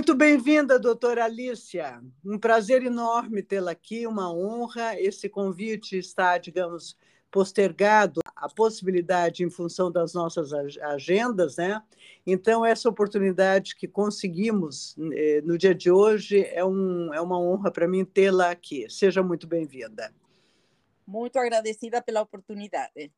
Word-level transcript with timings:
Muito 0.00 0.14
bem-vinda, 0.14 0.78
doutora 0.78 1.26
Alicia. 1.26 2.00
Um 2.24 2.38
prazer 2.38 2.82
enorme 2.82 3.42
tê-la 3.42 3.72
aqui, 3.72 4.06
uma 4.06 4.32
honra. 4.32 4.98
Esse 4.98 5.28
convite 5.28 5.98
está, 5.98 6.38
digamos, 6.38 6.96
postergado 7.30 8.22
a 8.34 8.48
possibilidade 8.48 9.44
em 9.44 9.50
função 9.50 9.92
das 9.92 10.14
nossas 10.14 10.54
agendas, 10.80 11.58
né? 11.58 11.82
Então, 12.26 12.64
essa 12.64 12.88
oportunidade 12.88 13.76
que 13.76 13.86
conseguimos 13.86 14.96
eh, 15.12 15.42
no 15.44 15.58
dia 15.58 15.74
de 15.74 15.90
hoje 15.90 16.46
é, 16.46 16.64
um, 16.64 17.12
é 17.12 17.20
uma 17.20 17.38
honra 17.38 17.70
para 17.70 17.86
mim 17.86 18.02
tê-la 18.02 18.52
aqui. 18.52 18.88
Seja 18.88 19.22
muito 19.22 19.46
bem-vinda. 19.46 20.14
Muito 21.06 21.38
agradecida 21.38 22.00
pela 22.00 22.22
oportunidade. 22.22 23.12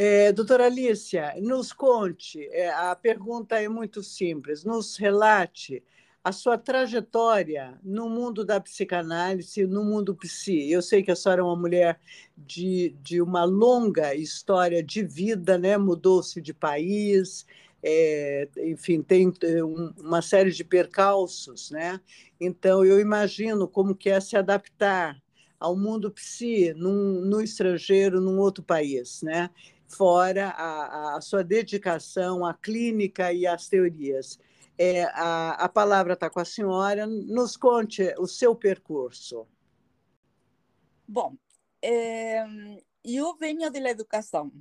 É, 0.00 0.30
doutora 0.32 0.66
Alicia, 0.66 1.34
nos 1.40 1.72
conte, 1.72 2.46
é, 2.52 2.70
a 2.70 2.94
pergunta 2.94 3.60
é 3.60 3.68
muito 3.68 4.00
simples, 4.00 4.62
nos 4.62 4.96
relate 4.96 5.82
a 6.22 6.30
sua 6.30 6.56
trajetória 6.56 7.76
no 7.82 8.08
mundo 8.08 8.44
da 8.44 8.60
psicanálise, 8.60 9.66
no 9.66 9.82
mundo 9.82 10.14
psi. 10.14 10.70
Eu 10.70 10.82
sei 10.82 11.02
que 11.02 11.10
a 11.10 11.16
senhora 11.16 11.40
é 11.40 11.44
uma 11.44 11.56
mulher 11.56 11.98
de, 12.36 12.94
de 13.02 13.20
uma 13.20 13.42
longa 13.42 14.14
história 14.14 14.84
de 14.84 15.02
vida, 15.02 15.58
né? 15.58 15.76
mudou-se 15.76 16.40
de 16.40 16.54
país, 16.54 17.44
é, 17.82 18.48
enfim, 18.58 19.02
tem 19.02 19.32
é, 19.42 19.64
um, 19.64 19.92
uma 19.98 20.22
série 20.22 20.52
de 20.52 20.62
percalços. 20.62 21.72
Né? 21.72 22.00
Então, 22.40 22.84
eu 22.84 23.00
imagino 23.00 23.66
como 23.66 23.96
que 23.96 24.10
é 24.10 24.20
se 24.20 24.36
adaptar 24.36 25.20
ao 25.58 25.76
mundo 25.76 26.08
psi 26.08 26.72
num, 26.76 27.20
no 27.20 27.40
estrangeiro, 27.40 28.20
num 28.20 28.38
outro 28.38 28.62
país. 28.62 29.22
Né? 29.22 29.50
Fora 29.88 30.50
a, 30.50 31.16
a 31.16 31.20
sua 31.20 31.42
dedicação 31.42 32.44
à 32.44 32.54
clínica 32.54 33.32
e 33.32 33.46
às 33.46 33.68
teorias. 33.68 34.38
É, 34.76 35.04
a, 35.04 35.64
a 35.64 35.68
palavra 35.68 36.12
está 36.12 36.30
com 36.30 36.38
a 36.38 36.44
senhora. 36.44 37.06
Nos 37.06 37.56
conte 37.56 38.14
o 38.18 38.26
seu 38.26 38.54
percurso. 38.54 39.46
Bom, 41.06 41.36
é, 41.82 42.44
eu 43.04 43.34
venho 43.36 43.70
da 43.70 43.90
educação. 43.90 44.52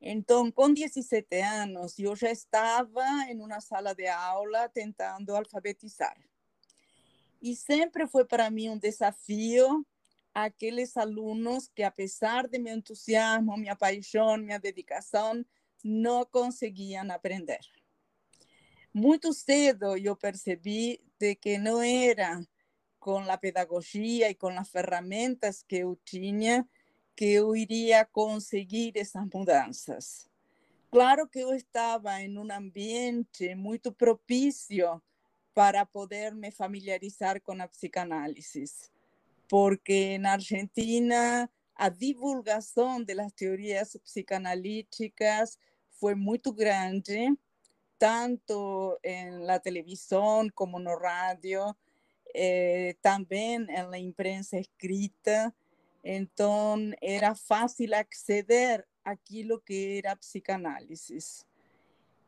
Então, 0.00 0.50
com 0.50 0.72
17 0.72 1.40
anos, 1.40 1.98
eu 1.98 2.16
já 2.16 2.30
estava 2.30 3.04
em 3.28 3.40
uma 3.40 3.60
sala 3.60 3.94
de 3.94 4.06
aula 4.06 4.68
tentando 4.68 5.34
alfabetizar. 5.34 6.16
E 7.40 7.54
sempre 7.54 8.06
foi 8.06 8.24
para 8.24 8.50
mim 8.50 8.68
um 8.68 8.78
desafio 8.78 9.84
aqueles 10.34 10.96
alunos 10.96 11.68
que, 11.68 11.82
apesar 11.82 12.48
de 12.48 12.58
meu 12.58 12.76
entusiasmo, 12.76 13.56
minha 13.56 13.76
paixão, 13.76 14.36
minha 14.36 14.58
dedicação, 14.58 15.44
não 15.84 16.24
conseguiam 16.24 17.10
aprender. 17.10 17.60
Muito 18.94 19.32
cedo 19.32 19.96
eu 19.96 20.14
percebi 20.16 21.00
de 21.18 21.34
que 21.34 21.58
não 21.58 21.82
era 21.82 22.40
com 22.98 23.18
a 23.18 23.36
pedagogia 23.36 24.30
e 24.30 24.34
com 24.34 24.48
as 24.48 24.70
ferramentas 24.70 25.62
que 25.62 25.76
eu 25.76 25.98
tinha 26.04 26.68
que 27.14 27.26
eu 27.26 27.54
iria 27.54 28.04
conseguir 28.06 28.92
essas 28.96 29.26
mudanças. 29.32 30.30
Claro 30.90 31.28
que 31.28 31.40
eu 31.40 31.54
estava 31.54 32.20
em 32.20 32.38
um 32.38 32.50
ambiente 32.50 33.54
muito 33.54 33.92
propício 33.92 35.02
para 35.54 35.84
poder 35.84 36.34
me 36.34 36.50
familiarizar 36.50 37.40
com 37.40 37.60
a 37.60 37.68
psicanálise 37.68 38.64
porque 39.52 40.14
en 40.14 40.24
Argentina 40.24 41.50
a 41.74 41.90
divulgación 41.90 43.04
de 43.04 43.14
las 43.14 43.34
teorías 43.34 43.98
psicanalíticas 44.02 45.58
fue 45.90 46.14
muy 46.14 46.40
grande, 46.42 47.34
tanto 47.98 48.98
en 49.02 49.46
la 49.46 49.60
televisión 49.60 50.48
como 50.48 50.78
en 50.78 50.84
la 50.84 50.96
radio, 50.96 51.76
eh, 52.32 52.94
también 53.02 53.68
en 53.68 53.90
la 53.90 53.98
imprensa 53.98 54.56
escrita. 54.56 55.54
Entonces 56.02 56.96
era 57.02 57.34
fácil 57.34 57.92
acceder 57.92 58.88
a 59.04 59.10
aquello 59.10 59.62
que 59.62 59.98
era 59.98 60.16
psicanálisis. 60.16 61.46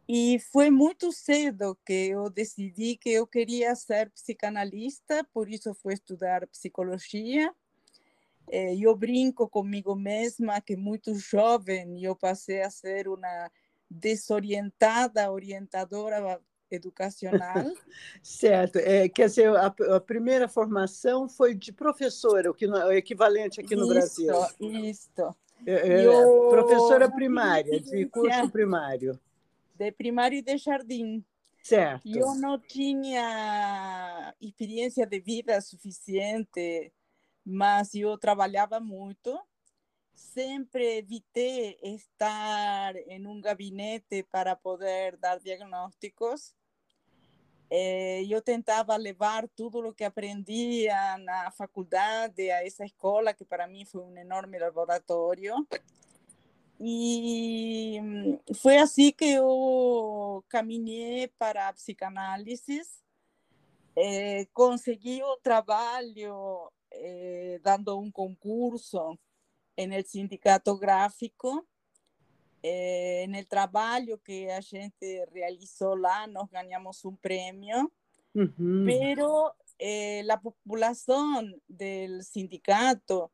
E 0.08 0.38
foi 0.52 0.70
muito 0.70 1.10
cedo 1.12 1.78
que 1.84 2.08
eu 2.10 2.28
decidi 2.28 2.96
que 2.96 3.10
eu 3.10 3.26
queria 3.26 3.74
ser 3.74 4.10
psicanalista, 4.10 5.26
por 5.32 5.48
isso 5.48 5.74
fui 5.74 5.94
estudar 5.94 6.46
psicologia. 6.48 7.52
Eh, 8.48 8.76
eu 8.76 8.94
brinco 8.94 9.48
comigo 9.48 9.94
mesma 9.94 10.60
que 10.60 10.76
muito 10.76 11.14
jovem 11.14 12.04
eu 12.04 12.14
passei 12.14 12.60
a 12.60 12.68
ser 12.68 13.08
uma 13.08 13.50
desorientada 13.90 15.32
orientadora 15.32 16.38
educacional. 16.70 17.64
certo. 18.22 18.76
É, 18.76 19.08
quer 19.08 19.28
dizer, 19.28 19.48
a, 19.56 19.66
a, 19.66 20.00
primeira 20.00 20.48
formação 20.48 21.28
foi 21.30 21.54
de 21.54 21.72
professora, 21.72 22.50
o 22.50 22.54
que 22.54 22.66
é 22.66 22.68
o 22.68 22.92
equivalente 22.92 23.60
aqui 23.60 23.74
no 23.74 23.84
isso, 23.84 24.26
Brasil. 24.26 24.34
Isso, 24.60 25.10
é, 25.66 26.02
é, 26.02 26.50
professora 26.50 27.10
primária, 27.10 27.80
de 27.80 28.04
curso 28.06 28.50
primário 28.50 29.18
de 29.74 29.92
primário 29.92 30.38
e 30.38 30.42
de 30.42 30.56
jardim. 30.56 31.24
Certo. 31.62 32.06
Eu 32.06 32.34
não 32.34 32.58
tinha 32.58 34.34
experiência 34.40 35.06
de 35.06 35.18
vida 35.18 35.60
suficiente, 35.60 36.92
mas 37.44 37.94
eu 37.94 38.18
trabalhava 38.18 38.78
muito. 38.78 39.38
Sempre 40.14 40.98
evitei 40.98 41.78
estar 41.82 42.94
em 42.96 43.26
um 43.26 43.40
gabinete 43.40 44.22
para 44.30 44.54
poder 44.54 45.16
dar 45.16 45.38
diagnósticos. 45.38 46.54
Eu 48.28 48.40
tentava 48.42 48.94
levar 48.96 49.48
tudo 49.48 49.78
o 49.88 49.94
que 49.94 50.04
aprendia 50.04 51.18
na 51.18 51.50
faculdade 51.50 52.50
a 52.50 52.64
essa 52.64 52.84
escola, 52.84 53.34
que 53.34 53.44
para 53.44 53.66
mim 53.66 53.84
foi 53.84 54.02
um 54.02 54.16
enorme 54.16 54.58
laboratório. 54.58 55.66
E 56.80 57.98
foi 58.60 58.78
assim 58.78 59.12
que 59.12 59.24
eu 59.24 60.44
caminhei 60.48 61.28
para 61.38 61.68
a 61.68 61.72
psicanálise. 61.72 62.82
Eh, 63.96 64.46
consegui 64.52 65.22
o 65.22 65.36
trabalho 65.36 66.70
eh, 66.90 67.60
dando 67.62 67.98
um 67.98 68.10
concurso 68.10 69.16
no 69.78 70.02
sindicato 70.04 70.76
gráfico. 70.76 71.64
Eh, 72.62 73.26
no 73.28 73.44
trabalho 73.44 74.18
que 74.18 74.48
a 74.50 74.60
gente 74.60 75.24
realizou 75.32 75.94
lá, 75.94 76.26
nós 76.26 76.48
ganhamos 76.50 77.04
um 77.04 77.14
prêmio. 77.14 77.90
Uhum. 78.34 78.84
Pero 78.84 79.52
a 80.28 80.36
população 80.36 81.42
do 81.68 82.22
sindicato 82.22 83.30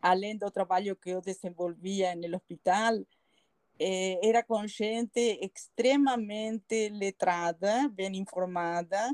além 0.00 0.36
do 0.36 0.50
trabalho 0.50 0.96
que 0.96 1.10
eu 1.10 1.20
desenvolvia 1.20 2.14
no 2.14 2.36
hospital, 2.36 2.94
eh, 3.78 4.20
era 4.22 4.42
com 4.42 4.66
gente 4.66 5.38
extremamente 5.42 6.88
letrada, 6.90 7.88
bem 7.88 8.16
informada. 8.16 9.10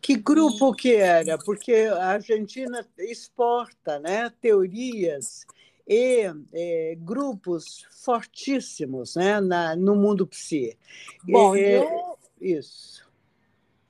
Que 0.00 0.16
grupo 0.16 0.72
e... 0.72 0.76
que 0.76 0.94
era? 0.94 1.36
Porque 1.38 1.72
a 1.72 2.06
Argentina 2.10 2.86
exporta 2.98 3.98
né, 3.98 4.30
teorias 4.40 5.44
e 5.86 6.30
é, 6.52 6.94
grupos 6.96 7.86
fortíssimos 7.90 9.16
né, 9.16 9.40
na, 9.40 9.76
no 9.76 9.94
mundo 9.94 10.26
psi. 10.26 10.78
Bom, 11.24 11.54
é, 11.56 11.78
eu... 11.78 12.18
Isso. 12.40 13.04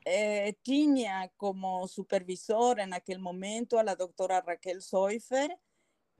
É, 0.06 0.53
tinha 0.62 1.31
como 1.37 1.87
supervisora 1.88 2.87
naquele 2.87 3.21
momento 3.21 3.78
a 3.78 3.94
doutora 3.94 4.43
Raquel 4.47 4.81
Soifer, 4.81 5.50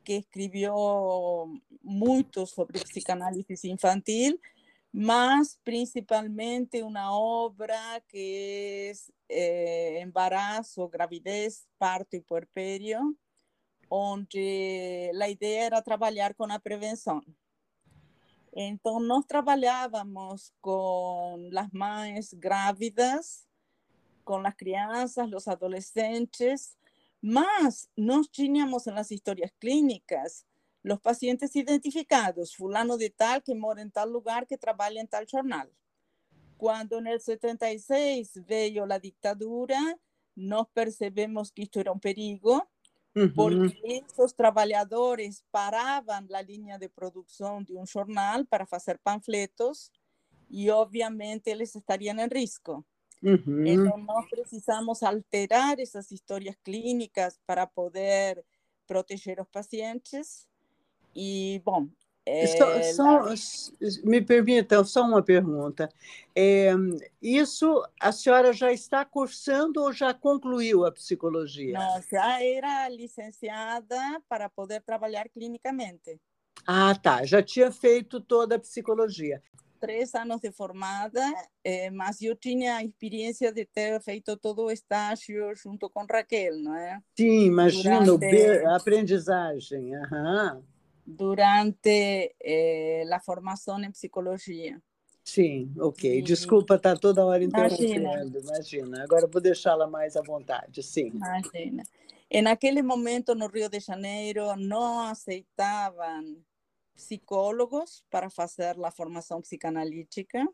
que 0.05 0.17
escribió 0.19 1.47
mucho 1.83 2.47
sobre 2.47 2.81
psicanálisis 2.81 3.65
infantil, 3.65 4.41
más 4.93 5.59
principalmente 5.65 6.83
una 6.83 7.13
obra 7.13 8.01
que 8.07 8.91
es 8.91 9.13
eh, 9.29 9.99
Embarazo, 10.01 10.89
Gravidez, 10.89 11.67
Parto 11.79 12.17
y 12.17 12.21
Puerperio, 12.21 13.17
donde 13.91 15.11
la 15.15 15.29
idea 15.29 15.67
era 15.67 15.83
trabajar 15.83 16.37
con 16.37 16.51
la 16.51 16.59
prevención. 16.59 17.25
Entonces, 18.53 19.09
nos 19.09 19.27
trabajábamos 19.27 20.55
con 20.61 21.53
las 21.53 21.73
madres 21.73 22.35
grávidas, 22.39 23.49
con 24.23 24.45
las 24.45 24.55
crianças, 24.57 25.29
los 25.29 25.49
adolescentes, 25.49 26.79
más 27.25 27.89
nos 27.97 28.31
teníamos 28.31 28.87
en 28.87 28.95
las 28.97 29.11
historias 29.11 29.51
clínicas 29.59 30.47
los 30.83 31.01
pacientes 31.01 31.57
identificados, 31.57 32.55
fulano 32.55 32.99
de 32.99 33.09
tal 33.09 33.43
que 33.43 33.55
mora 33.55 33.81
en 33.81 33.91
tal 33.91 34.13
lugar, 34.13 34.47
que 34.47 34.59
trabaja 34.59 35.01
en 35.01 35.09
tal 35.09 35.27
jornal. 35.27 35.73
Cuando 36.59 36.99
en 36.99 37.07
el 37.07 37.23
76 37.23 38.45
veio 38.47 38.85
la 38.85 38.99
dictadura, 38.99 39.99
nos 40.35 40.69
percebemos 40.69 41.51
que 41.51 41.63
esto 41.63 41.81
era 41.81 41.93
un 41.93 42.01
perigo, 42.01 42.69
porque 43.35 44.05
esos 44.07 44.35
trabajadores 44.35 45.45
paraban 45.51 46.27
la 46.29 46.43
línea 46.43 46.77
de 46.77 46.91
producción 46.91 47.65
de 47.65 47.75
un 47.75 47.87
jornal 47.87 48.47
para 48.47 48.67
hacer 48.71 48.99
panfletos 48.99 49.93
y 50.51 50.69
obviamente 50.69 51.55
les 51.57 51.75
estarían 51.75 52.21
en 52.21 52.29
riesgo. 52.29 52.85
Uhum. 53.23 53.67
Então, 53.67 53.99
nós 53.99 54.29
precisamos 54.29 55.03
alterar 55.03 55.79
essas 55.79 56.11
histórias 56.11 56.55
clínicas 56.63 57.39
para 57.47 57.67
poder 57.67 58.45
proteger 58.87 59.41
os 59.41 59.49
pacientes. 59.49 60.47
E, 61.15 61.63
bom, 61.65 61.89
é, 62.27 62.47
só, 62.47 62.81
só, 62.81 63.35
me 64.03 64.23
permita 64.23 64.83
só 64.85 65.03
uma 65.03 65.23
pergunta. 65.23 65.91
É, 66.35 66.73
isso 67.21 67.87
a 68.01 68.11
senhora 68.13 68.53
já 68.53 68.73
está 68.73 69.05
cursando 69.05 69.83
ou 69.83 69.93
já 69.93 70.15
concluiu 70.15 70.87
a 70.87 70.93
psicologia? 70.93 71.79
Não, 71.79 72.03
já 72.11 72.43
era 72.43 72.89
licenciada 72.89 73.97
para 74.29 74.49
poder 74.49 74.83
trabalhar 74.83 75.29
clinicamente. 75.29 76.19
Ah, 76.67 76.95
tá. 76.95 77.25
Já 77.27 77.43
tinha 77.43 77.71
feito 77.71 78.21
toda 78.21 78.57
a 78.57 78.59
psicologia. 78.59 79.43
Três 79.85 80.15
anos 80.15 80.41
de 80.41 80.51
formada, 80.51 81.21
eh, 81.63 81.91
mas 81.91 82.23
eu 82.23 82.35
tinha 82.35 82.77
a 82.77 82.85
experiência 82.85 83.53
de 83.53 83.67
ter 83.67 84.01
feito 84.01 84.37
todo 84.37 84.65
o 84.65 84.71
estágio 84.71 85.55
junto 85.55 85.91
com 85.91 86.07
Raquel, 86.07 86.59
não 86.59 86.75
é? 86.75 87.01
Sim, 87.17 87.47
imagino, 87.47 88.19
Durante... 88.19 88.67
a 88.67 88.77
aprendizagem. 88.77 89.95
Aham 89.97 90.63
durante 91.07 92.35
eh, 92.43 93.05
a 93.13 93.21
formação 93.21 93.79
em 93.83 93.91
psicologia. 93.91 94.81
Sim, 95.23 95.73
ok. 95.79 96.23
Desculpa 96.23 96.77
estar 96.77 96.95
tá 96.95 97.01
toda 97.01 97.25
hora 97.25 97.43
interrompendo, 97.43 98.39
imagina. 98.39 98.41
imagina. 98.41 99.03
Agora 99.05 99.27
vou 99.27 99.41
deixá-la 99.41 99.87
mais 99.87 100.17
à 100.17 100.23
vontade, 100.23 100.83
sim. 100.83 101.09
Imagina. 101.15 101.83
E 102.31 102.43
naquele 102.43 102.83
momento 102.83 103.35
no 103.35 103.47
Rio 103.47 103.69
de 103.69 103.81
Janeiro 103.81 104.57
não 104.57 105.01
aceitavam 105.01 106.37
psicólogos 106.95 108.05
para 108.11 108.31
fazer 108.31 108.77
a 108.85 108.91
formação 108.91 109.41
psicanalítica. 109.41 110.47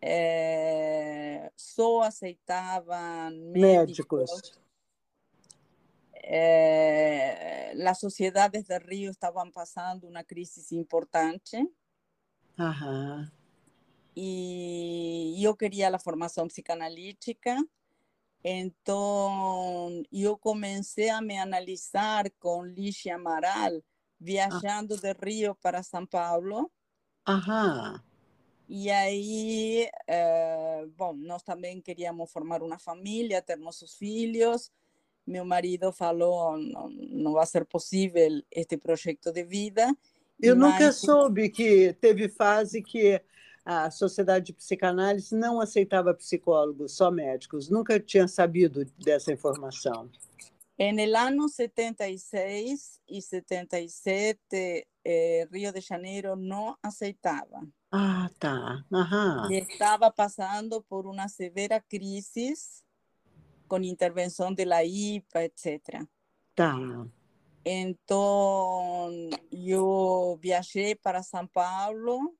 É, 0.00 1.50
só 1.56 2.02
aceitavam 2.02 3.30
médicos. 3.52 4.30
médicos 4.30 4.66
eh, 6.28 7.70
las 7.76 8.00
sociedades 8.00 8.66
de 8.66 8.80
Río 8.80 9.12
estaban 9.12 9.52
pasando 9.52 10.08
una 10.08 10.24
crisis 10.24 10.72
importante. 10.72 11.68
Ajá. 12.56 13.32
Y 14.12 15.38
yo 15.40 15.56
quería 15.56 15.88
la 15.88 16.00
formación 16.00 16.50
psicanalítica. 16.50 17.62
Entonces, 18.42 20.08
yo 20.10 20.38
comencé 20.38 21.10
a 21.10 21.20
me 21.20 21.38
analizar 21.38 22.32
con 22.34 22.74
Licia 22.74 23.14
Amaral, 23.14 23.84
viajando 24.18 24.96
de 24.96 25.12
Río 25.12 25.54
para 25.56 25.82
São 25.82 26.06
Paulo. 26.06 26.70
Ajá. 27.24 28.02
E 28.68 28.90
aí, 28.90 29.88
eh, 30.08 30.86
bom, 30.96 31.14
nós 31.14 31.42
também 31.42 31.80
queríamos 31.80 32.30
formar 32.32 32.62
uma 32.62 32.78
família, 32.78 33.40
ter 33.40 33.56
nossos 33.56 33.94
filhos, 33.94 34.72
meu 35.26 35.44
marido 35.44 35.92
falou 35.92 36.56
não, 36.56 36.88
não 36.88 37.32
vai 37.32 37.46
ser 37.46 37.64
possível 37.64 38.42
este 38.50 38.76
projeto 38.76 39.32
de 39.32 39.44
vida. 39.44 39.94
Eu 40.40 40.56
mas... 40.56 40.72
nunca 40.72 40.92
soube 40.92 41.48
que 41.48 41.92
teve 41.94 42.28
fase 42.28 42.82
que 42.82 43.20
a 43.64 43.90
Sociedade 43.90 44.46
de 44.46 44.52
Psicanálise 44.52 45.34
não 45.34 45.60
aceitava 45.60 46.14
psicólogos, 46.14 46.92
só 46.92 47.10
médicos. 47.10 47.68
Nunca 47.68 47.98
tinha 47.98 48.28
sabido 48.28 48.84
dessa 48.96 49.32
informação. 49.32 50.08
En 50.78 50.98
el 50.98 51.16
año 51.16 51.48
76 51.48 53.00
y 53.06 53.22
77, 53.22 54.88
eh, 55.04 55.46
Río 55.50 55.72
de 55.72 55.80
Janeiro 55.80 56.36
no 56.36 56.78
aceitaba. 56.82 57.62
Ah, 57.90 58.30
tá. 58.38 58.84
Ajá. 58.90 59.46
Y 59.48 59.56
estaba 59.56 60.10
pasando 60.10 60.82
por 60.82 61.06
una 61.06 61.30
severa 61.30 61.80
crisis 61.80 62.84
con 63.66 63.84
intervención 63.84 64.54
de 64.54 64.66
la 64.66 64.84
IPA, 64.84 65.44
etc. 65.44 66.06
Tá. 66.54 66.76
Entonces, 67.64 69.40
yo 69.50 70.38
viajé 70.40 70.94
para 70.94 71.22
São 71.22 71.48
Paulo, 71.50 72.34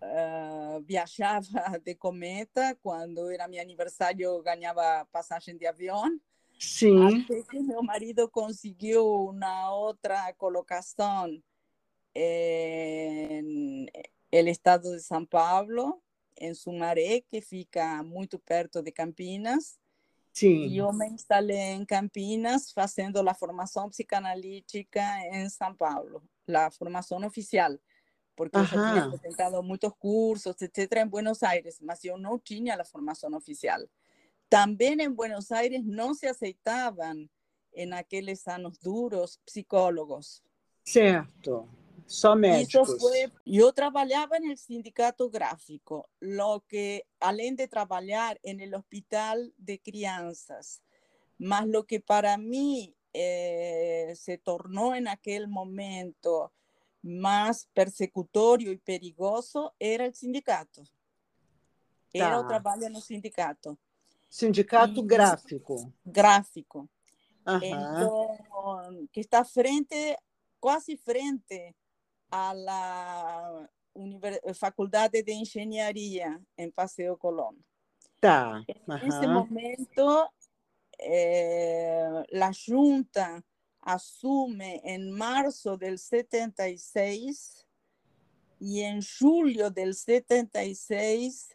uh, 0.00 0.80
viajaba 0.84 1.78
de 1.84 1.98
cometa, 1.98 2.76
cuando 2.76 3.28
era 3.30 3.48
mi 3.48 3.58
aniversario 3.58 4.40
ganaba 4.42 5.04
pasaje 5.10 5.52
de 5.54 5.66
avión. 5.66 6.22
Sí. 6.62 6.96
Hasta 6.96 7.42
que 7.50 7.60
mi 7.60 7.74
marido 7.82 8.30
consiguió 8.30 9.04
una 9.04 9.72
otra 9.72 10.32
colocación 10.34 11.42
en 12.14 13.90
el 14.30 14.48
estado 14.48 14.92
de 14.92 14.98
São 14.98 15.28
Paulo, 15.28 16.04
en 16.36 16.54
Sumaré, 16.54 17.26
que 17.28 17.42
fica 17.42 18.04
muito 18.04 18.38
perto 18.38 18.80
de 18.80 18.92
Campinas. 18.92 19.80
Sim. 20.32 20.68
E 20.68 20.78
eu 20.78 20.92
me 20.92 21.08
instalei 21.08 21.74
em 21.74 21.84
Campinas 21.84 22.70
fazendo 22.70 23.18
a 23.28 23.34
formação 23.34 23.90
psicanalítica 23.90 25.02
em 25.32 25.48
São 25.48 25.74
Paulo, 25.74 26.22
a 26.48 26.70
formação 26.70 27.26
oficial, 27.26 27.76
porque 28.36 28.56
eu 28.56 28.64
já 28.64 28.92
tinha 28.92 29.04
apresentado 29.04 29.60
muitos 29.64 29.92
cursos, 29.98 30.54
etc., 30.62 30.98
em 30.98 31.08
Buenos 31.08 31.42
Aires, 31.42 31.80
mas 31.80 32.04
eu 32.04 32.16
não 32.16 32.38
tinha 32.38 32.80
a 32.80 32.84
formação 32.84 33.34
oficial. 33.34 33.80
Também 34.52 35.00
em 35.00 35.10
Buenos 35.10 35.50
Aires 35.50 35.82
não 35.82 36.12
se 36.12 36.26
aceitavam, 36.26 37.26
em 37.72 37.90
aqueles 37.94 38.46
anos 38.46 38.76
duros, 38.76 39.40
psicólogos. 39.46 40.42
Certo. 40.84 41.66
Só 42.06 42.36
médicos. 42.36 42.86
Isso 42.86 42.98
foi, 42.98 43.32
eu 43.46 43.72
trabalhava 43.72 44.38
no 44.38 44.54
sindicato 44.54 45.30
gráfico, 45.30 46.06
lo 46.20 46.60
que 46.68 47.02
além 47.18 47.54
de 47.54 47.66
trabalhar 47.66 48.38
no 48.44 48.76
hospital 48.76 49.38
de 49.56 49.78
crianças, 49.78 50.82
mas 51.38 51.66
lo 51.66 51.82
que 51.82 51.98
para 51.98 52.36
mim 52.36 52.94
eh, 53.14 54.12
se 54.14 54.36
tornou 54.36 54.94
em 54.94 55.08
aquele 55.08 55.46
momento 55.46 56.52
mais 57.02 57.66
persecutório 57.72 58.70
e 58.70 58.76
perigoso 58.76 59.72
era 59.80 60.10
o 60.10 60.14
sindicato. 60.14 60.82
Era 62.12 62.38
o 62.38 62.46
trabalho 62.46 62.90
no 62.90 63.00
sindicato. 63.00 63.78
Sindicato 64.32 65.00
e, 65.00 65.02
gráfico. 65.02 65.92
Gráfico. 66.02 66.88
Então, 67.62 69.06
que 69.12 69.20
está 69.20 69.44
frente, 69.44 70.16
quase 70.58 70.96
frente 70.96 71.76
a 72.30 72.54
la 72.54 73.68
Facultad 74.54 75.10
de 75.10 75.32
Ingeniería 75.34 76.40
en 76.56 76.72
Paseo 76.72 77.18
Colón. 77.18 77.62
Tá. 78.20 78.64
En 78.66 79.06
ese 79.06 79.28
momento, 79.28 80.32
eh, 80.98 82.24
la 82.30 82.52
Junta 82.54 83.44
asume 83.82 84.80
en 84.82 85.10
marzo 85.10 85.76
del 85.76 85.98
76 85.98 87.66
y 88.60 88.80
en 88.80 89.02
julio 89.02 89.70
del 89.70 89.94
76 89.94 91.54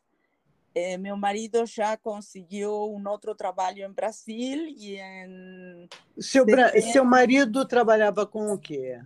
Eh, 0.80 0.96
meu 0.96 1.18
marido 1.18 1.66
já 1.66 1.98
conseguiu 1.98 2.72
um 2.72 3.10
outro 3.10 3.34
trabalho 3.34 3.84
em 3.84 3.92
Brasil 3.92 4.68
e 4.68 5.00
em... 5.00 5.90
Seu. 6.20 6.46
Seu 6.94 7.04
marido 7.04 7.66
trabalhava 7.66 8.28
com 8.28 8.54
o 8.54 8.60
quê? 8.60 9.02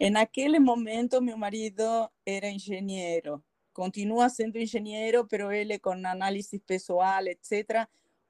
em 0.00 0.08
naquele 0.08 0.58
momento, 0.58 1.20
meu 1.20 1.36
marido 1.36 1.82
era 2.24 2.48
engenheiro. 2.48 3.44
Continua 3.74 4.30
sendo 4.30 4.56
engenheiro, 4.56 5.26
mas 5.28 5.52
ele 5.52 5.78
com 5.78 5.90
análise 5.90 6.58
pessoal, 6.60 7.26
etc., 7.26 7.86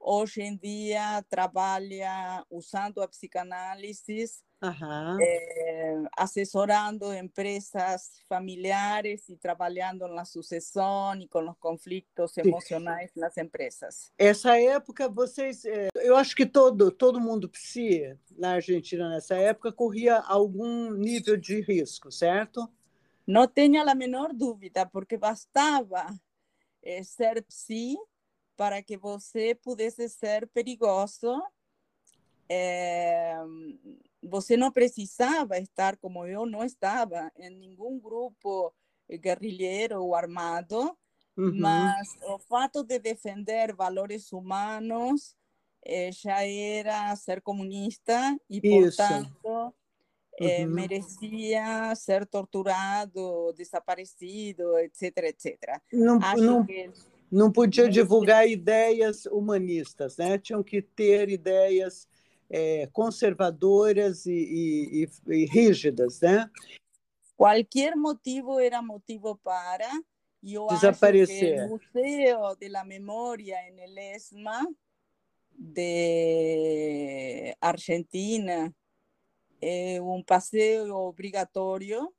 Hoy 0.09 0.31
en 0.37 0.57
día 0.57 1.27
trabaja 1.29 2.47
usando 2.49 3.03
a 3.03 3.09
psicanálisis 3.09 4.45
eh, 5.21 5.97
asesorando 6.17 7.13
empresas 7.13 8.23
familiares 8.29 9.29
y 9.29 9.37
trabajando 9.37 10.07
en 10.07 10.15
la 10.15 10.25
sucesión 10.25 11.23
y 11.23 11.29
con 11.29 11.45
los 11.45 11.59
conflictos 11.59 12.39
emocionales 12.39 13.11
en 13.17 13.21
las 13.23 13.37
empresas. 13.37 14.13
Essa 14.17 14.57
época, 14.61 15.09
vocês, 15.09 15.65
eu 15.97 16.15
acho 16.17 16.37
que 16.37 16.47
todo, 16.47 16.93
todo 16.93 17.19
mundo 17.19 17.49
psi 17.49 18.17
na 18.39 18.53
Argentina 18.53 19.09
nessa 19.11 19.35
época 19.35 19.73
corria 19.73 20.19
algum 20.21 20.93
nível 20.93 21.37
de 21.37 21.61
risco, 21.63 22.13
certo? 22.13 22.71
Não 23.27 23.49
tenha 23.49 23.83
a 23.83 23.93
menor 23.93 24.33
dúvida, 24.33 24.87
porque 24.87 25.19
bastava 25.19 26.07
eh, 26.81 27.03
ser 27.03 27.43
psi 27.43 27.97
para 28.57 28.83
que 28.83 28.97
você 28.97 29.55
pudesse 29.55 30.09
ser 30.09 30.49
perigoso. 30.49 31.43
Eh, 32.49 33.37
você 34.23 34.57
não 34.57 34.73
precisava 34.73 35.59
estar 35.59 35.97
como 35.97 36.27
eu 36.27 36.47
não 36.47 36.65
estava 36.65 37.31
em 37.37 37.51
nenhum 37.51 37.99
grupo 37.99 38.73
guerrilheiro 39.11 40.03
ou 40.03 40.15
armado, 40.15 40.97
uhum. 41.37 41.61
mas 41.61 42.09
o 42.23 42.39
fato 42.39 42.83
de 42.83 42.99
defender 42.99 43.75
valores 43.75 44.33
humanos 44.33 45.37
eh, 45.85 46.11
já 46.13 46.45
era 46.45 47.15
ser 47.15 47.41
comunista 47.41 48.37
e, 48.51 48.61
portanto, 48.61 49.75
eh, 50.39 50.67
merecia 50.67 51.95
ser 51.95 52.27
torturado, 52.27 53.53
desaparecido, 53.55 54.77
etc, 54.79 55.19
etc. 55.25 55.81
Não, 55.93 56.19
não, 56.19 56.67
que... 56.67 56.91
não 57.31 57.51
podia 57.51 57.89
divulgar 57.89 58.49
ideias 58.49 59.27
humanistas, 59.27 60.17
né? 60.17 60.39
Tinham 60.39 60.63
que 60.63 60.81
ter 60.81 61.29
ideias 61.29 62.09
é, 62.49 62.87
conservadoras 62.93 64.27
e, 64.27 65.09
e, 65.29 65.35
e, 65.35 65.47
rígidas, 65.47 66.21
né? 66.21 66.49
Qualquer 67.37 67.97
motivo 67.97 68.59
era 68.59 68.81
motivo 68.81 69.37
para 69.37 69.91
eu 70.43 70.67
desaparecer. 70.69 71.61
Acho 71.61 71.69
que 71.69 71.99
o 71.99 72.03
Museu 72.03 72.57
de 72.57 72.69
la 72.69 72.85
Memória 72.85 73.57
em 73.69 73.81
el 73.81 73.99
ESMA 73.99 74.67
de 75.59 77.57
Argentina 77.61 78.75
é 79.61 80.01
um 80.01 80.23
passeio 80.23 80.95
obrigatório 80.95 82.13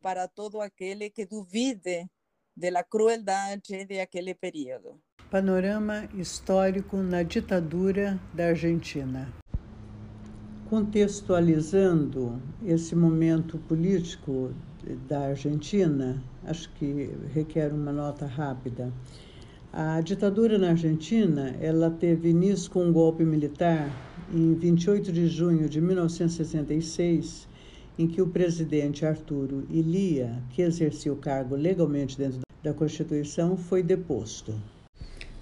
para 0.00 0.26
todo 0.28 0.60
aquele 0.60 1.10
que 1.10 1.26
duvide 1.26 2.08
da 2.56 2.82
crueldade 2.82 3.84
daquele 3.84 4.34
período. 4.34 4.98
Panorama 5.30 6.08
histórico 6.14 6.96
na 6.96 7.22
ditadura 7.22 8.18
da 8.32 8.46
Argentina. 8.48 9.28
Contextualizando 10.70 12.40
esse 12.64 12.96
momento 12.96 13.58
político 13.58 14.52
da 15.06 15.28
Argentina, 15.28 16.22
acho 16.44 16.72
que 16.74 17.10
requer 17.34 17.72
uma 17.72 17.92
nota 17.92 18.24
rápida. 18.24 18.90
A 19.72 20.00
ditadura 20.00 20.56
na 20.56 20.70
Argentina, 20.70 21.54
ela 21.60 21.90
teve 21.90 22.30
início 22.30 22.70
com 22.70 22.86
um 22.86 22.92
golpe 22.92 23.24
militar 23.24 23.90
em 24.32 24.54
28 24.54 25.12
de 25.12 25.26
junho 25.26 25.68
de 25.68 25.80
1966, 25.80 27.46
em 27.98 28.06
que 28.06 28.22
o 28.22 28.28
presidente 28.28 29.04
Arturo 29.04 29.66
Ilia, 29.68 30.42
que 30.50 30.62
exercia 30.62 31.12
o 31.12 31.16
cargo 31.16 31.54
legalmente 31.54 32.16
dentro 32.16 32.45
da 32.66 32.74
Constituição, 32.74 33.56
foi 33.56 33.80
deposto. 33.80 34.52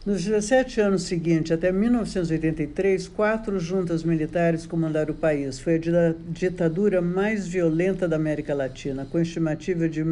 Nos 0.04 0.22
17 0.22 0.82
anos 0.82 1.04
seguintes, 1.04 1.52
até 1.52 1.72
1983, 1.72 3.08
quatro 3.08 3.58
juntas 3.58 4.04
militares 4.04 4.66
comandaram 4.66 5.14
o 5.14 5.16
país. 5.16 5.58
Foi 5.58 5.76
a 5.76 5.80
ditadura 6.28 7.00
mais 7.00 7.46
violenta 7.46 8.06
da 8.06 8.16
América 8.16 8.54
Latina, 8.54 9.08
com 9.10 9.18
estimativa 9.18 9.88
de 9.88 10.04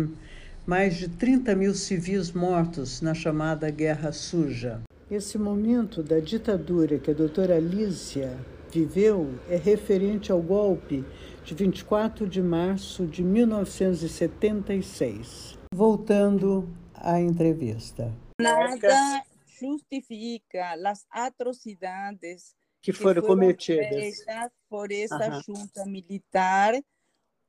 mais 0.66 0.97
de 0.97 1.09
30 1.09 1.54
mil 1.54 1.75
civis 1.75 2.33
mortos 2.33 3.02
na 3.02 3.12
chamada 3.12 3.69
Guerra 3.69 4.11
Suja. 4.12 4.81
Esse 5.11 5.37
momento 5.37 6.02
da 6.02 6.19
ditadura 6.19 6.99
que 6.99 7.11
a 7.11 7.14
doutora 7.14 7.57
Alicia 7.57 8.31
viveu 8.73 9.35
é 9.50 9.57
referente 9.57 10.33
ao 10.33 10.40
golpe 10.40 11.04
de 11.45 11.54
24 11.54 12.26
de 12.26 12.40
março 12.40 13.04
de 13.04 13.23
1976. 13.23 15.59
Voltando 15.75 16.66
à 17.03 17.21
entrevista. 17.21 18.13
Nada 18.41 19.25
justifica 19.61 20.75
as 20.89 21.05
atrocidades 21.11 22.55
que 22.81 22.93
foram, 22.93 23.21
que 23.21 23.27
foram 23.27 23.27
cometidas 23.27 24.25
por 24.69 24.91
essa 24.91 25.43
junta 25.43 25.85
militar, 25.85 26.81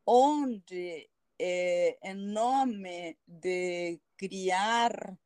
onde 0.05 1.09
eh, 1.39 1.97
en 2.03 2.33
nombre 2.33 3.17
de 3.25 3.99
criar 4.15 5.17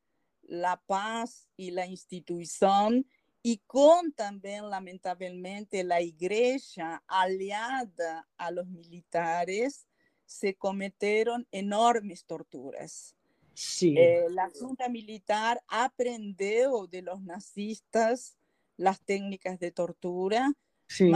la 0.44 0.78
paz 0.78 1.48
y 1.58 1.72
la 1.72 1.86
institución 1.86 3.06
y 3.42 3.60
con 3.66 4.12
también 4.14 4.70
lamentablemente 4.70 5.84
la 5.84 6.02
iglesia 6.02 7.02
aliada 7.08 8.28
a 8.38 8.52
los 8.52 8.68
militares, 8.68 9.88
se 10.26 10.56
cometieron 10.56 11.48
enormes 11.52 12.26
torturas. 12.26 13.17
Sí. 13.60 13.96
Eh, 13.98 14.28
la 14.30 14.52
Junta 14.52 14.88
Militar 14.88 15.60
aprendió 15.68 16.86
de 16.86 17.02
los 17.02 17.24
nazistas 17.24 18.38
las 18.78 19.02
técnicas 19.02 19.58
de 19.58 19.72
tortura, 19.72 20.54
sí. 20.88 21.12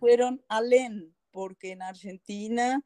fueron 0.00 0.44
alén, 0.48 1.14
porque 1.30 1.70
en 1.70 1.82
Argentina 1.82 2.82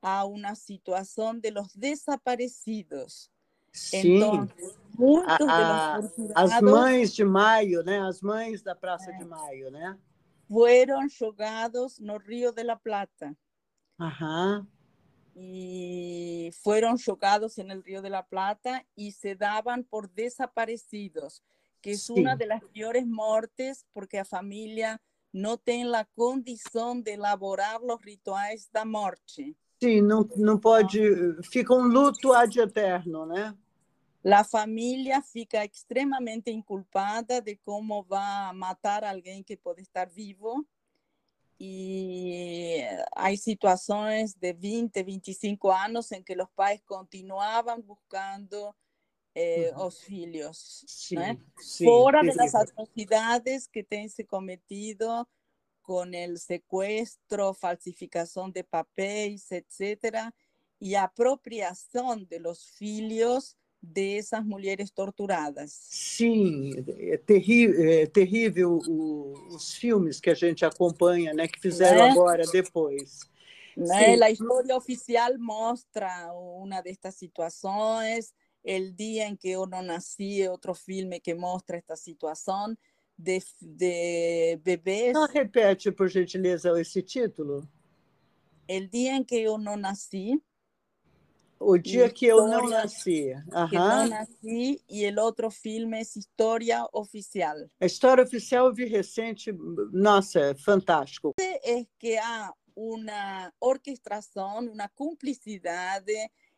a 0.00 0.24
una 0.24 0.56
situación 0.56 1.40
de 1.40 1.52
los 1.52 1.78
desaparecidos. 1.78 3.30
Sim. 3.70 4.16
Entonces, 4.16 4.76
muitos 4.98 5.48
a, 5.48 6.00
de 6.00 6.32
as 6.34 6.60
mães 6.60 7.14
de 7.14 7.24
maio, 7.24 7.84
né? 7.84 8.00
As 8.00 8.20
mães 8.20 8.64
da 8.64 8.74
Praça 8.74 9.12
é, 9.12 9.16
de 9.16 9.24
Maio, 9.24 9.70
né? 9.70 9.96
Foram 10.48 11.08
jogados 11.08 12.00
no 12.00 12.18
Rio 12.18 12.50
de 12.50 12.64
la 12.64 12.74
Plata. 12.74 13.32
Ajá. 13.96 14.66
Y 15.34 16.50
fueron 16.62 16.96
jogados 16.98 17.58
en 17.58 17.70
el 17.70 17.82
Río 17.82 18.02
de 18.02 18.10
la 18.10 18.26
Plata 18.26 18.86
y 18.94 19.12
se 19.12 19.34
daban 19.34 19.84
por 19.84 20.10
desaparecidos, 20.12 21.42
que 21.80 21.92
es 21.92 22.04
sí. 22.04 22.12
una 22.16 22.36
de 22.36 22.46
las 22.46 22.62
peores 22.72 23.06
muertes 23.06 23.84
porque 23.92 24.20
a 24.20 24.24
familia 24.24 25.02
no 25.32 25.58
tiene 25.58 25.86
la 25.86 26.04
condición 26.04 27.02
de 27.02 27.14
elaborar 27.14 27.80
los 27.80 28.00
rituales 28.00 28.70
da 28.70 28.84
morte. 28.84 29.56
Sim, 29.82 30.00
não, 30.00 30.26
não 30.36 30.58
pode. 30.58 30.98
Fica 31.50 31.74
um 31.74 31.88
luto 31.88 32.32
ad 32.32 32.58
eterno, 32.58 33.26
né? 33.26 33.54
A 34.24 34.44
família 34.44 35.20
fica 35.20 35.64
extremamente 35.64 36.50
inculpada 36.50 37.42
de 37.42 37.56
como 37.56 38.02
vai 38.04 38.54
matar 38.54 39.04
alguém 39.04 39.42
que 39.42 39.56
pode 39.56 39.82
estar 39.82 40.08
vivo. 40.08 40.64
E 41.58 42.82
há 43.14 43.34
situações 43.36 44.34
de 44.34 44.52
20, 44.52 45.02
25 45.02 45.70
anos 45.70 46.10
em 46.12 46.22
que 46.22 46.34
os 46.34 46.48
pais 46.54 46.80
continuavam 46.84 47.80
buscando 47.80 48.74
eh, 49.34 49.72
os 49.76 50.00
filhos. 50.00 50.84
Né? 51.12 51.38
sim, 51.58 51.84
Fora 51.84 52.22
das 52.22 52.54
atrocidades 52.54 53.66
que 53.66 53.82
têm 53.82 54.08
se 54.08 54.24
cometido 54.24 55.26
con 55.82 56.14
el 56.14 56.38
secuestro, 56.38 57.52
falsificación 57.54 58.50
de 58.52 58.64
papeles, 58.64 59.52
etcétera, 59.52 60.34
y 60.80 60.94
apropiação 60.94 62.24
de 62.24 62.40
los 62.40 62.66
filhos 62.70 63.56
de 63.84 64.18
essas 64.18 64.44
mulheres 64.44 64.90
torturadas. 64.90 65.72
Sim, 65.72 66.72
é, 66.88 67.16
terrível, 67.18 67.90
é 67.90 68.06
terrível 68.06 68.78
o, 68.86 69.32
os 69.54 69.74
filmes 69.74 70.20
que 70.20 70.30
a 70.30 70.34
gente 70.34 70.64
acompanha, 70.64 71.32
né, 71.34 71.46
que 71.46 71.60
fizeram 71.60 72.06
né? 72.06 72.10
agora 72.10 72.44
depois. 72.50 73.20
Né? 73.76 74.14
A 74.22 74.30
história 74.30 74.76
oficial 74.76 75.36
mostra 75.38 76.32
uma 76.32 76.80
destas 76.80 77.14
situações. 77.16 78.32
El 78.64 78.92
dia 78.92 79.28
em 79.28 79.36
que 79.36 79.50
eu 79.50 79.66
não 79.66 79.82
nasci, 79.82 80.48
outro 80.48 80.74
filme 80.74 81.20
que 81.20 81.34
mostra 81.34 81.76
esta 81.76 81.96
situação 81.96 82.74
de, 83.18 83.42
de 83.60 84.56
bebês. 84.62 85.12
Não, 85.12 85.26
repete, 85.26 85.92
por 85.92 86.08
gentileza, 86.08 86.80
esse 86.80 87.02
título. 87.02 87.68
El 88.66 88.88
dia 88.88 89.16
em 89.16 89.24
que 89.24 89.36
eu 89.36 89.58
não 89.58 89.76
nasci. 89.76 90.40
O 91.58 91.78
dia 91.78 92.10
que 92.10 92.26
eu 92.26 92.46
não 92.46 92.68
nasci. 92.68 93.32
Uhum. 93.52 93.68
Que 93.68 93.76
não 93.76 94.08
nasci. 94.08 94.82
E 94.88 95.10
o 95.10 95.20
outro 95.20 95.50
filme 95.50 95.98
é 95.98 96.02
História 96.02 96.86
Oficial. 96.92 97.56
A 97.80 97.86
História 97.86 98.24
Oficial 98.24 98.66
eu 98.66 98.74
vi 98.74 98.84
recente. 98.84 99.52
Nossa, 99.92 100.40
é 100.40 100.54
fantástico. 100.54 101.34
É 101.40 101.86
que 101.98 102.16
há 102.18 102.52
uma 102.76 103.52
orquestração, 103.60 104.58
uma 104.60 104.88
cumplicidade 104.88 106.12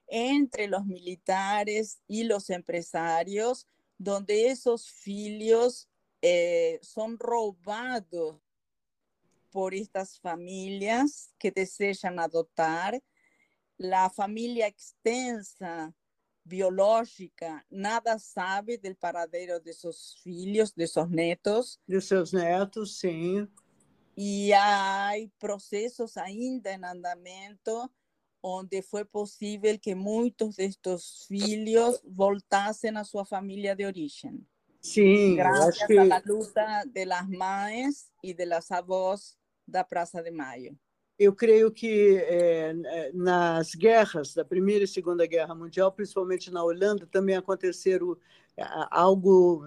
entre 0.09 0.69
os 0.75 0.87
militares 0.87 1.99
e 2.09 2.33
os 2.33 2.49
empresários, 2.50 3.67
onde 4.07 4.33
esses 4.33 4.87
filhos 4.87 5.88
eh, 6.23 6.79
son 6.83 7.17
robados 7.19 8.37
por 9.50 9.75
estas 9.75 10.19
familias 10.19 11.33
que 11.38 11.50
desean 11.50 12.19
adoptar. 12.19 13.00
La 13.78 14.09
familia 14.11 14.66
extensa 14.66 15.95
biológica 16.45 17.66
nada 17.71 18.18
sabe 18.18 18.78
del 18.78 18.97
paradero 18.97 19.61
de 19.61 19.73
sus 19.73 20.18
filhos, 20.23 20.73
de 20.75 20.87
sus 20.87 21.11
netos. 21.11 21.80
De 21.87 22.00
seus 22.00 22.33
netos, 22.33 22.99
sim. 22.99 23.49
E 24.16 24.52
há 24.54 25.12
processos 25.38 26.16
ainda 26.16 26.73
em 26.73 26.85
andamento 26.85 27.90
onde 28.42 28.80
foi 28.80 29.04
possível 29.04 29.78
que 29.78 29.95
muitos 29.95 30.56
destes 30.56 31.26
filhos 31.26 32.00
voltassem 32.04 32.97
à 32.97 33.02
sua 33.02 33.25
família 33.25 33.75
de 33.75 33.85
origem. 33.85 34.47
Sim, 34.80 35.35
graças 35.35 35.85
que... 35.85 35.99
à 35.99 36.23
luta 36.25 36.85
das 36.85 37.28
mães 37.28 38.12
e 38.23 38.33
das 38.33 38.71
avós 38.71 39.37
da 39.66 39.83
Praça 39.83 40.23
de 40.23 40.30
Maio. 40.30 40.78
Eu 41.18 41.32
creio 41.32 41.70
que 41.70 42.16
é, 42.16 42.75
nas 43.14 43.75
guerras 43.75 44.35
da 44.35 44.44
Primeira 44.44 44.85
e 44.85 44.88
Segunda 44.88 45.26
Guerra 45.26 45.54
Mundial, 45.54 45.90
principalmente 45.90 46.50
na 46.50 46.62
Holanda, 46.62 47.06
também 47.11 47.37
aconteceram 47.37 48.16
algo 48.90 49.64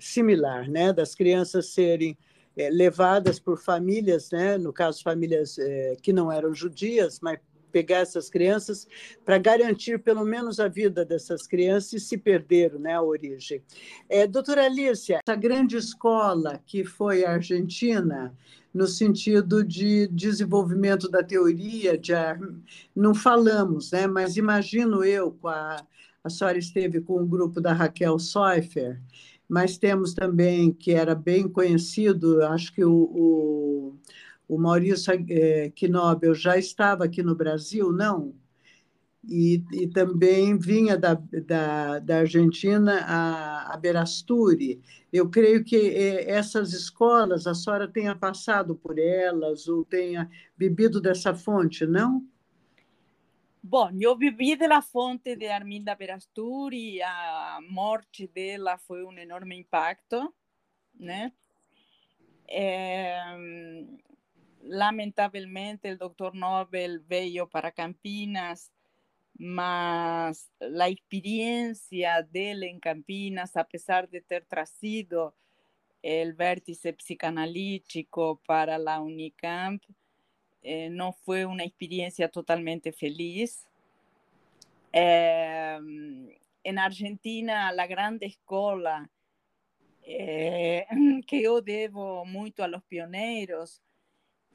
similar, 0.00 0.68
né? 0.68 0.92
Das 0.92 1.14
crianças 1.14 1.66
serem 1.68 2.16
é, 2.56 2.70
levadas 2.70 3.38
por 3.38 3.58
famílias, 3.58 4.30
né, 4.30 4.58
no 4.58 4.72
caso, 4.72 5.02
famílias 5.02 5.58
é, 5.58 5.96
que 6.02 6.12
não 6.12 6.30
eram 6.30 6.54
judias, 6.54 7.18
mas 7.20 7.38
pegar 7.72 7.98
essas 7.98 8.28
crianças 8.28 8.86
para 9.24 9.38
garantir 9.38 9.98
pelo 9.98 10.24
menos 10.24 10.60
a 10.60 10.68
vida 10.68 11.04
dessas 11.04 11.46
crianças 11.46 11.94
e 11.94 12.00
se 12.00 12.18
perderam 12.18 12.78
né, 12.78 12.92
a 12.92 13.02
origem. 13.02 13.62
É, 14.08 14.26
doutora 14.26 14.66
Alicia, 14.66 15.20
essa 15.26 15.36
grande 15.36 15.76
escola 15.76 16.60
que 16.66 16.84
foi 16.84 17.24
a 17.24 17.32
Argentina, 17.32 18.36
no 18.72 18.86
sentido 18.86 19.64
de 19.64 20.06
desenvolvimento 20.08 21.08
da 21.08 21.22
teoria, 21.22 21.96
de, 21.96 22.12
não 22.94 23.14
falamos, 23.14 23.90
né, 23.92 24.06
mas 24.06 24.36
imagino 24.36 25.02
eu, 25.02 25.32
com 25.32 25.48
a, 25.48 25.84
a 26.22 26.30
senhora 26.30 26.58
esteve 26.58 27.00
com 27.00 27.22
o 27.22 27.26
grupo 27.26 27.60
da 27.60 27.72
Raquel 27.72 28.18
Seufer, 28.18 29.00
mas 29.48 29.76
temos 29.76 30.14
também, 30.14 30.72
que 30.72 30.92
era 30.92 31.14
bem 31.14 31.46
conhecido, 31.46 32.42
acho 32.46 32.72
que 32.74 32.82
o, 32.82 32.94
o 32.94 33.98
o 34.52 34.58
Maurício 34.58 35.14
é, 35.30 35.70
Knobel 35.70 36.34
já 36.34 36.58
estava 36.58 37.04
aqui 37.04 37.22
no 37.22 37.34
Brasil, 37.34 37.90
não? 37.90 38.34
E, 39.26 39.64
e 39.72 39.88
também 39.88 40.58
vinha 40.58 40.94
da, 40.98 41.14
da, 41.14 41.98
da 42.00 42.18
Argentina 42.18 43.00
a, 43.06 43.72
a 43.72 43.76
Berasturi. 43.78 44.82
Eu 45.10 45.30
creio 45.30 45.64
que 45.64 45.76
é, 45.76 46.30
essas 46.30 46.74
escolas, 46.74 47.46
a 47.46 47.54
senhora 47.54 47.88
tenha 47.88 48.14
passado 48.14 48.76
por 48.76 48.98
elas 48.98 49.68
ou 49.68 49.86
tenha 49.86 50.30
bebido 50.54 51.00
dessa 51.00 51.34
fonte, 51.34 51.86
não? 51.86 52.22
Bom, 53.62 53.90
eu 53.98 54.14
bebi 54.14 54.54
da 54.56 54.82
fonte 54.82 55.34
de 55.34 55.46
Arminda 55.46 55.94
Berasturi, 55.94 57.00
a 57.00 57.58
morte 57.70 58.26
dela 58.26 58.76
foi 58.76 59.02
um 59.02 59.16
enorme 59.16 59.56
impacto, 59.56 60.34
né? 60.98 61.32
É, 62.50 63.18
lamentablemente 64.62 65.88
el 65.88 65.98
doctor 65.98 66.34
Nobel 66.34 67.00
veio 67.00 67.48
para 67.48 67.72
Campinas, 67.72 68.72
mas 69.38 70.50
la 70.58 70.88
experiencia 70.88 72.22
de 72.22 72.52
él 72.52 72.62
en 72.62 72.80
Campinas, 72.80 73.56
a 73.56 73.64
pesar 73.64 74.08
de 74.08 74.20
ter 74.20 74.44
trazido 74.44 75.34
el 76.02 76.34
vértice 76.34 76.94
psicanalítico 76.98 78.40
para 78.46 78.78
la 78.78 79.00
Unicamp, 79.00 79.82
eh, 80.62 80.88
no 80.90 81.12
fue 81.12 81.44
una 81.44 81.64
experiencia 81.64 82.28
totalmente 82.28 82.92
feliz. 82.92 83.66
Eh, 84.92 85.78
en 86.64 86.78
Argentina, 86.78 87.72
la 87.72 87.86
grande 87.86 88.26
escuela 88.26 89.10
eh, 90.02 90.86
que 91.26 91.42
yo 91.42 91.60
debo 91.60 92.24
mucho 92.24 92.64
a 92.64 92.68
los 92.68 92.82
pioneros, 92.84 93.80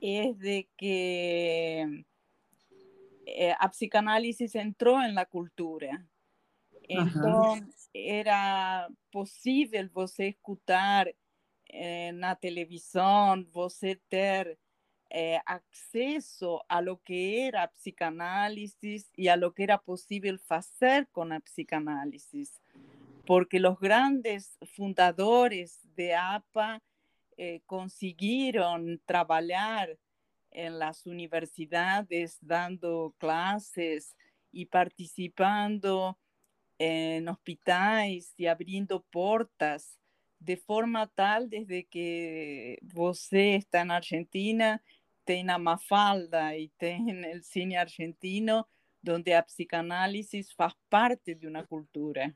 es 0.02 0.38
de 0.40 0.70
que 0.78 2.06
eh, 3.26 3.54
a 3.60 3.70
psicanálisis 3.72 4.56
entró 4.56 5.02
en 5.04 5.16
la 5.16 5.26
cultura. 5.26 6.06
Entonces, 6.84 7.90
era 7.94 8.88
posible 9.12 9.90
você 9.94 10.30
escutar 10.30 11.14
en 11.66 12.22
la 12.22 12.36
televisión, 12.36 13.50
você 13.52 14.00
ter 14.08 14.58
eh, 15.10 15.40
acceso 15.46 16.66
a 16.70 16.82
lo 16.82 17.02
que 17.02 17.48
era 17.48 17.68
psicanálisis 17.68 19.10
y 19.16 19.28
a 19.28 19.36
lo 19.36 19.54
que 19.54 19.64
era 19.64 19.78
posible 19.78 20.40
hacer 20.50 21.08
con 21.10 21.30
la 21.30 21.40
psicanálisis. 21.40 22.62
Porque 23.26 23.60
los 23.60 23.80
grandes 23.80 24.58
fundadores 24.74 25.82
de 25.96 26.16
APA 26.16 26.82
eh, 27.38 27.62
consiguieron 27.66 29.02
trabajar 29.06 29.98
en 30.52 30.80
las 30.80 31.06
universidades 31.06 32.38
dando 32.42 33.14
clases 33.20 34.16
y 34.52 34.66
participando 34.66 36.18
en 36.80 37.28
hospitales 37.28 38.34
y 38.38 38.48
abriendo 38.48 39.04
puertas 39.04 40.00
de 40.40 40.58
forma 40.58 41.08
tal 41.08 41.50
desde 41.50 41.86
que 41.86 42.80
você 42.82 43.56
está 43.56 43.82
en 43.82 43.92
Argentina, 43.92 44.84
tiene 45.24 45.52
a 45.52 45.58
Mafalda 45.58 46.56
y 46.56 46.70
tiene 46.78 47.32
el 47.32 47.44
cine 47.44 47.78
argentino, 47.78 48.68
donde 49.02 49.36
a 49.36 49.44
psicanálisis 49.44 50.54
faz 50.54 50.74
parte 50.90 51.36
de 51.36 51.48
una 51.48 51.66
cultura. 51.66 52.34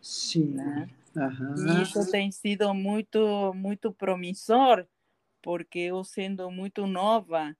Sí. 0.00 0.54
E 1.56 1.82
isso 1.82 2.10
tem 2.10 2.30
sido 2.30 2.72
muito, 2.74 3.52
muito 3.54 3.92
promissor, 3.92 4.86
porque 5.42 5.78
eu, 5.80 6.04
sendo 6.04 6.50
muito 6.50 6.86
nova, 6.86 7.56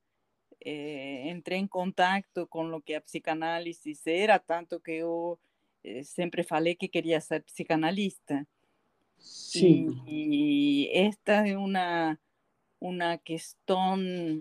eh, 0.64 1.31
entrei 1.31 1.59
em 1.59 1.66
contato 1.66 2.47
com 2.49 2.66
o 2.75 2.83
que 2.83 2.95
a 2.95 3.01
psicanálise 3.01 3.95
era, 4.07 4.38
tanto 4.38 4.81
que 4.81 4.92
eu 4.92 5.38
eh, 5.85 6.03
sempre 6.05 6.42
falei 6.42 6.75
que 6.75 6.88
queria 6.88 7.21
ser 7.21 7.42
psicanalista. 7.45 8.47
Sim. 9.19 10.03
E, 10.07 10.88
e 10.88 10.99
esta 10.99 11.47
é 11.47 11.57
uma 11.57 12.19
uma 12.81 13.16
questão 13.19 13.97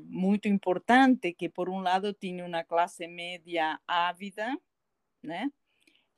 muito 0.05 0.47
importante 0.47 1.33
que 1.33 1.49
por 1.49 1.69
um 1.69 1.79
lado 1.79 2.13
tinha 2.13 2.45
uma 2.45 2.63
classe 2.63 3.07
média 3.07 3.79
ávida, 3.87 4.55
né, 5.23 5.49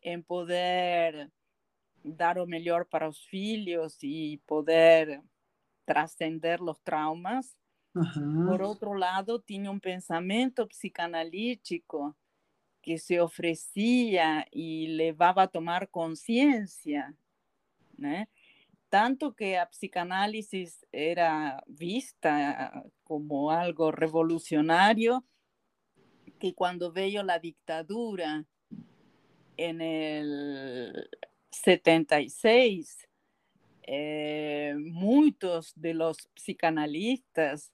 em 0.03 0.21
poder 0.21 1.31
dar 2.03 2.39
o 2.39 2.45
mejor 2.45 2.87
para 2.87 3.07
los 3.07 3.27
hijos 3.31 3.97
y 4.01 4.37
poder 4.45 5.21
trascender 5.85 6.59
los 6.59 6.81
traumas. 6.81 7.57
Por 8.45 8.61
otro 8.61 8.95
lado, 8.95 9.39
tiene 9.39 9.69
un 9.69 9.79
pensamiento 9.79 10.67
psicanalítico 10.71 12.15
que 12.81 12.99
se 12.99 13.19
ofrecía 13.19 14.45
y 14.51 14.87
le 14.87 15.05
llevaba 15.05 15.43
a 15.43 15.47
tomar 15.47 15.89
conciencia, 15.89 17.15
Tanto 18.89 19.35
que 19.35 19.57
a 19.57 19.69
psicanálisis 19.69 20.85
era 20.93 21.61
vista 21.67 22.85
como 23.03 23.51
algo 23.51 23.91
revolucionario, 23.91 25.25
que 26.39 26.53
cuando 26.53 26.93
veo 26.93 27.23
la 27.23 27.39
dictadura 27.39 28.45
en 29.57 29.81
el 29.81 31.09
76, 31.57 33.07
eh, 33.83 34.75
muchos 34.77 35.73
de 35.75 35.93
los 35.93 36.29
psicanalistas 36.35 37.71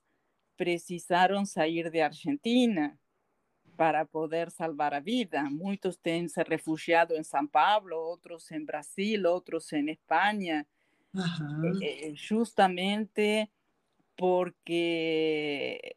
precisaron 0.56 1.46
salir 1.46 1.90
de 1.90 2.02
Argentina 2.02 2.98
para 3.76 4.04
poder 4.04 4.50
salvar 4.50 4.94
a 4.94 5.00
vida. 5.00 5.48
Muchos 5.50 5.98
han 6.04 6.28
se 6.28 6.44
refugiado 6.44 7.16
en 7.16 7.24
San 7.24 7.48
Pablo, 7.48 8.06
otros 8.06 8.50
en 8.52 8.66
Brasil, 8.66 9.26
otros 9.26 9.72
en 9.72 9.88
España, 9.88 10.66
eh, 11.14 11.78
eh, 11.80 12.14
justamente 12.28 13.50
porque 14.16 15.96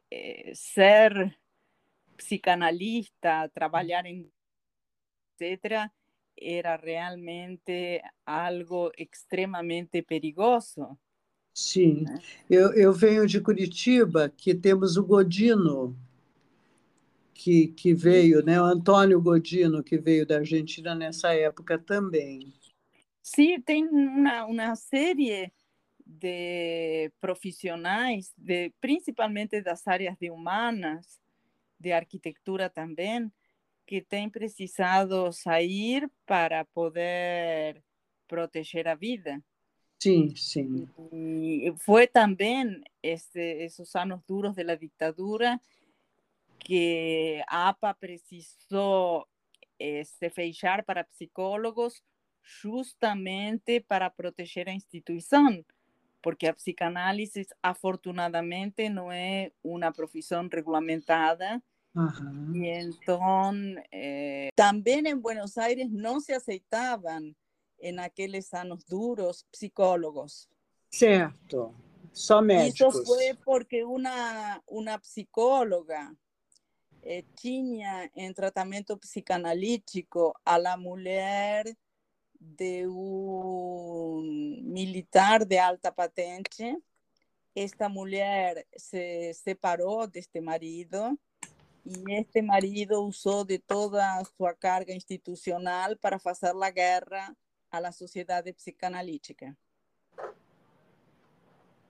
ser 0.54 1.38
psicanalista, 2.16 3.48
trabajar 3.50 4.08
en 4.08 4.32
etcétera, 5.38 5.92
era 6.40 6.76
realmente 6.76 8.02
algo 8.24 8.90
extremamente 8.96 10.02
perigoso. 10.02 10.98
Sim, 11.54 12.02
né? 12.02 12.18
eu, 12.48 12.72
eu 12.72 12.92
venho 12.92 13.26
de 13.26 13.40
Curitiba, 13.40 14.28
que 14.28 14.54
temos 14.54 14.96
o 14.96 15.04
Godino, 15.04 15.96
que, 17.34 17.68
que 17.68 17.94
veio, 17.94 18.44
né? 18.44 18.60
o 18.60 18.64
Antônio 18.64 19.20
Godino, 19.20 19.82
que 19.82 19.98
veio 19.98 20.26
da 20.26 20.38
Argentina 20.38 20.94
nessa 20.94 21.34
época 21.34 21.78
também. 21.78 22.52
Sim, 23.22 23.60
tem 23.60 23.86
uma, 23.86 24.46
uma 24.46 24.76
série 24.76 25.52
de 26.06 27.12
profissionais, 27.20 28.32
de, 28.36 28.72
principalmente 28.80 29.60
das 29.60 29.86
áreas 29.86 30.16
de 30.18 30.30
humanas, 30.30 31.20
de 31.78 31.92
arquitetura 31.92 32.70
também, 32.70 33.30
que 33.88 34.02
têm 34.02 34.28
precisado 34.28 35.32
sair 35.32 36.10
para 36.26 36.62
poder 36.66 37.82
proteger 38.28 38.86
a 38.86 38.94
vida. 38.94 39.42
Sim, 39.98 40.36
sim. 40.36 40.86
E 41.10 41.72
foi 41.78 42.06
também 42.06 42.82
este, 43.02 43.40
esses 43.40 43.96
anos 43.96 44.20
duros 44.28 44.54
da 44.56 44.74
ditadura 44.74 45.58
que 46.58 47.42
a 47.48 47.70
APA 47.70 47.94
precisou 47.94 49.26
se 50.04 50.28
fechar 50.28 50.84
para 50.84 51.02
psicólogos 51.04 52.02
justamente 52.42 53.80
para 53.80 54.10
proteger 54.10 54.68
a 54.68 54.74
instituição, 54.74 55.64
porque 56.20 56.46
a 56.46 56.52
psicanálise, 56.52 57.46
afortunadamente, 57.62 58.90
não 58.90 59.10
é 59.10 59.50
uma 59.64 59.90
profissão 59.90 60.46
regulamentada, 60.52 61.62
y 62.52 62.68
entonces, 62.68 63.84
eh, 63.90 64.50
también 64.54 65.06
en 65.06 65.20
Buenos 65.20 65.58
Aires 65.58 65.90
no 65.90 66.20
se 66.20 66.34
aceptaban 66.34 67.34
en 67.78 67.98
aquellos 67.98 68.52
años 68.54 68.86
duros 68.86 69.46
psicólogos. 69.52 70.48
Certo, 70.90 71.74
Só 72.12 72.40
médicos. 72.40 72.94
Isso 72.94 73.04
foi 73.04 73.34
porque 73.44 73.84
uma, 73.84 74.62
uma 74.66 74.98
psicóloga 74.98 76.12
eh, 77.02 77.24
tinha 77.36 78.10
em 78.14 78.32
tratamento 78.32 78.96
psicanalítico 78.96 80.34
a 80.44 80.58
la 80.58 80.76
mulher 80.76 81.76
de 82.38 82.86
un 82.86 84.62
militar 84.64 85.46
de 85.46 85.58
alta 85.58 85.92
patente. 85.92 86.76
Esta 87.54 87.88
mujer 87.88 88.66
se 88.76 89.34
separó 89.34 90.06
de 90.06 90.20
este 90.20 90.40
marido 90.40 91.18
y 91.88 92.14
este 92.14 92.42
marido 92.42 93.00
usó 93.00 93.44
de 93.44 93.58
toda 93.58 94.22
su 94.24 94.44
carga 94.58 94.92
institucional 94.92 95.96
para 95.96 96.20
hacer 96.22 96.54
la 96.54 96.70
guerra 96.70 97.34
a 97.70 97.80
la 97.80 97.92
sociedad 97.92 98.44
psicanalítica. 98.56 99.56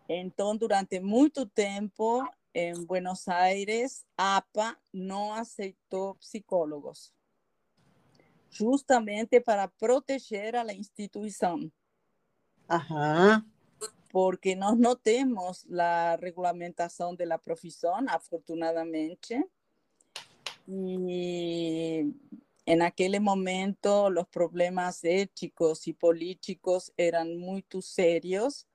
Entonces, 0.06 0.60
durante 0.60 1.00
mucho 1.00 1.48
tiempo 1.48 2.28
en 2.54 2.86
Buenos 2.86 3.26
Aires, 3.28 4.06
APA 4.16 4.80
no 4.92 5.34
aceptó 5.34 6.16
psicólogos 6.20 7.12
justamente 8.56 9.40
para 9.40 9.68
proteger 9.68 10.56
a 10.56 10.64
la 10.64 10.72
institución. 10.72 11.72
Ajá. 12.66 13.44
Porque 14.10 14.56
nós 14.56 14.78
não 14.78 14.96
temos 14.96 15.66
a 15.70 16.16
regulamentação 16.16 17.14
da 17.14 17.38
profissão, 17.38 18.04
afortunadamente. 18.08 19.44
E 20.70 22.04
naquele 22.76 23.18
momento 23.18 23.88
os 24.08 24.24
problemas 24.30 25.02
éticos 25.02 25.86
e 25.86 25.94
políticos 25.94 26.92
eram 26.98 27.24
muito 27.38 27.80
sérios. 27.80 28.66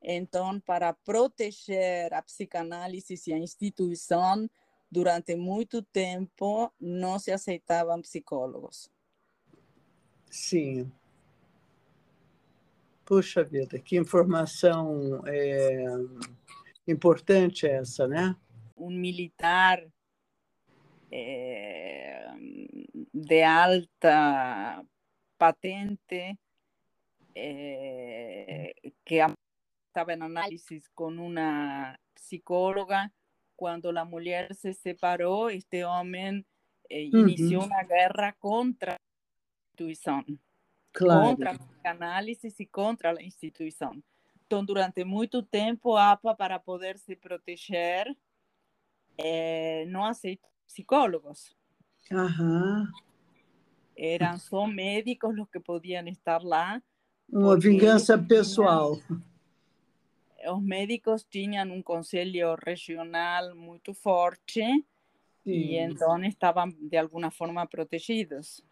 Então, 0.00 0.60
para 0.60 0.92
proteger 0.92 2.14
a 2.14 2.22
psicanálise 2.22 3.20
e 3.26 3.32
a 3.32 3.38
instituição, 3.38 4.48
durante 4.90 5.34
muito 5.34 5.82
tempo 5.82 6.72
não 6.80 7.18
se 7.18 7.32
aceitavam 7.32 8.00
psicólogos. 8.00 8.88
Sim. 10.30 10.90
Puxa 13.04 13.42
vida, 13.42 13.78
que 13.80 13.96
informação 13.96 15.20
é, 15.26 15.84
importante 16.86 17.66
essa, 17.66 18.06
né? 18.06 18.36
Um 18.76 18.90
militar 18.90 19.84
é, 21.10 22.26
de 23.12 23.42
alta 23.42 24.84
patente 25.36 26.38
é, 27.34 28.72
que 29.04 29.16
estava 29.88 30.14
em 30.14 30.22
análise 30.22 30.82
com 30.94 31.08
uma 31.08 31.98
psicóloga. 32.14 33.10
Quando 33.56 33.88
a 33.96 34.04
mulher 34.04 34.54
se 34.54 34.72
separou, 34.72 35.50
este 35.50 35.84
homem 35.84 36.44
eh, 36.88 37.04
iniciou 37.04 37.64
uma 37.64 37.82
guerra 37.82 38.34
contra 38.38 38.96
instituição. 39.74 40.24
Claro. 40.92 41.36
Contra 41.36 41.52
a 41.84 41.90
análise 41.90 42.54
e 42.58 42.66
contra 42.66 43.10
a 43.10 43.22
instituição. 43.22 44.02
Então, 44.46 44.64
durante 44.64 45.04
muito 45.04 45.42
tempo, 45.42 45.94
a 45.94 46.12
APA, 46.12 46.34
para 46.34 46.58
poder 46.58 46.98
se 46.98 47.14
proteger, 47.14 48.16
eh, 49.18 49.84
não 49.88 50.04
aceita 50.04 50.48
psicólogos. 50.70 51.56
Uhum. 52.10 52.86
Eram 53.96 54.38
só 54.38 54.66
médicos 54.66 55.36
os 55.38 55.48
que 55.50 55.60
podiam 55.60 56.06
estar 56.06 56.42
lá. 56.42 56.80
Uma 57.28 57.58
vingança 57.58 58.16
pessoal. 58.16 58.96
Tinham, 58.96 60.56
os 60.56 60.62
médicos 60.62 61.26
tinham 61.28 61.70
um 61.72 61.82
conselho 61.82 62.56
regional 62.64 63.54
muito 63.54 63.92
forte 63.92 64.62
Sim. 65.44 65.50
e 65.50 65.76
então 65.76 66.22
estavam, 66.24 66.70
de 66.70 66.96
alguma 66.96 67.30
forma, 67.30 67.66
protegidos. 67.66 68.62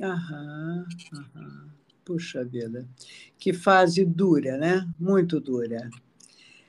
Aham, 0.00 0.86
aham. 1.14 1.74
Puxa 2.04 2.44
vida, 2.44 2.88
que 3.36 3.52
fase 3.52 4.04
dura, 4.04 4.56
né? 4.56 4.88
Muito 4.96 5.40
dura. 5.40 5.90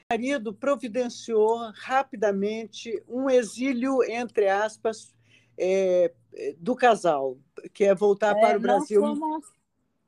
O 0.10 0.14
marido 0.14 0.54
providenciou 0.54 1.70
rapidamente 1.76 3.04
um 3.10 3.30
exílio, 3.30 4.02
entre 4.04 4.48
aspas, 4.48 5.14
é, 5.58 6.14
do 6.58 6.78
casal, 6.78 7.38
que 7.74 7.84
é 7.84 7.94
voltar 7.94 8.38
é, 8.38 8.40
para 8.40 8.58
o 8.58 8.62
Brasil. 8.62 9.02
Nós 9.02 9.20
fomos 9.20 9.46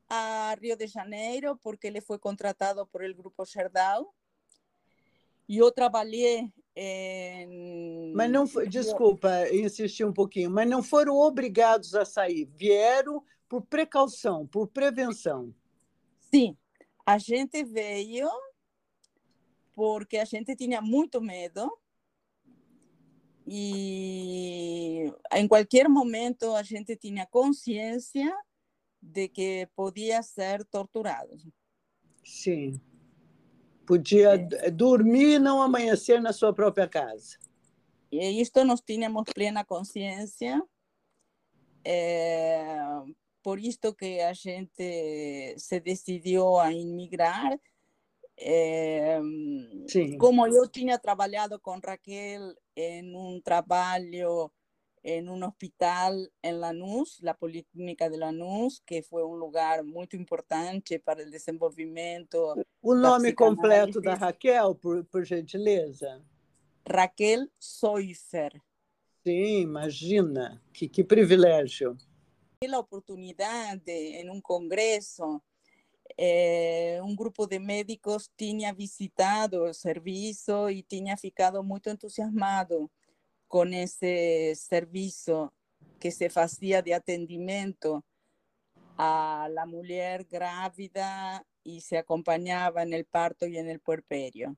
a 0.10 0.56
Rio 0.62 0.78
de 0.78 0.88
Janeiro, 0.88 1.60
porque 1.62 1.86
ele 1.86 2.00
foi 2.00 2.18
contratado 2.18 2.88
por 2.88 3.04
el 3.04 3.14
Grupo 3.14 3.46
Gerdau. 3.46 4.16
E 5.50 5.58
eu 5.58 5.70
trabalhei 5.70 6.50
mas 8.14 8.32
não 8.32 8.46
desculpa 8.68 9.50
insistir 9.52 10.06
um 10.06 10.14
pouquinho, 10.14 10.50
mas 10.50 10.70
não 10.70 10.82
foram 10.82 11.18
obrigados 11.18 11.94
a 11.94 12.06
sair, 12.06 12.46
vieram 12.56 13.22
por 13.50 13.62
precaução, 13.64 14.48
por 14.48 14.68
prevenção. 14.68 15.54
Sim, 16.34 16.56
a 17.06 17.18
gente 17.18 17.64
veio 17.66 18.30
porque 19.80 20.18
a 20.18 20.26
gente 20.26 20.58
tinha 20.58 20.82
muito 20.82 21.22
medo 21.22 21.72
e 23.48 25.06
em 25.34 25.48
qualquer 25.48 25.88
momento 25.88 26.54
a 26.54 26.62
gente 26.64 26.98
tinha 26.98 27.26
consciência 27.26 28.30
de 29.02 29.30
que 29.30 29.70
podia 29.74 30.22
ser 30.22 30.66
torturado. 30.66 31.38
Sim. 32.26 32.78
Podia 33.88 34.34
é. 34.34 34.70
dormir 34.70 35.36
e 35.36 35.40
não 35.40 35.62
amanhecer 35.62 36.22
na 36.22 36.34
sua 36.34 36.54
própria 36.54 36.90
casa. 36.90 37.38
E 38.12 38.42
isto 38.42 38.66
nós 38.66 38.82
tínhamos 38.82 39.24
plena 39.34 39.64
consciência. 39.64 40.62
É, 41.86 42.78
por 43.42 43.58
isto 43.58 43.96
que 43.96 44.20
a 44.20 44.34
gente 44.34 45.56
se 45.58 45.80
decidiu 45.80 46.60
a 46.60 46.74
imigrar. 46.74 47.58
É, 48.42 49.20
como 50.18 50.48
eu 50.48 50.66
tinha 50.70 50.98
trabalhado 50.98 51.60
com 51.60 51.80
Raquel 51.80 52.56
em 52.76 53.14
um 53.14 53.42
trabalho 53.42 54.50
en 55.04 55.30
un 55.30 55.44
hospital 55.44 56.30
en 56.42 56.60
Lanús, 56.60 57.20
la 57.22 57.34
Policlínica 57.34 58.10
de 58.10 58.18
Lanús, 58.18 58.82
que 58.86 59.02
fue 59.02 59.24
un 59.24 59.40
lugar 59.40 59.84
muy 59.84 60.08
importante 60.14 61.00
para 61.00 61.22
el 61.22 61.32
desenvolvimiento. 61.32 62.56
O 62.82 62.96
nome 62.96 63.34
completo 63.34 64.02
da 64.02 64.16
Raquel, 64.16 64.76
por, 64.76 65.06
por 65.06 65.26
gentileza? 65.26 66.22
Raquel 66.86 67.52
Soifer. 67.58 68.62
Sim, 69.24 69.62
imagina, 69.62 70.62
que, 70.74 70.88
que 70.88 71.04
privilégio. 71.04 71.98
Tive 72.62 72.76
a 72.76 72.80
oportunidade, 72.80 73.92
em 73.92 74.30
um 74.30 74.42
congresso, 74.42 75.42
eh, 76.22 77.00
um 77.02 77.16
grupo 77.16 77.48
de 77.48 77.60
médicos 77.60 78.30
tinha 78.36 78.74
visitado 78.74 79.64
o 79.64 79.74
serviço 79.74 80.70
e 80.70 80.84
tinha 80.84 81.16
ficado 81.16 81.64
muito 81.64 81.90
entusiasmado 81.90 82.92
con 83.48 83.74
ese 83.74 84.54
servicio 84.56 85.50
que 85.98 86.12
se 86.12 86.30
hacía 86.36 86.82
de 86.82 86.94
atendimiento 86.94 88.04
a 88.98 89.48
la 89.50 89.66
mujer 89.66 90.26
grávida 90.30 91.42
y 91.64 91.80
se 91.80 91.98
acompañaba 91.98 92.84
en 92.84 92.92
el 92.92 93.06
parto 93.06 93.48
y 93.48 93.58
en 93.58 93.70
el 93.70 93.80
puerperio. 93.80 94.58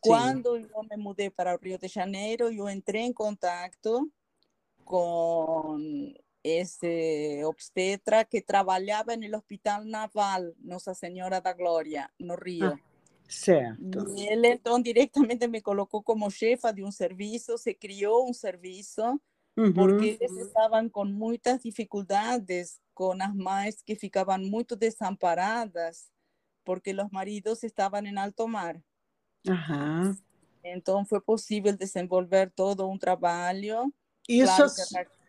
Cuando 0.00 0.58
yo 0.58 0.82
me 0.90 0.98
mudé 0.98 1.30
para 1.30 1.56
Río 1.56 1.78
de 1.78 1.88
Janeiro, 1.88 2.50
yo 2.50 2.68
entré 2.68 3.06
en 3.06 3.14
contacto 3.14 4.06
con 4.84 6.14
ese 6.42 7.42
obstetra 7.44 8.24
que 8.24 8.40
trabajaba 8.40 9.14
en 9.14 9.24
el 9.24 9.34
Hospital 9.34 9.88
Naval 9.88 10.54
Nuestra 10.58 10.94
Señora 10.94 11.40
da 11.40 11.52
Gloria, 11.52 12.12
no 12.18 12.36
Río. 12.36 12.66
Ah. 12.66 12.80
Certo. 13.28 14.12
E 14.16 14.26
ele, 14.26 14.48
então, 14.48 14.82
diretamente 14.82 15.46
me 15.46 15.60
colocou 15.60 16.02
como 16.02 16.28
chefa 16.30 16.72
de 16.72 16.82
um 16.82 16.90
serviço, 16.90 17.56
se 17.56 17.72
criou 17.74 18.28
um 18.28 18.32
serviço, 18.32 19.02
uhum. 19.56 19.72
porque 19.72 20.18
eles 20.20 20.36
estavam 20.48 20.88
com 20.88 21.04
muitas 21.04 21.62
dificuldades 21.62 22.80
com 22.92 23.12
as 23.12 23.32
mães 23.32 23.82
que 23.82 23.94
ficavam 23.94 24.36
muito 24.38 24.74
desamparadas, 24.74 26.10
porque 26.64 26.90
os 26.90 27.10
maridos 27.12 27.62
estavam 27.62 28.04
em 28.04 28.18
alto 28.18 28.48
mar. 28.48 28.82
Uhum. 29.46 30.16
Então, 30.64 31.04
foi 31.04 31.20
possível 31.20 31.72
desenvolver 31.76 32.50
todo 32.50 32.88
um 32.88 32.98
trabalho. 32.98 33.94
Isso, 34.28 34.56
claro 34.90 35.19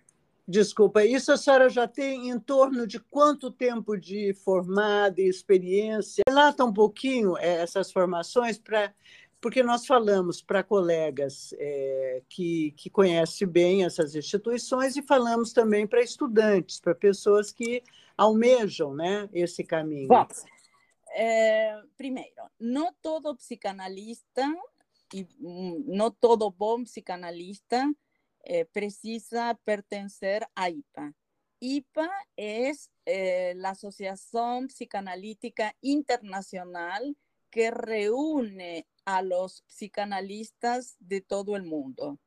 Desculpa, 0.52 1.06
isso 1.06 1.32
a 1.32 1.38
senhora 1.38 1.70
já 1.70 1.88
tem 1.88 2.30
em 2.30 2.38
torno 2.38 2.86
de 2.86 3.00
quanto 3.00 3.50
tempo 3.50 3.96
de 3.98 4.34
formada 4.34 5.22
e 5.22 5.30
experiência? 5.30 6.24
Relata 6.28 6.66
um 6.66 6.74
pouquinho 6.74 7.38
é, 7.38 7.62
essas 7.62 7.90
formações 7.90 8.58
para 8.58 8.94
porque 9.40 9.64
nós 9.64 9.88
falamos 9.88 10.40
para 10.40 10.62
colegas 10.62 11.52
é, 11.58 12.22
que, 12.30 12.74
que 12.78 12.92
conhecem 12.92 13.48
bem 13.48 13.86
essas 13.86 14.14
instituições 14.14 14.96
e 14.96 15.02
falamos 15.02 15.52
também 15.52 15.88
para 15.88 16.04
estudantes, 16.04 16.80
para 16.80 16.94
pessoas 16.94 17.52
que 17.52 17.82
almejam 18.16 18.94
né, 18.94 19.28
esse 19.34 19.64
caminho. 19.64 20.10
Bom, 20.10 20.28
eh, 21.16 21.82
primero, 21.98 22.52
no 22.60 22.94
todo 23.02 23.36
psicanalista 23.36 24.46
y 25.12 25.26
mm, 25.40 25.86
no 25.88 26.12
todo 26.12 26.52
buen 26.52 26.84
psicanalista 26.84 27.92
eh, 28.44 28.66
precisa 28.66 29.60
pertenecer 29.64 30.48
a 30.56 30.70
IPA. 30.70 31.14
IPA 31.60 32.10
es 32.36 32.90
eh, 33.06 33.54
la 33.56 33.70
Asociación 33.70 34.70
Psicanalítica 34.70 35.76
Internacional 35.82 37.16
que 37.52 37.70
reúne 37.70 38.88
a 39.06 39.22
los 39.22 39.64
psicanalistas 39.68 40.96
de 41.00 41.22
todo 41.22 41.56
el 41.56 41.64
mundo. 41.64 42.20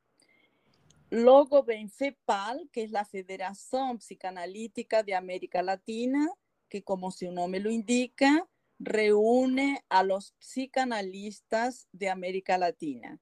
Luego 1.10 1.62
ven 1.62 1.90
FEPAL, 1.90 2.68
que 2.72 2.82
es 2.82 2.90
la 2.90 3.04
Federación 3.04 4.00
Psicanalítica 4.00 5.02
de 5.02 5.14
América 5.14 5.62
Latina, 5.62 6.28
que 6.68 6.82
como 6.82 7.10
su 7.10 7.30
nombre 7.30 7.60
lo 7.60 7.70
indica, 7.70 8.48
reúne 8.78 9.84
a 9.88 10.02
los 10.02 10.34
psicanalistas 10.38 11.88
de 11.92 12.10
América 12.10 12.58
Latina. 12.58 13.20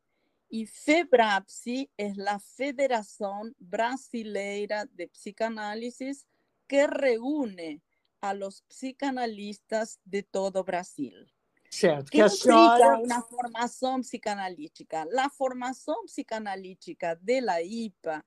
Y 0.55 0.67
FEBRAPSI 0.67 1.91
es 1.97 2.19
la 2.19 2.38
Federación 2.38 3.57
Brasileira 3.59 4.85
de 4.85 5.09
Psicanálisis 5.09 6.27
que 6.67 6.87
reúne 6.87 7.81
a 8.21 8.35
los 8.35 8.62
psicanalistas 8.69 9.99
de 10.05 10.23
todo 10.23 10.62
Brasil. 10.62 11.33
Certo. 11.71 12.11
Que, 12.11 12.19
que 12.19 12.29
senhora... 12.29 12.99
uma 12.99 13.23
formação 13.23 14.03
psicanalítica. 14.03 15.07
A 15.19 15.31
formação 15.31 16.05
psicanalítica 16.05 17.17
de 17.17 17.41
la 17.41 17.62
IPA 17.62 18.23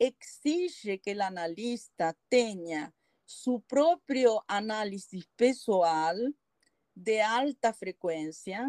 exige 0.00 0.98
que 0.98 1.14
o 1.14 1.22
analista 1.22 2.12
tenha 2.28 2.92
seu 3.24 3.60
próprio 3.60 4.42
análise 4.48 5.24
pessoal 5.36 6.16
de 6.92 7.20
alta 7.20 7.72
frecuencia, 7.72 8.68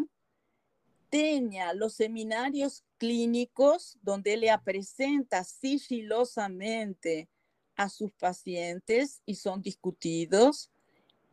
tenha 1.10 1.72
os 1.74 1.96
seminários 1.96 2.84
clínicos 3.00 3.98
onde 4.06 4.34
ele 4.34 4.50
apresenta 4.50 5.42
sigilosamente 5.42 7.30
a 7.74 7.88
sus 7.88 8.12
pacientes 8.12 9.22
y 9.24 9.36
son 9.36 9.62
discutidos, 9.62 10.70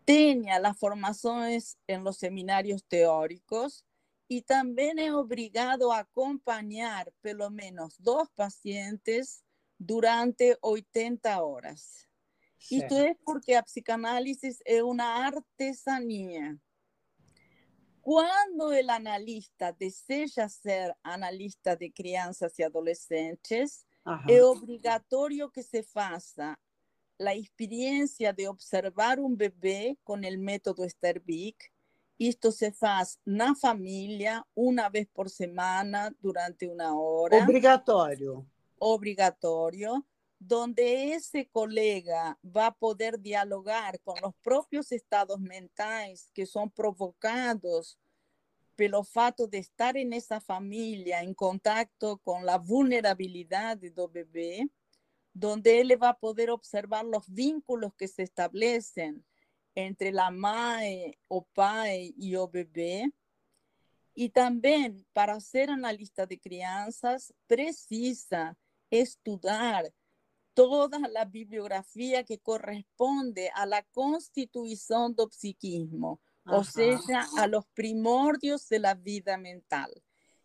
tenga 0.05 0.59
las 0.59 0.77
formaciones 0.77 1.77
en 1.85 2.05
los 2.05 2.17
seminarios 2.17 2.85
teóricos 2.85 3.85
y 4.29 4.43
también 4.43 4.97
es 4.97 5.11
obligado 5.11 5.91
a 5.91 5.99
acompañar 5.99 7.11
pelo 7.19 7.49
menos 7.49 7.95
dos 7.99 8.29
pacientes 8.33 9.43
durante 9.77 10.57
80 10.61 11.43
horas. 11.43 12.07
Esto 12.69 12.97
es 12.97 13.17
porque 13.25 13.53
la 13.53 13.63
psicanálisis 13.63 14.61
es 14.65 14.81
una 14.81 15.27
artesanía. 15.27 16.57
Cuando 18.07 18.71
el 18.71 18.89
analista 18.89 19.73
desea 19.73 20.47
ser 20.47 20.95
analista 21.03 21.75
de 21.75 21.91
crianças 21.91 22.57
y 22.57 22.63
adolescentes, 22.63 23.85
es 24.29 24.41
obligatorio 24.41 25.51
que 25.51 25.61
se 25.61 25.83
faça 25.83 26.57
la 27.17 27.33
experiencia 27.33 28.31
de 28.31 28.47
observar 28.47 29.19
un 29.19 29.35
bebé 29.35 29.97
con 30.05 30.23
el 30.23 30.37
método 30.37 30.87
Sterbic. 30.87 31.69
Esto 32.17 32.53
se 32.53 32.73
hace 32.79 33.19
na 33.25 33.53
familia 33.55 34.47
una 34.55 34.87
vez 34.87 35.09
por 35.09 35.29
semana 35.29 36.09
durante 36.21 36.65
una 36.65 36.97
hora. 36.97 37.43
Obligatorio. 37.43 38.45
Obligatorio, 38.79 40.07
donde 40.39 41.13
ese 41.13 41.47
colega 41.47 42.37
va 42.43 42.67
a 42.67 42.75
poder 42.75 43.19
dialogar 43.19 43.99
con 44.01 44.15
los 44.21 44.33
propios 44.43 44.91
estados 44.91 45.39
mentales 45.39 46.31
que 46.33 46.45
son 46.45 46.69
provocados 46.69 47.97
pelo 48.75 49.03
fato 49.03 49.47
de 49.47 49.57
estar 49.57 49.97
en 49.97 50.13
esa 50.13 50.39
familia 50.39 51.23
en 51.23 51.33
contacto 51.33 52.17
con 52.19 52.45
la 52.45 52.59
vulnerabilidad 52.59 53.77
del 53.77 53.95
bebé 54.11 54.69
donde 55.39 55.81
él 55.81 56.01
va 56.01 56.09
a 56.09 56.19
poder 56.19 56.49
observar 56.49 57.05
los 57.05 57.31
vínculos 57.31 57.93
que 57.95 58.07
se 58.07 58.23
establecen 58.23 59.23
entre 59.75 60.11
la 60.11 60.31
madre 60.31 61.19
o 61.27 61.45
padre 61.45 62.11
y 62.17 62.35
o 62.35 62.47
bebé. 62.47 63.11
Y 64.15 64.29
también 64.29 65.05
para 65.13 65.39
ser 65.39 65.69
analista 65.69 66.25
de 66.25 66.39
crianzas 66.39 67.31
precisa 67.45 68.57
estudiar 68.89 69.93
toda 70.57 70.97
la 71.09 71.23
bibliografía 71.23 72.23
que 72.23 72.39
corresponde 72.39 73.51
a 73.53 73.67
la 73.67 73.83
constitución 73.93 75.15
del 75.15 75.31
psiquismo, 75.31 76.19
o 76.47 76.63
sea, 76.63 77.27
a 77.37 77.45
los 77.45 77.67
primordios 77.75 78.67
de 78.67 78.79
la 78.79 78.95
vida 78.95 79.37
mental. 79.37 79.91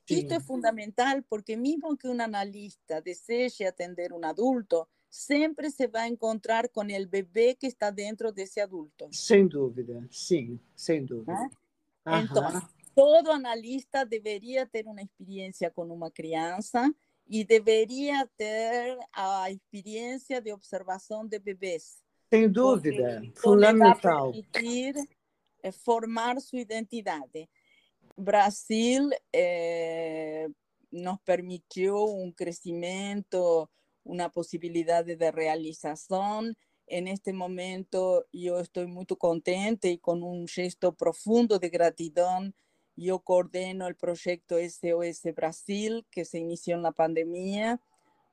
Esto 0.07 0.35
es 0.35 0.45
fundamental 0.45 1.25
porque 1.27 1.57
mismo 1.57 1.97
que 1.97 2.09
un 2.09 2.21
analista 2.21 3.01
desee 3.01 3.67
atender 3.67 4.13
a 4.13 4.17
un 4.17 4.27
adulto, 4.27 4.91
siempre 5.09 5.71
se 5.71 5.87
va 5.87 6.03
a 6.03 6.09
encontrar 6.09 6.71
con 6.71 6.91
el 6.91 7.07
bebé 7.07 7.57
que 7.59 7.69
está 7.69 7.91
dentro 7.91 8.33
de 8.33 8.43
ese 8.43 8.61
adulto. 8.61 9.09
Sin 9.13 9.49
duda, 9.49 10.07
sí, 10.11 10.61
sin 10.75 11.07
duda. 11.07 11.51
Entonces, 12.05 12.61
todo 12.95 13.33
analista 13.33 14.05
debería 14.05 14.67
tener 14.67 14.89
una 14.89 15.01
experiencia 15.01 15.71
con 15.71 15.91
una 15.91 16.11
crianza 16.11 16.93
y 17.35 17.45
debería 17.45 18.31
tener 18.37 18.99
la 19.17 19.49
experiencia 19.49 20.39
de 20.43 20.53
observación 20.53 21.31
de 21.31 21.39
bebés. 21.39 22.05
Sin 22.31 22.53
duda, 22.53 23.23
fundamental. 23.37 24.33
permitir 24.33 24.97
eh, 25.63 25.73
formar 25.73 26.43
su 26.43 26.59
identidad. 26.59 27.23
Brasil 28.17 29.15
eh, 29.33 30.47
nos 30.91 31.23
permitió 31.23 32.05
un 32.05 32.33
crecimiento, 32.33 33.71
una 34.05 34.29
posibilidad 34.29 35.03
de 35.03 35.31
realización. 35.31 36.55
En 36.87 37.09
este 37.09 37.33
momento 37.33 38.27
yo 38.31 38.61
estoy 38.61 38.89
muy 38.89 39.07
contenta 39.07 39.89
y 39.89 39.97
con 39.97 40.23
un 40.23 40.47
gesto 40.47 40.95
profundo 40.95 41.59
de 41.59 41.71
gratitud. 41.71 42.53
Yo 42.97 43.21
coordeno 43.21 43.87
el 43.87 43.97
proyecto 43.97 44.57
SOS 44.59 45.35
Brasil 45.35 46.07
que 46.11 46.25
se 46.25 46.39
inició 46.39 46.77
en 46.77 46.83
la 46.83 46.93
pandemia, 46.93 47.81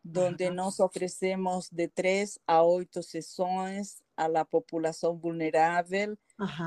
donde 0.04 0.52
nos 0.52 0.80
ofrecemos 0.80 1.69
de 1.72 1.88
tres 1.88 2.39
a 2.48 2.63
ocho 2.63 3.04
sesiones 3.04 4.04
a 4.15 4.28
la 4.28 4.45
población 4.45 5.19
vulnerable 5.19 6.17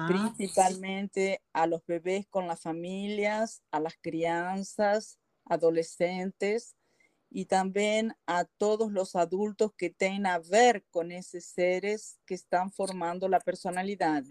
principalmente 0.07 1.41
a 1.53 1.67
los 1.67 1.85
bebés 1.87 2.27
con 2.29 2.47
las 2.47 2.61
familias, 2.61 3.63
a 3.71 3.81
las 3.81 3.95
crianzas, 4.01 5.19
adolescentes 5.47 6.77
y 7.31 7.47
también 7.47 8.15
a 8.27 8.45
todos 8.45 8.93
los 8.93 9.17
adultos 9.17 9.73
que 9.77 9.89
tengan 9.89 10.27
a 10.27 10.39
ver 10.39 10.85
con 10.91 11.11
esos 11.11 11.45
seres 11.45 12.19
que 12.27 12.35
están 12.35 12.71
formando 12.71 13.29
la 13.29 13.41
personalidad. 13.41 14.23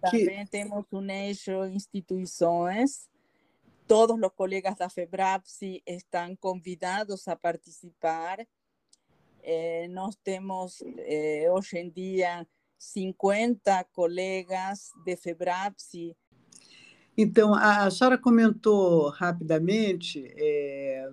También 0.00 0.46
tenemos 0.48 0.86
un 0.90 1.10
hecho 1.10 1.66
instituciones. 1.66 3.08
Todos 3.86 4.18
los 4.18 4.32
colegas 4.32 4.78
de 4.78 4.88
FEBRAPSI 4.88 5.82
están 5.84 6.36
convidados 6.36 7.26
a 7.26 7.36
participar. 7.36 8.46
Eh, 9.42 9.88
nos 9.90 10.16
tenemos 10.18 10.84
eh, 10.98 11.48
hoy 11.50 11.64
en 11.72 11.92
día 11.92 12.48
50 12.78 13.84
colegas 13.92 14.92
de 15.04 15.16
FEBRAPSI. 15.16 16.16
Então, 17.18 17.54
a, 17.54 17.84
a 17.84 17.90
senhora 17.90 18.16
comentou 18.16 19.08
rapidamente 19.10 20.32
é, 20.34 21.10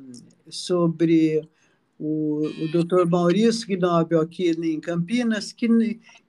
sobre 0.47 1.41
o, 1.99 2.47
o 2.63 2.71
doutor 2.71 3.09
Maurício 3.09 3.67
Gnobel 3.67 4.21
aqui 4.21 4.51
em 4.51 4.79
Campinas, 4.79 5.51
que 5.51 5.67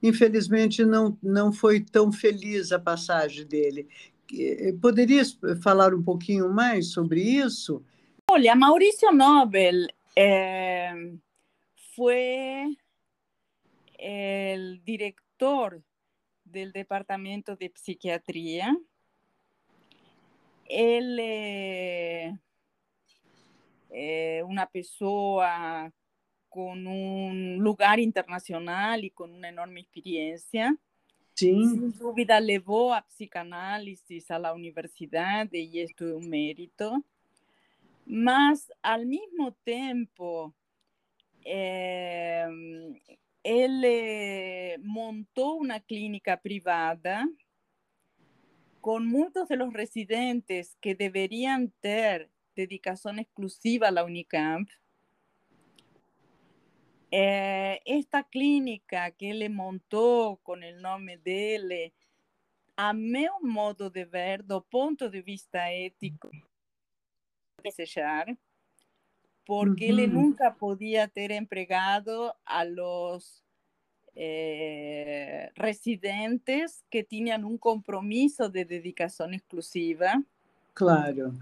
infelizmente 0.03 0.85
não, 0.85 1.17
não 1.23 1.53
foi 1.53 1.81
tão 1.81 2.11
feliz 2.11 2.73
a 2.73 2.79
passagem 2.79 3.47
dele. 3.47 3.89
Poderia 4.81 5.23
falar 5.63 5.95
um 5.95 6.03
pouquinho 6.03 6.53
mais 6.53 6.93
sobre 6.93 7.23
isso? 7.23 7.83
Olha, 8.31 8.55
Maurício 8.55 9.11
Nobel 9.13 9.87
é, 10.17 10.93
foi 11.95 12.77
o 13.99 14.85
diretor 14.85 15.83
del 16.45 16.73
Departamento 16.73 17.57
de 17.57 17.69
Psiquiatría. 17.71 18.77
Él 20.73 21.19
es 21.19 22.39
eh, 23.91 24.43
una 24.47 24.67
persona 24.67 25.93
con 26.49 26.87
un 26.87 27.59
lugar 27.59 28.01
internacional 28.01 29.05
y 29.05 29.11
con 29.11 29.33
una 29.33 29.49
enorme 29.49 29.81
experiencia. 29.81 30.77
Sin 31.35 31.93
duda, 31.93 32.41
llevó 32.41 32.93
a 32.93 33.03
psicanálisis 33.03 34.31
a 34.31 34.39
la 34.39 34.53
universidad 34.53 35.49
y 35.53 35.81
esto 35.81 36.07
es 36.07 36.15
un 36.15 36.29
mérito. 36.29 37.03
Mas, 38.05 38.71
al 38.83 39.07
mismo 39.07 39.53
tiempo, 39.65 40.55
eh, 41.45 42.47
él 43.43 43.83
eh, 43.85 44.77
montó 44.83 45.55
una 45.55 45.81
clínica 45.81 46.37
privada 46.37 47.27
con 48.81 49.07
muchos 49.07 49.49
de 49.49 49.57
los 49.57 49.73
residentes 49.73 50.77
que 50.81 50.95
deberían 50.95 51.71
tener 51.81 52.31
dedicación 52.61 53.19
exclusiva 53.19 53.89
a 53.89 53.91
la 53.91 54.05
Unicamp, 54.05 54.69
eh, 57.11 57.81
esta 57.85 58.23
clínica 58.23 59.11
que 59.11 59.31
él 59.31 59.51
montó 59.51 60.39
con 60.43 60.63
el 60.63 60.81
nombre 60.81 61.19
de 61.19 61.55
él, 61.57 61.93
a 62.77 62.93
mi 62.93 63.27
modo 63.43 63.91
de 63.91 64.05
ver, 64.05 64.45
do 64.45 64.63
punto 64.63 65.11
de 65.11 65.23
vista 65.23 65.73
ético, 65.73 66.31
desejar, 67.63 68.39
porque 69.45 69.89
él 69.89 70.13
nunca 70.13 70.55
podía 70.55 71.09
tener 71.09 71.33
empregado 71.33 72.37
a 72.45 72.65
los 72.65 73.45
eh, 74.15 75.51
residentes 75.57 76.85
que 76.91 77.03
tenían 77.03 77.45
un 77.45 77.59
compromiso 77.59 78.49
de 78.49 78.65
dedicación 78.65 79.35
exclusiva. 79.35 80.23
Claro. 80.75 81.33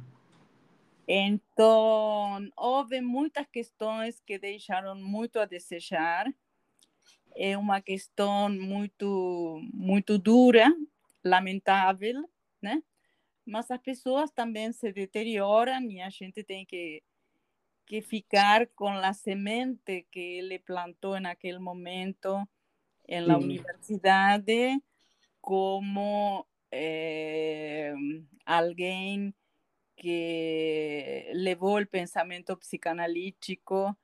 Então, 1.10 2.50
houve 2.54 3.00
muitas 3.00 3.46
questões 3.46 4.20
que 4.20 4.38
deixaram 4.38 4.94
muito 4.94 5.38
a 5.38 5.46
desejar. 5.46 6.26
É 7.34 7.56
uma 7.56 7.80
questão 7.80 8.50
muito, 8.50 9.58
muito 9.72 10.18
dura, 10.18 10.66
lamentável, 11.24 12.28
né? 12.60 12.82
Mas 13.46 13.70
as 13.70 13.80
pessoas 13.80 14.30
também 14.30 14.70
se 14.70 14.92
deterioram 14.92 15.80
e 15.90 16.02
a 16.02 16.10
gente 16.10 16.44
tem 16.44 16.66
que, 16.66 17.02
que 17.86 18.02
ficar 18.02 18.66
com 18.76 18.90
a 18.90 19.14
semente 19.14 20.06
que 20.12 20.20
ele 20.20 20.58
plantou 20.58 21.18
naquele 21.18 21.58
momento 21.58 22.46
na 23.08 23.38
uhum. 23.38 23.44
universidade 23.44 24.78
como 25.40 26.46
eh, 26.70 27.94
alguém 28.44 29.32
que 29.98 31.30
llevó 31.34 31.78
el 31.78 31.88
pensamiento 31.88 32.58
psicanalítico 32.60 33.98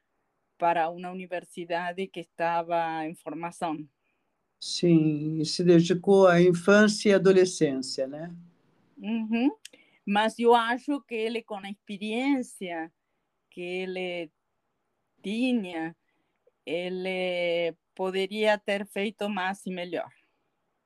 para 0.56 0.88
una 0.88 1.12
universidad 1.12 1.94
que 2.12 2.20
estaba 2.20 3.06
en 3.06 3.16
formación. 3.16 3.90
Sí, 4.58 5.44
se 5.44 5.62
dedicó 5.62 6.26
a 6.26 6.40
infancia 6.40 7.10
y 7.10 7.14
adolescencia, 7.14 8.06
¿no? 8.06 8.34
Mas 10.04 10.36
yo 10.36 10.56
acho 10.56 11.04
que 11.06 11.26
él 11.26 11.44
con 11.44 11.62
la 11.62 11.70
experiencia 11.70 12.92
que 13.50 13.84
él 13.84 14.32
tenía, 15.22 15.96
él 16.64 17.76
podría 17.94 18.58
ter 18.58 18.86
feito 18.86 19.28
más 19.28 19.66
y 19.66 19.70
mejor. 19.70 20.12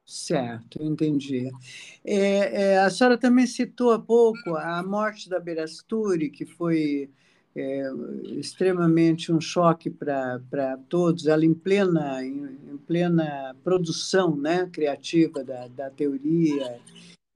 Certo, 0.08 0.82
entendi. 0.82 1.50
É, 2.02 2.62
é, 2.62 2.78
a 2.78 2.88
senhora 2.88 3.18
também 3.18 3.46
citou 3.46 3.92
há 3.92 3.98
pouco 3.98 4.56
a 4.56 4.82
morte 4.82 5.28
da 5.28 5.38
Berasturi, 5.38 6.30
que 6.30 6.46
foi 6.46 7.10
é, 7.54 7.82
extremamente 8.38 9.30
um 9.30 9.38
choque 9.38 9.90
para 9.90 10.78
todos, 10.88 11.26
ela 11.26 11.44
em 11.44 11.52
plena, 11.52 12.24
em, 12.24 12.58
em, 12.70 12.78
plena 12.78 13.54
produção 13.62 14.34
né, 14.34 14.66
criativa 14.72 15.44
da, 15.44 15.68
da 15.68 15.90
teoria, 15.90 16.80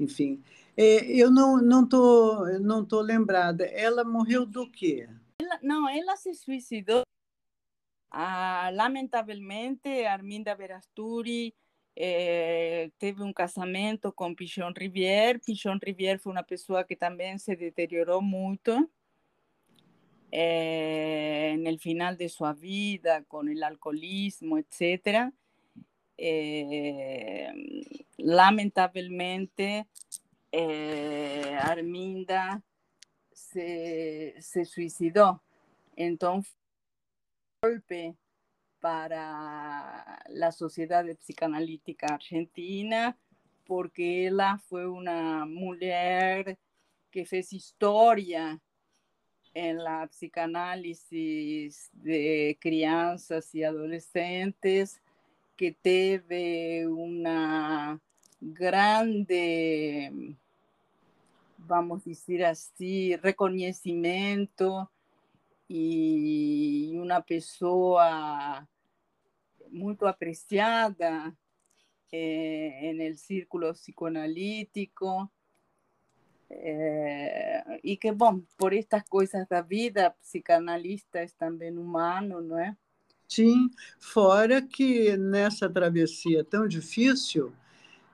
enfim. 0.00 0.42
É, 0.74 1.04
eu 1.14 1.30
não 1.30 1.58
estou 1.58 1.68
não 1.68 1.86
tô, 1.86 2.58
não 2.58 2.84
tô 2.86 3.00
lembrada. 3.02 3.66
Ela 3.66 4.02
morreu 4.02 4.46
do 4.46 4.66
quê? 4.66 5.06
Ela, 5.42 5.58
não, 5.62 5.86
ela 5.86 6.16
se 6.16 6.32
suicidou. 6.32 7.02
Ah, 8.10 8.70
lamentavelmente, 8.72 10.06
Arminda 10.06 10.54
Berasturi 10.54 11.54
eh, 11.94 12.90
teve 12.98 13.22
un 13.22 13.32
casamiento 13.32 14.12
con 14.12 14.34
Pichon 14.34 14.74
Rivière. 14.74 15.40
Pichon 15.40 15.78
Rivière 15.80 16.18
fue 16.18 16.32
una 16.32 16.42
persona 16.42 16.84
que 16.84 16.96
también 16.96 17.38
se 17.38 17.56
deterioró 17.56 18.20
mucho 18.22 18.88
eh, 20.30 21.62
el 21.62 21.78
final 21.78 22.16
de 22.16 22.28
su 22.28 22.44
vida, 22.54 23.24
con 23.24 23.48
el 23.48 23.62
alcoholismo, 23.62 24.56
etc. 24.58 25.32
Eh, 26.16 27.52
lamentablemente, 28.16 29.86
Arminda 31.60 32.62
se, 33.32 34.34
se 34.40 34.64
suicidó. 34.64 35.42
Entonces, 35.94 36.54
golpe 37.60 38.16
para 38.82 40.24
la 40.28 40.50
Sociedad 40.50 41.04
de 41.04 41.14
Psicanalítica 41.14 42.14
Argentina, 42.14 43.16
porque 43.64 44.26
ella 44.26 44.58
fue 44.68 44.88
una 44.88 45.46
mujer 45.46 46.58
que 47.12 47.24
fez 47.24 47.52
historia 47.52 48.60
en 49.54 49.84
la 49.84 50.08
psicanálisis 50.08 51.90
de 51.92 52.58
crianzas 52.60 53.54
y 53.54 53.62
adolescentes, 53.62 55.00
que 55.56 55.70
tuvo 55.72 56.96
una 57.00 58.00
grande, 58.40 60.34
vamos 61.56 62.04
a 62.04 62.10
decir 62.10 62.44
así, 62.44 63.14
reconocimiento 63.14 64.90
y 65.68 66.96
una 66.96 67.20
persona 67.20 68.68
muy 69.72 69.96
apreciada 70.06 71.34
eh, 72.12 72.90
el 72.90 73.18
círculo 73.18 73.72
psicoanalítico. 73.72 75.32
Eh, 76.50 77.80
y 77.82 77.96
que, 77.96 78.12
bueno, 78.12 78.44
por 78.56 78.74
estas 78.74 79.04
cosas 79.04 79.48
da 79.48 79.62
vida, 79.62 80.14
psicanalista 80.20 81.22
es 81.22 81.32
também 81.32 81.76
humano, 81.76 82.42
não 82.42 82.58
é? 82.58 82.76
Sim, 83.26 83.70
fora 83.98 84.60
que 84.60 85.16
nessa 85.16 85.66
travessia 85.70 86.44
tão 86.44 86.68
difícil, 86.68 87.54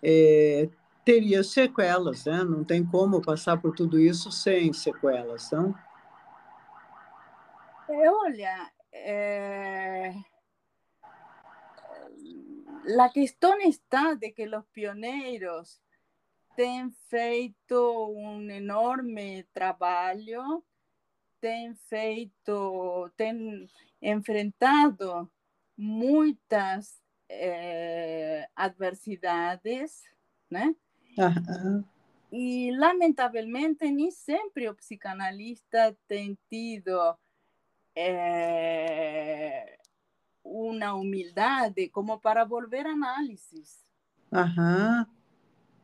é, 0.00 0.68
teria 1.04 1.42
sequelas, 1.42 2.24
né? 2.24 2.44
Não 2.44 2.62
tem 2.62 2.86
como 2.86 3.20
passar 3.20 3.60
por 3.60 3.74
tudo 3.74 3.98
isso 3.98 4.30
sem 4.30 4.72
sequelas, 4.72 5.50
não? 5.50 5.74
É, 7.88 8.10
olha, 8.10 8.70
é, 8.92 10.14
la 12.88 13.10
cuestión 13.12 13.60
está 13.62 14.14
de 14.14 14.32
que 14.32 14.46
los 14.46 14.64
pioneros 14.68 15.82
han 16.56 16.92
feito 16.92 18.06
un 18.06 18.50
enorme 18.50 19.46
trabajo, 19.52 20.64
han 21.42 21.76
feito, 21.76 23.12
han 23.18 23.68
enfrentado 24.00 25.30
muchas 25.76 27.00
eh, 27.28 28.44
adversidades, 28.54 30.02
¿no? 30.48 30.74
Y 32.30 32.70
lamentablemente 32.72 33.92
ni 33.92 34.10
siempre 34.10 34.66
el 34.66 34.76
psicanalista 34.76 35.86
ha 35.86 35.92
tenido 36.06 37.20
eh, 37.94 39.77
una 40.42 40.94
humildad 40.94 41.72
como 41.92 42.20
para 42.20 42.44
volver 42.44 42.86
a 42.86 42.92
análisis. 42.92 43.84
Ajá. 44.30 45.06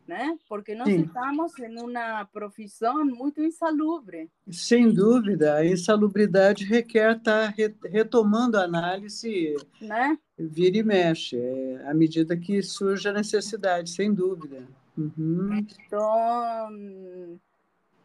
Né? 0.06 0.38
Porque 0.48 0.74
nós 0.74 0.88
Sim. 0.88 1.04
estamos 1.04 1.58
em 1.58 1.80
uma 1.80 2.26
profissão 2.26 3.06
muito 3.06 3.42
insalubre. 3.42 4.30
Sem 4.50 4.92
dúvida, 4.92 5.54
a 5.54 5.66
insalubridade 5.66 6.64
requer 6.64 7.16
estar 7.16 7.54
tá 7.54 7.64
retomando 7.88 8.58
a 8.58 8.64
análise 8.64 9.56
né? 9.80 10.18
vira 10.38 10.76
e 10.76 10.82
mexe, 10.82 11.38
é, 11.38 11.88
à 11.88 11.94
medida 11.94 12.36
que 12.36 12.62
surge 12.62 13.08
a 13.08 13.12
necessidade, 13.12 13.88
sem 13.88 14.12
dúvida. 14.12 14.68
Uhum. 14.96 15.54
Então, 15.54 17.40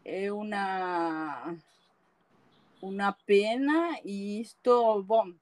é 0.06 0.32
uma, 0.32 1.54
uma 2.82 3.12
pena 3.26 4.00
e 4.06 4.40
isto, 4.40 5.04
bom, 5.04 5.34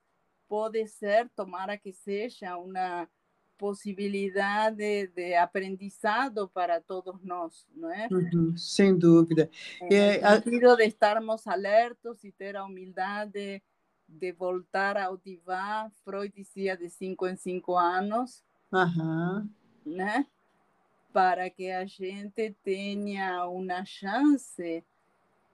puede 0.47 0.87
ser, 0.87 1.29
tomara 1.29 1.77
que 1.77 1.93
sea 1.93 2.57
una 2.57 3.09
posibilidad 3.57 4.71
de, 4.71 5.07
de 5.15 5.35
aprendizado 5.35 6.47
para 6.47 6.79
todos 6.79 7.21
nosotros, 7.23 7.67
¿no 7.75 7.91
es? 7.91 8.61
sin 8.61 8.99
duda. 8.99 9.49
En 9.81 10.23
el 10.23 10.43
sentido 10.43 10.75
de 10.75 10.85
estarmos 10.85 11.47
alertos 11.47 12.23
y 12.23 12.31
tener 12.31 12.55
la 12.55 12.65
humildad 12.65 13.27
de, 13.27 13.63
de 14.07 14.31
voltar 14.31 14.97
a 14.97 15.05
autivar, 15.05 15.91
Freud 16.03 16.31
decía 16.33 16.77
de 16.77 16.89
cinco 16.89 17.27
en 17.27 17.37
cinco 17.37 17.79
años, 17.79 18.43
¿no? 18.71 20.27
para 21.11 21.49
que 21.49 21.69
la 21.69 21.87
gente 21.87 22.55
tenga 22.63 23.47
una 23.47 23.83
chance 23.83 24.85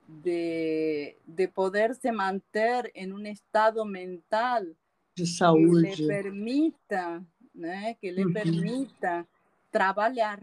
de, 0.08 1.18
de 1.26 1.48
poderse 1.48 2.12
mantener 2.12 2.92
en 2.94 3.14
un 3.14 3.26
estado 3.26 3.86
mental 3.86 4.76
de 5.16 5.28
saúde. 5.28 5.92
Que 5.92 6.02
lhe 6.02 6.08
permita, 6.08 7.24
né, 7.54 7.96
que 7.96 8.12
lhe 8.12 8.26
uhum. 8.26 8.34
permita 8.34 9.28
trabalhar. 9.72 10.42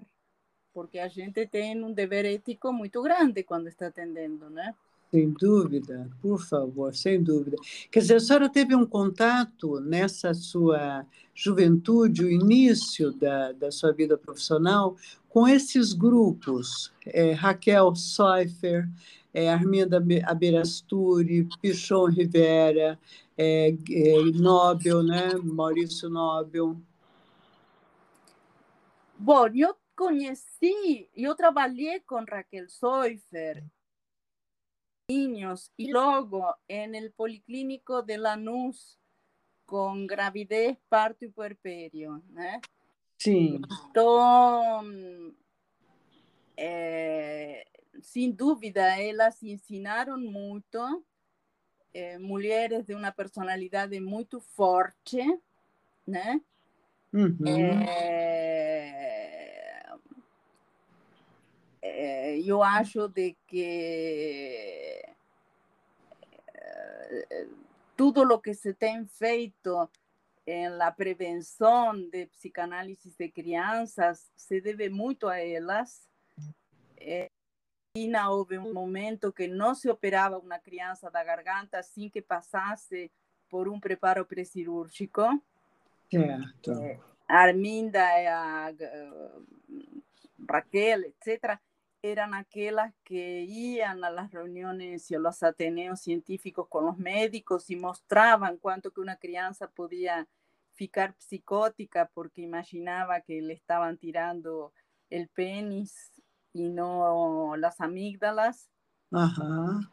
porque 0.72 1.00
a 1.00 1.08
gente 1.08 1.46
tem 1.48 1.82
um 1.82 1.92
dever 1.92 2.24
ético 2.24 2.72
muito 2.72 3.02
grande 3.02 3.42
quando 3.42 3.66
está 3.66 3.88
atendendo, 3.88 4.48
né? 4.48 4.72
Sem 5.10 5.28
dúvida, 5.30 6.08
por 6.22 6.40
favor, 6.40 6.94
sem 6.94 7.20
dúvida. 7.20 7.56
Quer 7.90 7.98
dizer, 7.98 8.14
a 8.14 8.20
senhora 8.20 8.48
teve 8.48 8.76
um 8.76 8.86
contato 8.86 9.80
nessa 9.80 10.32
sua 10.32 11.04
juventude, 11.34 12.24
o 12.24 12.30
início 12.30 13.10
da, 13.10 13.50
da 13.50 13.72
sua 13.72 13.92
vida 13.92 14.16
profissional, 14.16 14.96
com 15.28 15.48
esses 15.48 15.92
grupos, 15.92 16.92
é, 17.04 17.32
Raquel 17.32 17.92
Seufer, 17.96 18.88
é, 19.34 19.48
Arminda 19.48 20.00
Aberasturi, 20.26 21.48
Pichon 21.60 22.06
Rivera, 22.06 22.96
é, 23.42 23.70
é, 23.70 24.22
Nobel, 24.34 25.02
né? 25.02 25.34
Maurício 25.42 26.10
Nobel. 26.10 26.76
Bom, 29.18 29.46
eu 29.54 29.74
conheci, 29.96 31.08
eu 31.14 31.34
trabalhei 31.34 32.00
com 32.00 32.24
Raquel 32.24 32.68
Seufer 32.68 33.64
niños 35.08 35.72
y 35.76 35.90
luego 35.90 36.56
en 36.68 36.94
el 36.94 37.10
Policlínico 37.12 38.02
de 38.02 38.16
Lanús 38.16 38.98
con 39.66 40.06
gravidez, 40.06 40.78
parto 40.88 41.24
y 41.24 41.28
puerperio. 41.28 42.22
¿eh? 42.38 42.60
Sí. 43.16 43.60
Entonces, 43.86 45.34
eh, 46.56 47.64
sin 48.02 48.36
duda, 48.36 48.98
ellas 48.98 49.42
ensinaron 49.42 50.24
mucho. 50.26 51.04
Eh, 51.92 52.18
mujeres 52.18 52.86
de 52.86 52.94
una 52.94 53.12
personalidad 53.12 53.88
muy 54.00 54.26
fuerte, 54.40 55.40
¿no? 56.06 56.40
yo 62.44 62.64
acho 62.64 63.08
de 63.08 63.36
que 63.46 65.00
eh, 67.12 67.48
todo 67.96 68.24
lo 68.24 68.40
que 68.40 68.54
se 68.54 68.72
tem 68.72 69.06
feito 69.06 69.90
en 70.46 70.78
la 70.78 70.94
prevención 70.94 72.10
de 72.10 72.26
psicanálisis 72.28 73.16
de 73.16 73.30
crianças 73.30 74.30
se 74.36 74.60
debe 74.60 74.90
mucho 74.90 75.28
a 75.28 75.40
elas. 75.40 76.08
Eh, 76.96 77.30
houve 78.28 78.56
um 78.58 78.72
momento 78.72 79.32
que 79.32 79.48
não 79.48 79.74
se 79.74 79.90
operava 79.90 80.38
uma 80.38 80.58
criança 80.58 81.10
da 81.10 81.24
garganta 81.24 81.82
sem 81.82 82.08
que 82.08 82.22
passasse 82.22 83.10
por 83.48 83.68
um 83.68 83.80
preparo 83.80 84.24
pré-cirúrgico. 84.24 85.22
Certo. 86.08 86.72
Eh, 86.72 87.00
Arminda, 87.26 88.00
a, 88.02 88.72
Raquel, 90.38 91.04
etc., 91.04 91.58
eran 92.02 92.32
aquellas 92.32 92.94
que 93.04 93.42
iban 93.42 94.02
a 94.04 94.10
las 94.10 94.30
reuniones 94.30 95.10
y 95.10 95.16
a 95.16 95.18
los 95.18 95.42
ateneos 95.42 96.00
científicos 96.00 96.66
con 96.68 96.86
los 96.86 96.96
médicos 96.96 97.70
y 97.70 97.76
mostraban 97.76 98.56
cuánto 98.56 98.90
que 98.90 99.00
una 99.00 99.16
crianza 99.16 99.68
podía 99.68 100.26
ficar 100.72 101.14
psicótica 101.18 102.10
porque 102.14 102.40
imaginaba 102.40 103.20
que 103.20 103.42
le 103.42 103.52
estaban 103.52 103.98
tirando 103.98 104.72
el 105.10 105.28
penis 105.28 106.19
y 106.52 106.68
no 106.68 107.56
las 107.56 107.80
amígdalas. 107.80 108.70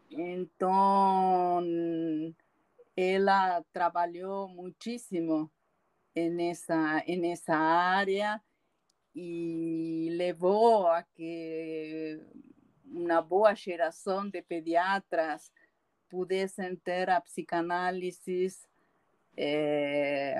Entonces, 0.10 1.66
ella 2.96 3.64
trabajó 3.72 4.48
muchísimo 4.48 5.52
en 6.14 6.40
esa, 6.40 7.04
en 7.06 7.26
esa 7.26 7.98
área 7.98 8.44
y 9.14 10.10
llevó 10.12 10.92
a 10.92 11.04
que 11.04 12.20
una 12.86 13.22
boa 13.22 13.56
geração 13.56 14.30
de 14.30 14.42
pediatras 14.42 15.52
pudessem 16.10 16.76
ter 16.76 17.10
a 17.10 17.20
psicanálise 17.22 18.48
eh, 19.36 20.36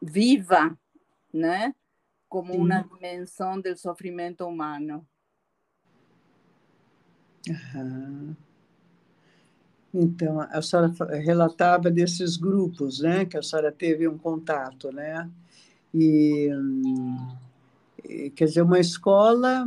viva, 0.00 0.78
né? 1.32 1.74
como 2.28 2.52
Sim. 2.52 2.60
uma 2.60 2.82
dimensão 2.82 3.60
do 3.60 3.76
sofrimento 3.76 4.46
humano. 4.46 5.06
Então, 9.94 10.40
a 10.40 10.60
senhora 10.60 10.92
relatava 11.24 11.90
desses 11.90 12.36
grupos, 12.36 13.00
né, 13.00 13.24
que 13.24 13.36
a 13.36 13.42
senhora 13.42 13.72
teve 13.72 14.06
um 14.06 14.18
contato, 14.18 14.92
né? 14.92 15.30
E 15.94 16.50
quer 18.34 18.44
dizer, 18.44 18.62
uma 18.62 18.78
escola 18.78 19.66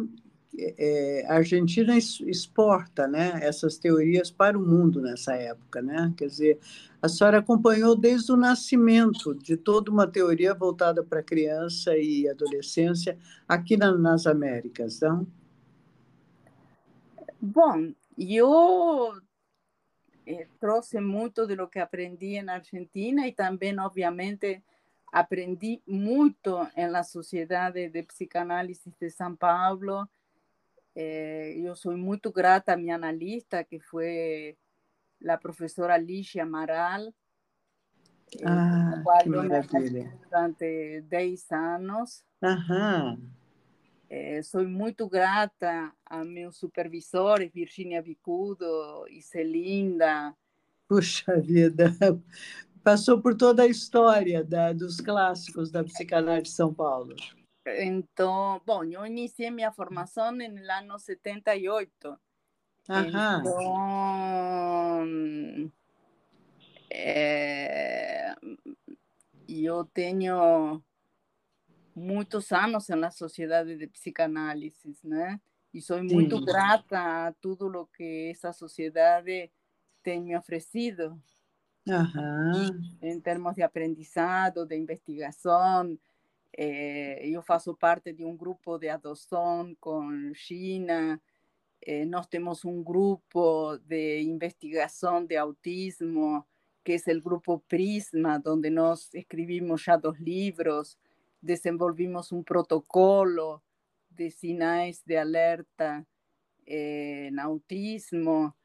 é, 0.78 1.26
a 1.28 1.36
Argentina 1.36 1.98
exporta 1.98 3.08
né, 3.08 3.40
essas 3.42 3.78
teorias 3.78 4.30
para 4.30 4.58
o 4.58 4.62
mundo 4.62 5.02
nessa 5.02 5.34
época. 5.34 5.82
Né? 5.82 6.14
Quer 6.18 6.28
dizer, 6.28 6.60
a 7.02 7.08
senhora 7.08 7.40
acompanhou 7.40 7.96
desde 7.96 8.32
o 8.32 8.38
nascimento 8.38 9.34
de 9.36 9.56
toda 9.56 9.90
uma 9.90 10.08
teoria 10.08 10.54
voltada 10.54 11.04
para 11.04 11.24
criança 11.24 11.98
e 11.98 12.28
adolescência 12.28 13.18
aqui 13.48 13.78
na, 13.78 13.96
nas 13.98 14.28
Américas, 14.28 15.00
não? 15.00 15.26
Bom, 17.42 17.94
eu 18.18 19.14
eh, 20.26 20.48
trouxe 20.60 21.00
muito 21.00 21.48
do 21.48 21.68
que 21.70 21.80
aprendi 21.80 22.42
na 22.42 22.56
Argentina 22.56 23.26
e 23.26 23.32
também, 23.32 23.80
obviamente, 23.80 24.62
aprendí 25.12 25.82
mucho 25.88 26.68
en 26.76 26.92
la 26.92 27.04
Sociedad 27.04 27.74
de, 27.74 28.04
Psicanálisis 28.04 28.94
de 29.00 29.10
San 29.10 29.38
Pablo. 29.38 30.10
Eh, 30.96 31.62
yo 31.64 31.76
soy 31.76 31.96
muy 31.96 32.20
grata 32.22 32.74
a 32.74 32.78
mi 32.78 32.92
analista, 32.92 33.64
que 33.64 33.80
fue 33.80 34.58
la 35.20 35.40
profesora 35.40 35.96
Alicia 35.96 36.44
Amaral, 36.44 37.16
eh, 38.34 38.44
ah, 38.46 39.02
durante 40.30 41.02
10 41.04 41.52
años. 41.54 42.26
Eh, 44.12 44.42
soy 44.42 44.66
muy 44.66 44.96
grata 44.98 45.96
a 46.04 46.24
mis 46.24 46.56
supervisores, 46.56 47.54
Virginia 47.54 48.02
Vicudo 48.02 49.08
y 49.08 49.22
Celinda. 49.22 50.36
Puxa 50.88 51.36
vida, 51.36 51.96
passou 52.84 53.22
por 53.22 53.38
toda 53.38 53.62
a 53.62 53.68
história 53.68 54.44
da, 54.44 54.74
dos 54.74 55.00
clássicos 55.00 55.70
da 55.70 55.84
psicanálise 55.84 56.46
de 56.46 56.50
São 56.50 56.74
Paulo. 56.74 57.16
Então, 57.68 58.60
bom, 58.66 58.84
eu 58.84 59.06
iniciei 59.06 59.52
minha 59.52 59.72
formação 59.72 60.32
no 60.32 60.44
ano 60.44 60.98
78. 60.98 62.18
Aham. 62.90 63.44
Então, 63.44 64.12
é, 66.90 68.34
eu 69.48 69.86
tenho 69.94 70.84
muitos 71.96 72.52
anos 72.52 72.88
na 72.90 73.12
sociedade 73.12 73.76
de 73.76 73.88
psicanálise, 73.88 74.96
né? 75.04 75.40
E 75.74 75.82
sou 75.82 76.04
muito 76.04 76.38
Sim. 76.38 76.46
grata 76.46 77.28
a 77.28 77.34
tudo 77.34 77.68
o 77.68 77.86
que 77.86 78.32
essa 78.32 78.52
sociedade 78.52 79.52
tem 80.02 80.22
me 80.22 80.36
oferecido. 80.36 81.22
En 83.02 83.22
términos 83.22 83.56
de 83.56 83.64
aprendizado, 83.64 84.66
de 84.66 84.76
investigación. 84.76 86.00
Eh, 86.52 87.30
yo 87.32 87.42
faço 87.42 87.76
parte 87.76 88.14
de 88.14 88.26
un 88.26 88.38
grupo 88.38 88.78
de 88.78 88.90
adopción 88.90 89.76
con 89.76 90.34
China. 90.34 91.22
Eh, 91.82 92.06
nos 92.06 92.28
tenemos 92.30 92.66
un 92.66 92.84
grupo 92.84 93.78
de 93.78 94.22
investigación 94.22 95.28
de 95.28 95.38
autismo, 95.38 96.48
que 96.84 96.96
es 96.96 97.08
el 97.08 97.22
grupo 97.22 97.60
Prisma, 97.68 98.40
donde 98.40 98.70
nos 98.70 99.14
escribimos 99.14 99.86
ya 99.86 99.98
dos 99.98 100.20
libros, 100.20 100.98
desenvolvimos 101.42 102.32
un 102.32 102.44
protocolo 102.44 103.64
de 104.10 104.32
sinais 104.32 105.04
de 105.06 105.18
alerta 105.18 106.06
eh, 106.66 107.28
en 107.28 107.40
autismo. 107.40 108.56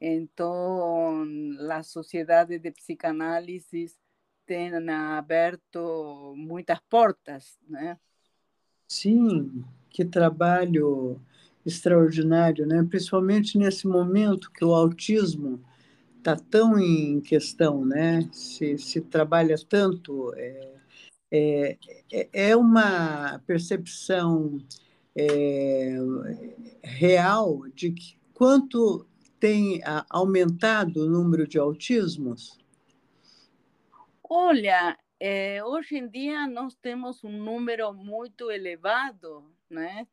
Entonces, 0.00 1.56
las 1.58 1.88
sociedades 1.88 2.62
de 2.62 2.72
psicanálisis 2.72 3.98
tienen 4.44 4.88
abierto 4.90 6.34
muchas 6.36 6.80
puertas, 6.88 7.58
né? 7.68 7.98
Sim, 8.86 9.64
que 9.90 10.04
trabalho 10.04 11.20
extraordinário, 11.66 12.66
né? 12.66 12.82
Principalmente 12.88 13.58
nesse 13.58 13.86
momento 13.86 14.50
que 14.50 14.64
o 14.64 14.74
autismo 14.74 15.60
está 16.16 16.36
tão 16.36 16.78
em 16.78 17.20
questão, 17.20 17.84
né? 17.84 18.28
Se, 18.32 18.78
se 18.78 19.00
trabalha 19.00 19.56
tanto, 19.68 20.32
é, 20.34 20.78
é, 21.30 21.76
é 22.32 22.56
uma 22.56 23.38
percepção 23.46 24.58
é, 25.16 25.96
real 26.82 27.68
de 27.74 27.92
que 27.92 28.18
quanto 28.32 29.06
tem 29.40 29.80
aumentado 30.08 31.04
o 31.04 31.08
número 31.08 31.46
de 31.46 31.58
autismos? 31.58 32.58
Olha, 34.22 34.96
é, 35.18 35.64
hoje 35.64 35.96
em 35.96 36.08
dia 36.08 36.46
nós 36.46 36.74
temos 36.76 37.24
um 37.24 37.32
número 37.32 37.92
muito 37.92 38.50
elevado, 38.50 39.44
né? 39.68 40.06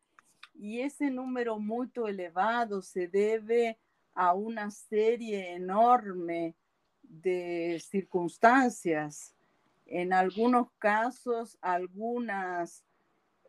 Y 0.57 0.81
ese 0.81 1.09
número 1.09 1.59
muy 1.59 1.89
elevado 2.07 2.81
se 2.81 3.07
debe 3.07 3.77
a 4.13 4.33
una 4.33 4.71
serie 4.71 5.53
enorme 5.53 6.55
de 7.03 7.77
circunstancias. 7.79 9.34
En 9.85 10.13
algunos 10.13 10.67
casos, 10.79 11.57
algunas 11.61 12.83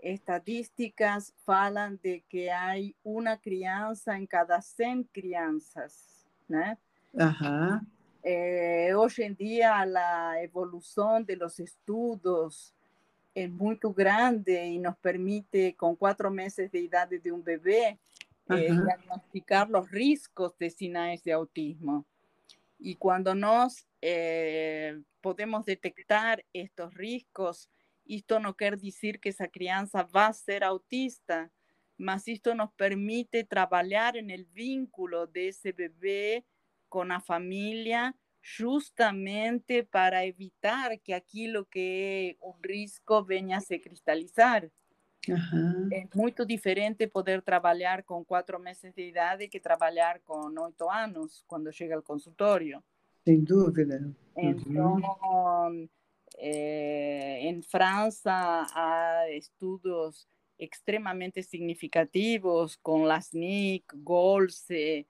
estadísticas 0.01 1.33
falan 1.45 1.99
de 2.03 2.23
que 2.29 2.51
hay 2.51 2.95
una 3.03 3.39
crianza 3.39 4.17
en 4.17 4.27
cada 4.27 4.61
100 4.61 5.05
crianzas. 5.05 6.27
¿no? 6.49 6.79
Ajá. 7.19 7.83
Eh, 8.23 8.93
hoy 8.95 9.13
en 9.19 9.37
día 9.37 9.87
la 9.87 10.43
evolución 10.43 11.25
de 11.25 11.37
los 11.37 11.61
estudios 11.61 12.75
es 13.35 13.51
muy 13.51 13.79
grande 13.83 14.67
y 14.67 14.79
nos 14.79 14.97
permite 14.97 15.75
con 15.77 15.95
cuatro 15.95 16.31
meses 16.31 16.71
de 16.73 16.87
edad 16.87 17.09
de 17.09 17.31
un 17.31 17.45
bebé 17.45 17.99
eh, 18.49 18.71
diagnosticar 18.71 19.69
los 19.69 19.91
riesgos 19.91 20.57
de 20.59 20.71
sinais 20.71 21.23
de 21.23 21.33
autismo. 21.33 22.05
Y 22.79 22.95
cuando 22.97 23.35
nos 23.35 23.87
eh, 24.09 25.03
podemos 25.21 25.65
detectar 25.65 26.45
estos 26.53 26.95
riesgos, 26.95 27.69
esto 28.05 28.39
no 28.39 28.55
quiere 28.55 28.77
decir 28.77 29.19
que 29.19 29.31
esa 29.31 29.49
crianza 29.49 30.05
va 30.05 30.29
a 30.29 30.33
ser 30.33 30.63
autista, 30.63 31.51
mas 31.99 32.29
esto 32.29 32.55
nos 32.55 32.73
permite 32.75 33.43
trabajar 33.43 34.17
en 34.17 34.31
el 34.31 34.45
vínculo 34.45 35.27
de 35.27 35.49
ese 35.49 35.73
bebé 35.73 36.45
con 36.89 37.09
la 37.09 37.21
familia 37.21 38.15
justamente 38.59 39.83
para 39.83 40.23
evitar 40.23 41.01
que 41.01 41.13
aquí 41.13 41.49
lo 41.49 41.65
que 41.65 42.29
es 42.29 42.37
un 42.39 42.63
riesgo 42.63 43.25
venga 43.25 43.57
a 43.57 43.61
se 43.61 43.81
cristalizar. 43.81 44.71
Es 45.91 46.15
muy 46.15 46.33
diferente 46.47 47.09
poder 47.09 47.43
trabajar 47.43 48.05
con 48.05 48.25
cuatro 48.25 48.61
meses 48.61 48.95
de 48.95 49.09
edad 49.09 49.41
que 49.51 49.59
trabajar 49.59 50.23
con 50.23 50.57
ocho 50.59 50.93
años 50.93 51.43
cuando 51.49 51.73
llega 51.73 51.97
al 51.97 52.05
consultorio. 52.05 52.85
Sin 53.27 53.45
duda. 53.45 53.73
Entonces, 54.37 55.91
eh, 56.39 57.41
en 57.43 57.63
Francia 57.65 58.65
hay 58.73 59.39
estudios 59.39 60.29
extremadamente 60.59 61.43
significativos 61.43 62.77
con 62.77 63.09
las 63.09 63.35
NIC, 63.35 63.93
GOLSE, 63.97 65.09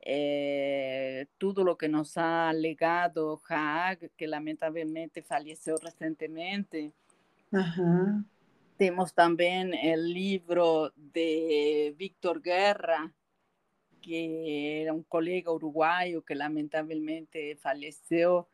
eh, 0.00 1.26
todo 1.38 1.64
lo 1.64 1.76
que 1.76 1.88
nos 1.88 2.16
ha 2.16 2.52
legado 2.52 3.42
Haag, 3.48 4.12
que 4.16 4.28
lamentablemente 4.28 5.24
falleció 5.24 5.76
recientemente. 5.78 6.92
Tenemos 8.76 9.12
también 9.12 9.74
el 9.74 10.12
libro 10.14 10.92
de 10.94 11.92
Víctor 11.98 12.40
Guerra, 12.40 13.12
que 14.06 14.82
era 14.82 14.92
un 14.92 15.02
colega 15.02 15.50
uruguayo 15.50 16.22
que 16.22 16.34
lamentablemente 16.34 17.56
falleció. 17.56 18.48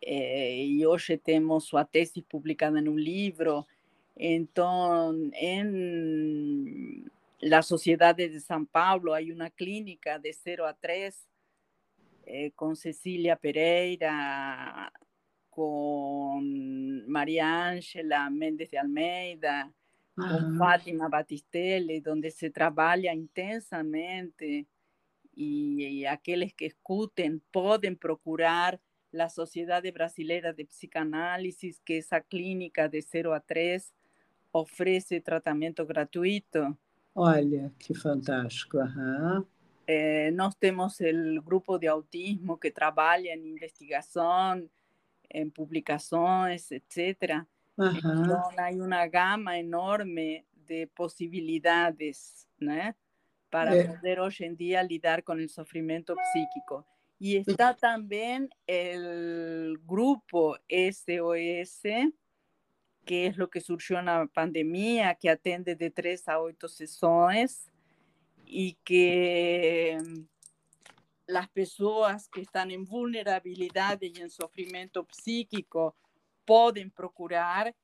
Eh, 0.00 0.64
y 0.66 0.84
hoy 0.84 1.00
tenemos 1.24 1.64
su 1.64 1.84
tesis 1.90 2.24
publicada 2.24 2.78
en 2.78 2.88
un 2.88 3.02
libro. 3.02 3.66
Entonces, 4.14 5.32
en 5.40 7.10
la 7.40 7.62
Sociedad 7.62 8.14
de 8.14 8.38
San 8.40 8.66
Pablo 8.66 9.14
hay 9.14 9.32
una 9.32 9.50
clínica 9.50 10.18
de 10.18 10.32
0 10.32 10.66
a 10.66 10.74
3 10.74 11.28
eh, 12.26 12.50
con 12.52 12.76
Cecilia 12.76 13.36
Pereira, 13.36 14.92
con 15.50 17.08
María 17.08 17.66
Ángela 17.66 18.30
Méndez 18.30 18.70
de 18.70 18.78
Almeida, 18.78 19.72
con 20.18 20.58
Fátima 20.58 21.08
Batistelli, 21.08 22.00
donde 22.00 22.30
se 22.30 22.50
trabaja 22.50 23.12
intensamente 23.14 24.66
y, 25.34 26.04
aquellos 26.04 26.52
que 26.54 26.66
escuten 26.66 27.40
pueden 27.50 27.96
procurar 27.96 28.80
la 29.12 29.28
Sociedad 29.30 29.82
Brasileira 29.92 30.52
de 30.52 30.66
Psicanálisis, 30.66 31.80
que 31.84 31.98
esa 31.98 32.20
clínica 32.20 32.88
de 32.88 33.00
0 33.00 33.32
a 33.32 33.40
3 33.40 33.94
ofrece 34.52 35.20
tratamiento 35.20 35.86
gratuito 35.86 36.76
Olha, 37.20 37.72
que 37.80 37.94
fantástico. 37.94 38.78
Uhum. 38.78 39.44
Nós 40.34 40.54
temos 40.54 41.00
o 41.00 41.42
grupo 41.42 41.76
de 41.76 41.88
autismo 41.88 42.56
que 42.56 42.70
trabalha 42.70 43.34
em 43.34 43.48
investigação, 43.48 44.70
em 45.28 45.50
publicações, 45.50 46.70
etc. 46.70 47.44
Então, 47.78 48.50
há 48.58 48.70
uma 48.72 49.06
gama 49.06 49.56
enorme 49.56 50.44
de 50.66 50.86
possibilidades, 50.88 52.46
né? 52.60 52.94
Para 53.48 53.74
é. 53.74 53.84
poder 53.86 54.20
hoje 54.20 54.44
em 54.44 54.54
dia 54.54 54.82
lidar 54.82 55.22
com 55.22 55.34
o 55.34 55.48
sofrimento 55.48 56.14
psíquico. 56.16 56.84
E 57.20 57.36
está 57.36 57.72
também 57.74 58.48
o 58.68 59.78
grupo 59.84 60.56
SOS, 60.68 61.82
que 63.04 63.26
es 63.26 63.36
lo 63.36 63.48
que 63.48 63.60
surgió 63.60 63.98
en 63.98 64.04
la 64.04 64.26
pandemia, 64.26 65.14
que 65.14 65.30
atiende 65.30 65.74
de 65.74 65.90
tres 65.90 66.28
a 66.28 66.40
ocho 66.40 66.68
sesiones 66.68 67.72
y 68.44 68.76
que 68.84 69.98
mm, 69.98 70.26
las 71.26 71.48
personas 71.48 72.28
que 72.28 72.42
están 72.42 72.70
en 72.70 72.84
vulnerabilidad 72.84 73.98
y 74.02 74.20
en 74.20 74.30
sufrimiento 74.30 75.06
psíquico 75.10 75.96
pueden 76.48 76.90
procurar 76.90 77.76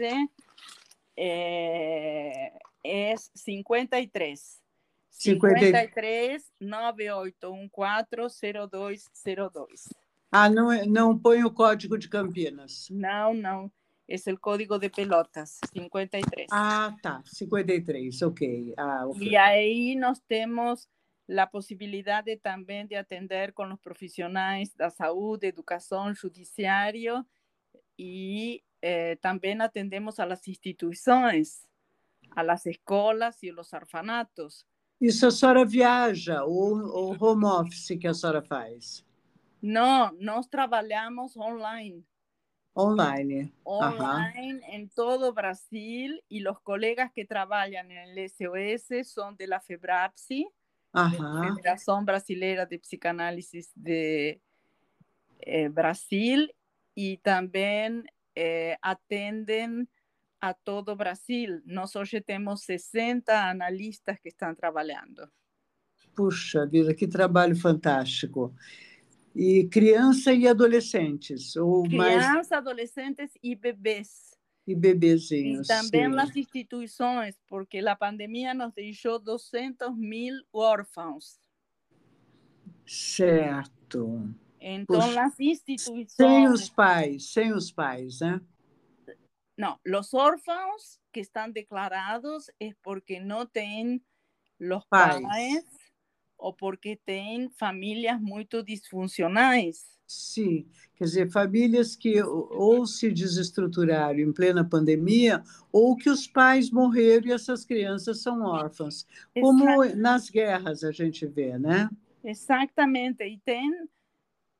eh, 1.16 2.52
es 2.82 3.30
53. 3.34 4.62
53 5.10 6.52
9814 6.58 8.52
0202. 8.70 9.88
Ah, 10.30 10.48
não, 10.48 10.70
não 10.86 11.18
põe 11.18 11.44
o 11.44 11.50
código 11.50 11.98
de 11.98 12.08
Campinas. 12.08 12.88
Não, 12.90 13.34
não. 13.34 13.70
Esse 14.08 14.30
é 14.30 14.34
o 14.34 14.38
código 14.38 14.78
de 14.78 14.88
Pelotas, 14.90 15.58
53. 15.72 16.48
Ah, 16.50 16.94
tá, 17.00 17.22
53, 17.24 18.22
ok. 18.22 18.74
Ah, 18.76 19.06
okay. 19.06 19.28
E 19.28 19.36
aí 19.36 19.94
nós 19.94 20.18
temos 20.26 20.88
a 21.28 21.46
possibilidade 21.46 22.36
também 22.36 22.86
de 22.86 22.94
atender 22.94 23.52
com 23.52 23.72
os 23.72 23.80
profissionais 23.80 24.74
da 24.74 24.90
saúde, 24.90 25.46
educação, 25.46 26.14
judiciário 26.14 27.24
e 27.98 28.62
eh, 28.80 29.16
também 29.16 29.60
atendemos 29.60 30.18
a 30.18 30.24
las 30.24 30.46
instituições, 30.48 31.66
a 32.30 32.42
las 32.42 32.66
escolas 32.66 33.42
e 33.42 33.52
os 33.52 33.72
orfanatos. 33.72 34.66
Isso 35.00 35.26
a 35.26 35.30
senhora 35.30 35.64
viaja 35.64 36.44
ou, 36.44 36.78
ou 36.86 37.16
home 37.18 37.44
office 37.44 37.96
que 37.96 38.06
a 38.06 38.14
senhora 38.14 38.42
faz? 38.42 39.04
No, 39.60 40.12
nos 40.18 40.46
trabajamos 40.48 41.36
online. 41.36 42.04
Online. 42.74 43.52
Online 43.64 44.60
en 44.68 44.88
todo 44.88 45.32
Brasil 45.32 46.22
y 46.28 46.40
los 46.40 46.60
colegas 46.60 47.12
que 47.12 47.24
trabajan 47.24 47.90
en 47.90 48.18
el 48.18 48.30
SOS 48.30 49.06
son 49.06 49.36
de 49.36 49.46
la 49.46 49.60
FEBRAPSI, 49.60 50.48
la 50.92 51.54
Federación 51.56 52.04
Brasilera 52.04 52.66
de 52.66 52.78
Psicanálisis 52.78 53.70
de 53.74 54.40
eh, 55.40 55.68
Brasil, 55.68 56.54
y 56.94 57.18
también 57.18 58.06
eh, 58.34 58.76
atenden 58.82 59.88
a 60.40 60.54
todo 60.54 60.96
Brasil. 60.96 61.62
Nosotros 61.64 62.10
tenemos 62.26 62.62
60 62.62 63.48
analistas 63.48 64.18
que 64.20 64.28
están 64.28 64.56
trabajando. 64.56 65.30
Puxa 66.14 66.66
vida, 66.66 66.94
que 66.94 67.06
trabalho 67.06 67.56
fantástico. 67.56 68.54
E 69.34 69.66
criança 69.68 70.32
e 70.32 70.46
adolescentes? 70.46 71.56
Ou 71.56 71.84
criança, 71.84 72.32
mais... 72.34 72.52
adolescentes 72.52 73.32
e 73.42 73.54
bebês. 73.54 74.31
E 74.66 74.74
bebezinhos. 74.74 75.68
E 75.68 75.68
também 75.68 76.08
sim. 76.08 76.14
nas 76.14 76.36
instituições, 76.36 77.36
porque 77.48 77.78
a 77.78 77.96
pandemia 77.96 78.54
nos 78.54 78.72
deixou 78.72 79.18
200 79.18 79.96
mil 79.96 80.34
órfãos. 80.52 81.40
Certo. 82.86 84.28
Então, 84.60 84.98
os... 84.98 85.14
nas 85.14 85.40
instituições. 85.40 86.12
Sem 86.12 86.48
os 86.48 86.70
pais, 86.70 87.32
sem 87.32 87.52
os 87.52 87.72
pais, 87.72 88.20
né? 88.20 88.40
no, 89.56 89.80
los 89.84 90.14
órfanos 90.14 91.00
que 91.12 91.20
están 91.20 91.52
declarados 91.52 92.50
es 92.58 92.74
porque 92.82 93.20
no 93.20 93.46
tienen 93.46 94.04
los 94.58 94.86
padres 94.86 95.64
o 96.36 96.56
porque 96.56 96.96
tienen 96.96 97.52
familias 97.52 98.20
muy 98.20 98.48
disfuncionales. 98.64 100.00
Sim, 100.12 100.66
quer 100.94 101.04
dizer, 101.04 101.30
famílias 101.30 101.96
que 101.96 102.22
ou 102.22 102.86
se 102.86 103.10
desestruturaram 103.10 104.18
em 104.18 104.30
plena 104.30 104.62
pandemia, 104.62 105.42
ou 105.72 105.96
que 105.96 106.10
os 106.10 106.26
pais 106.26 106.70
morreram 106.70 107.28
e 107.28 107.32
essas 107.32 107.64
crianças 107.64 108.20
são 108.20 108.42
órfãs, 108.42 109.06
como 109.40 109.84
nas 109.96 110.28
guerras 110.28 110.84
a 110.84 110.92
gente 110.92 111.26
vê, 111.26 111.58
né? 111.58 111.88
Exatamente, 112.22 113.24
e 113.24 113.38
tem 113.38 113.70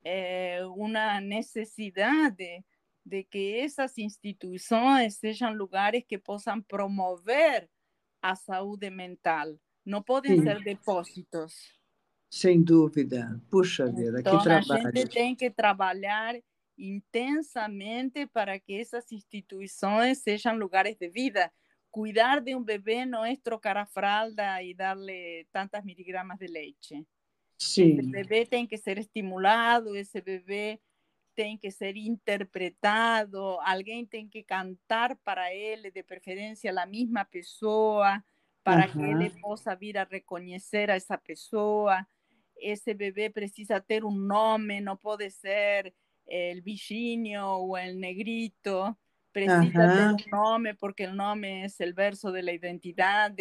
é, 0.03 0.65
uma 0.65 1.21
necessidade 1.21 2.65
de 3.05 3.23
que 3.23 3.59
essas 3.59 3.95
instituições 3.99 5.17
sejam 5.17 5.53
lugares 5.53 6.03
que 6.07 6.17
possam 6.17 6.59
promover 6.63 7.69
a 8.19 8.35
saúde 8.35 8.89
mental, 8.89 9.55
não 9.85 10.01
podem 10.01 10.35
Sim. 10.37 10.43
ser 10.43 10.63
depósitos. 10.63 11.82
Sem 12.33 12.63
dúvida. 12.63 13.39
Puxa 13.47 13.85
vida, 13.91 14.19
então, 14.19 14.39
que 14.39 14.43
trabalho. 14.43 14.87
A 14.87 14.91
gente 14.91 15.09
tem 15.11 15.35
que 15.35 15.51
trabalhar 15.51 16.33
intensamente 16.75 18.25
para 18.25 18.59
que 18.59 18.73
essas 18.73 19.11
instituições 19.11 20.17
sejam 20.17 20.57
lugares 20.57 20.97
de 20.97 21.07
vida. 21.09 21.51
Cuidar 21.91 22.41
de 22.41 22.55
um 22.55 22.63
bebê 22.63 23.05
não 23.05 23.23
é 23.23 23.35
trocar 23.35 23.77
a 23.77 23.85
fralda 23.85 24.63
e 24.63 24.73
dar-lhe 24.73 25.45
tantas 25.51 25.85
miligramas 25.85 26.39
de 26.39 26.47
leite. 26.47 27.05
Sim. 27.59 27.99
Esse 27.99 28.09
bebê 28.09 28.47
tem 28.47 28.65
que 28.65 28.77
ser 28.77 28.97
estimulado, 28.97 29.95
esse 29.95 30.19
bebê 30.19 30.79
tem 31.35 31.55
que 31.55 31.69
ser 31.69 31.95
interpretado, 31.95 33.37
alguém 33.61 34.07
tem 34.07 34.27
que 34.27 34.41
cantar 34.41 35.15
para 35.17 35.53
ele, 35.53 35.91
de 35.91 36.01
preferência 36.01 36.73
a 36.81 36.85
mesma 36.87 37.25
pessoa, 37.25 38.23
para 38.63 38.87
que 38.87 38.99
ele 38.99 39.29
possa 39.39 39.75
vir 39.75 39.99
a 39.99 40.03
reconhecer 40.03 40.89
a 40.89 40.95
essa 40.95 41.15
pessoa 41.15 42.03
ese 42.55 42.93
bebé 42.93 43.29
precisa 43.29 43.81
tener 43.81 44.05
un 44.05 44.27
nombre, 44.27 44.81
no 44.81 44.97
puede 44.97 45.29
ser 45.29 45.93
el 46.25 46.61
bichinho 46.61 47.57
o 47.57 47.77
el 47.77 47.99
negrito, 47.99 48.97
precisa 49.31 49.95
tener 49.95 50.13
un 50.13 50.31
nombre 50.31 50.75
porque 50.75 51.03
el 51.05 51.15
nombre 51.15 51.65
es 51.65 51.79
el 51.81 51.93
verso 51.93 52.31
de 52.31 52.43
la 52.43 52.53
identidad. 52.53 53.35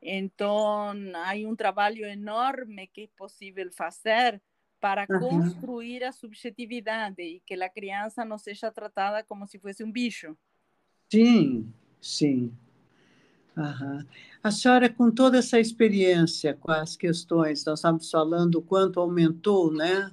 Entonces, 0.00 1.14
hay 1.24 1.44
un 1.44 1.56
trabajo 1.56 2.04
enorme 2.04 2.88
que 2.88 3.04
es 3.04 3.10
posible 3.10 3.68
hacer 3.78 4.40
para 4.78 5.06
construir 5.06 6.04
a 6.04 6.12
subjetividad 6.12 7.12
y 7.16 7.40
que 7.40 7.56
la 7.56 7.70
crianza 7.70 8.24
no 8.24 8.38
sea 8.38 8.70
tratada 8.72 9.22
como 9.24 9.46
si 9.46 9.58
fuese 9.58 9.82
un 9.82 9.92
bicho. 9.92 10.36
Sí, 11.08 11.64
sí. 12.00 12.52
A 14.42 14.50
senhora, 14.50 14.88
com 14.88 15.10
toda 15.10 15.38
essa 15.38 15.58
experiência 15.58 16.54
com 16.54 16.70
as 16.70 16.94
questões, 16.94 17.64
nós 17.64 17.78
estamos 17.78 18.10
falando 18.10 18.56
o 18.56 18.62
quanto 18.62 19.00
aumentou 19.00 19.72
né, 19.72 20.10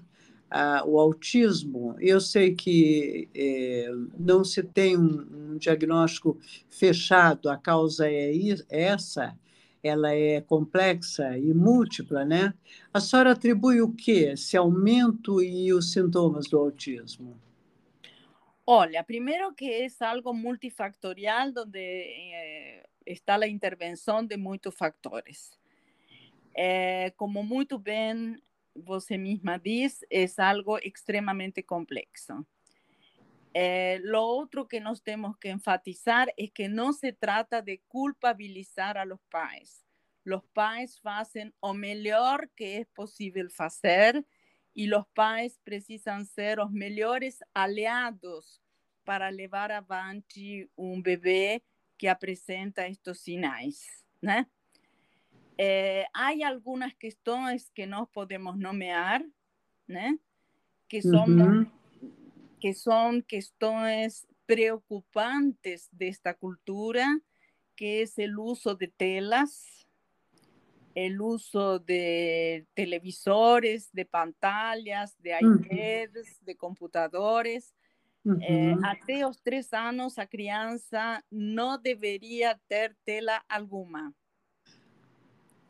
a, 0.49 0.85
o 0.85 0.97
autismo. 0.97 1.95
Eu 1.99 2.21
sei 2.21 2.55
que 2.55 3.27
é, 3.35 3.91
não 4.17 4.45
se 4.45 4.63
tem 4.63 4.97
um, 4.97 5.53
um, 5.53 5.57
diagnóstico 5.57 6.39
fechado, 6.69 7.49
a 7.49 7.57
causa 7.57 8.09
é 8.09 8.31
essa, 8.69 9.37
ela 9.83 10.13
é 10.13 10.39
complexa 10.39 11.37
e 11.37 11.53
múltipla, 11.53 12.23
né? 12.23 12.53
A 12.93 13.01
senhora 13.01 13.33
atribui 13.33 13.81
o 13.81 13.91
que? 13.91 14.11
Esse 14.11 14.55
aumento 14.55 15.41
e 15.43 15.73
os 15.73 15.91
sintomas 15.91 16.47
do 16.47 16.57
autismo? 16.57 17.37
Olha, 18.65 19.03
primeiro 19.03 19.53
que 19.53 19.65
é 19.65 19.87
algo 20.05 20.33
multifactorial, 20.33 21.49
onde 21.57 21.79
eh, 21.79 22.87
está 23.05 23.37
la 23.37 23.47
intervención 23.47 24.27
de 24.27 24.37
muchos 24.37 24.75
factores. 24.75 25.59
Eh, 26.55 27.13
como 27.15 27.43
muy 27.43 27.67
bien 27.79 28.41
você 28.75 29.17
misma 29.17 29.59
dice, 29.59 30.05
es 30.09 30.39
algo 30.39 30.79
extremadamente 30.79 31.63
complejo. 31.63 32.45
Eh, 33.53 33.99
lo 34.03 34.25
otro 34.25 34.67
que 34.67 34.79
nos 34.79 35.03
tenemos 35.03 35.37
que 35.37 35.49
enfatizar 35.49 36.33
es 36.37 36.51
que 36.51 36.67
no 36.67 36.91
se 36.91 37.13
trata 37.13 37.61
de 37.61 37.81
culpabilizar 37.87 38.97
a 38.97 39.05
los 39.05 39.19
pais. 39.29 39.85
Los 40.23 40.43
pais 40.53 40.99
hacen 41.03 41.53
o 41.59 41.73
mejor 41.73 42.49
que 42.55 42.77
es 42.77 42.87
posible 42.87 43.47
hacer 43.59 44.25
y 44.73 44.87
los 44.87 45.05
pais 45.07 45.59
precisan 45.63 46.25
ser 46.25 46.57
los 46.57 46.71
mejores 46.71 47.43
aliados 47.53 48.61
para 49.03 49.31
llevar 49.31 49.71
adelante 49.71 50.69
un 50.75 51.03
bebé 51.03 51.63
que 52.03 52.09
apresenta 52.09 52.85
estos 52.85 53.21
sinais, 53.21 54.05
né? 54.21 54.45
Eh, 55.57 56.03
hay 56.13 56.43
algunas 56.43 56.93
cuestiones 56.95 57.71
que 57.73 57.87
no 57.87 58.07
podemos 58.07 58.57
nomear, 58.57 59.25
né? 59.87 60.19
Que 60.89 61.01
son, 61.01 61.71
que 62.59 62.73
son 62.73 63.21
cuestiones 63.21 64.27
preocupantes 64.45 65.87
de 65.93 66.09
esta 66.09 66.33
cultura, 66.33 67.07
que 67.73 68.01
es 68.01 68.19
el 68.19 68.37
uso 68.37 68.75
de 68.75 68.89
telas, 68.89 69.87
el 70.95 71.21
uso 71.21 71.79
de 71.79 72.67
televisores, 72.73 73.93
de 73.93 74.03
pantallas, 74.03 75.15
de 75.21 75.37
iPads, 75.39 76.43
de 76.43 76.57
computadores, 76.57 77.73
eh, 78.41 78.73
até 78.83 79.27
os 79.27 79.37
três 79.41 79.73
anos, 79.73 80.17
a 80.17 80.25
criança 80.25 81.23
não 81.31 81.77
deveria 81.77 82.59
ter 82.67 82.95
tela 83.03 83.41
alguma. 83.49 84.13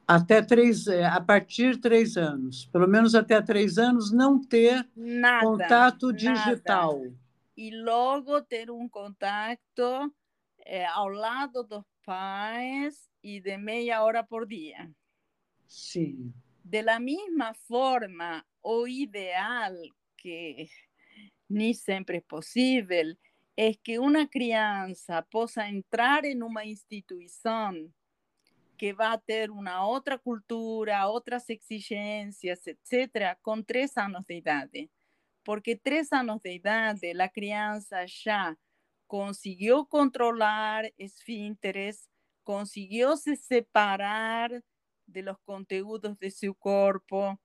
Até 0.08 0.42
três, 0.42 0.88
eh, 0.88 1.06
a 1.06 1.22
partir 1.22 1.76
de 1.76 1.82
três 1.82 2.18
anos, 2.18 2.66
pelo 2.66 2.88
menos 2.88 3.16
até 3.16 3.42
três 3.42 3.78
anos, 3.78 4.12
não 4.12 4.40
ter 4.40 4.88
nada, 4.96 5.46
contato 5.46 6.14
digital. 6.14 7.00
Nada. 7.00 7.16
E 7.56 7.76
logo 7.84 8.42
ter 8.42 8.70
um 8.70 8.90
contato 8.90 10.14
é, 10.66 10.86
ao 10.86 11.08
lado 11.08 11.64
dos 11.64 11.86
pais 12.06 13.10
e 13.24 13.40
de 13.40 13.58
meia 13.58 14.04
hora 14.04 14.24
por 14.24 14.46
dia. 14.46 14.92
Sim. 15.68 16.34
De 16.64 16.82
la 16.82 17.00
mesma 17.00 17.54
forma, 17.54 18.44
o 18.62 18.88
ideal 18.88 19.74
que 20.18 20.68
ni 21.54 21.74
siempre 21.74 22.18
es 22.18 22.24
posible, 22.24 23.18
es 23.56 23.78
que 23.78 24.00
una 24.00 24.28
crianza 24.28 25.22
pueda 25.22 25.70
entrar 25.70 26.26
en 26.26 26.42
una 26.42 26.66
institución 26.66 27.94
que 28.78 28.94
va 28.94 29.14
a 29.14 29.18
tener 29.20 29.52
una 29.52 29.86
otra 29.86 30.18
cultura, 30.18 31.08
otras 31.08 31.50
exigencias, 31.50 32.66
etcétera, 32.66 33.38
con 33.42 33.64
tres 33.64 33.98
años 33.98 34.26
de 34.26 34.38
edad. 34.40 34.70
Porque 35.44 35.76
tres 35.76 36.12
años 36.12 36.42
de 36.42 36.56
edad 36.56 36.98
la 37.14 37.30
crianza 37.30 38.06
ya 38.06 38.58
consiguió 39.06 39.86
controlar 39.86 40.92
esfínteres, 40.98 42.10
consiguió 42.44 43.16
se 43.16 43.36
separar 43.36 44.64
de 45.06 45.22
los 45.22 45.38
contenidos 45.46 46.18
de 46.18 46.32
su 46.32 46.56
cuerpo, 46.56 47.40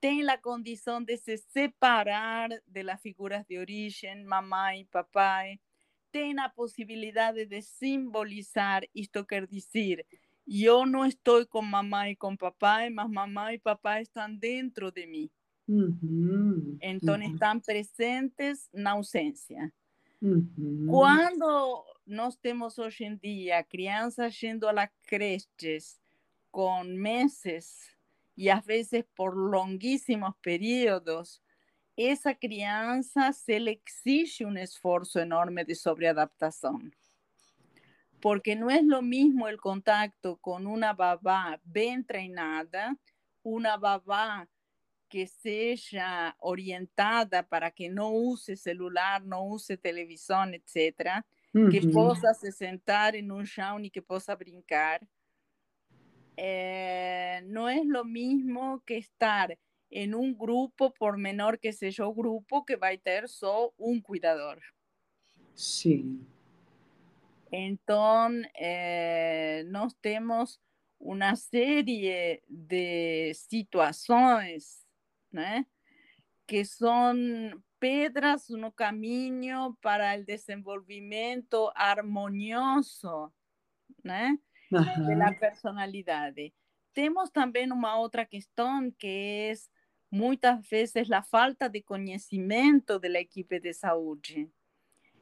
tiene 0.00 0.24
la 0.24 0.40
condición 0.40 1.04
de 1.04 1.16
se 1.16 1.38
separar 1.38 2.62
de 2.66 2.84
las 2.84 3.00
figuras 3.00 3.46
de 3.48 3.58
origen, 3.58 4.24
mamá 4.24 4.76
y 4.76 4.84
papá, 4.84 5.44
tiene 6.10 6.34
la 6.34 6.52
posibilidad 6.52 7.34
de 7.34 7.62
simbolizar, 7.62 8.88
esto 8.94 9.26
quiere 9.26 9.46
decir, 9.46 10.06
yo 10.46 10.86
no 10.86 11.04
estoy 11.04 11.46
con 11.46 11.68
mamá 11.68 12.08
y 12.08 12.16
con 12.16 12.38
papá, 12.38 12.88
más 12.90 13.10
mamá 13.10 13.52
y 13.52 13.58
papá 13.58 14.00
están 14.00 14.38
dentro 14.38 14.90
de 14.90 15.06
mí. 15.06 15.30
Entonces 16.80 17.30
están 17.32 17.60
presentes 17.60 18.70
en 18.72 18.86
ausencia. 18.86 19.72
Cuando 20.86 21.84
nos 22.06 22.38
tenemos 22.38 22.78
hoy 22.78 22.94
en 23.00 23.18
día 23.18 23.62
crianzas 23.64 24.40
yendo 24.40 24.68
a 24.68 24.72
las 24.72 24.90
creches 25.02 26.00
con 26.50 26.96
meses 26.96 27.97
y 28.38 28.50
a 28.50 28.60
veces 28.60 29.04
por 29.16 29.36
longuísimos 29.36 30.36
periodos, 30.40 31.42
esa 31.96 32.36
crianza 32.36 33.32
se 33.32 33.58
le 33.58 33.72
exige 33.72 34.44
un 34.44 34.56
esfuerzo 34.56 35.18
enorme 35.18 35.64
de 35.64 35.74
sobreadaptación. 35.74 36.94
Porque 38.20 38.54
no 38.54 38.70
es 38.70 38.84
lo 38.84 39.02
mismo 39.02 39.48
el 39.48 39.56
contacto 39.56 40.36
con 40.36 40.68
una 40.68 40.92
babá 40.92 41.60
bien 41.64 41.94
entrenada, 41.94 42.96
una 43.42 43.76
babá 43.76 44.48
que 45.08 45.26
sea 45.26 46.36
orientada 46.38 47.42
para 47.42 47.72
que 47.72 47.88
no 47.88 48.12
use 48.12 48.54
celular, 48.54 49.24
no 49.24 49.44
use 49.44 49.76
televisión, 49.76 50.54
etcétera, 50.54 51.26
que 51.72 51.80
pueda 51.92 52.32
se 52.34 52.52
sentar 52.52 53.16
en 53.16 53.32
un 53.32 53.44
chão 53.44 53.84
y 53.84 53.90
que 53.90 54.00
pueda 54.00 54.36
brincar, 54.36 55.00
eh, 56.40 57.42
no 57.46 57.68
es 57.68 57.84
lo 57.84 58.04
mismo 58.04 58.80
que 58.86 58.96
estar 58.96 59.58
en 59.90 60.14
un 60.14 60.38
grupo, 60.38 60.94
por 60.94 61.18
menor 61.18 61.58
que 61.58 61.72
sea 61.72 61.90
yo 61.90 62.14
grupo, 62.14 62.64
que 62.64 62.76
va 62.76 62.90
a 62.90 62.96
tener 62.96 63.28
solo 63.28 63.74
un 63.76 64.00
cuidador. 64.00 64.60
Sí. 65.54 66.20
Então, 67.50 68.30
eh, 68.54 69.64
nós 69.66 69.94
temos 69.94 70.60
uma 71.00 71.34
série 71.34 72.40
de 72.46 73.32
né, 75.32 75.66
que 76.46 76.64
são 76.64 77.16
pedras 77.80 78.48
no 78.48 78.70
caminho 78.70 79.76
para 79.80 80.16
o 80.16 80.24
desenvolvimento 80.24 81.72
harmonioso 81.74 83.32
uhum. 84.72 85.18
da 85.18 85.32
personalidade. 85.32 86.52
Temos 86.92 87.30
também 87.30 87.70
uma 87.70 87.98
outra 87.98 88.24
questão 88.24 88.90
que 88.90 89.52
é 89.52 89.52
muitas 90.10 90.66
vezes 90.68 91.10
a 91.12 91.22
falta 91.22 91.68
de 91.68 91.82
conhecimento 91.82 92.98
da 92.98 93.20
equipe 93.20 93.60
de 93.60 93.72
saúde. 93.72 94.50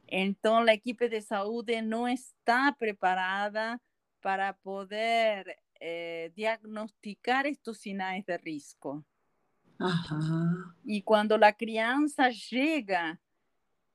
Então, 0.09 0.59
a 0.59 0.73
equipe 0.73 1.09
de 1.09 1.21
saúde 1.21 1.81
não 1.81 2.07
está 2.07 2.71
preparada 2.71 3.79
para 4.21 4.53
poder 4.53 5.57
eh, 5.79 6.31
diagnosticar 6.35 7.45
estes 7.45 7.79
sinais 7.79 8.23
de 8.25 8.37
risco. 8.37 9.05
Ajá. 9.79 10.73
E 10.85 11.01
quando 11.01 11.33
a 11.33 11.51
criança 11.51 12.31
chega 12.31 13.19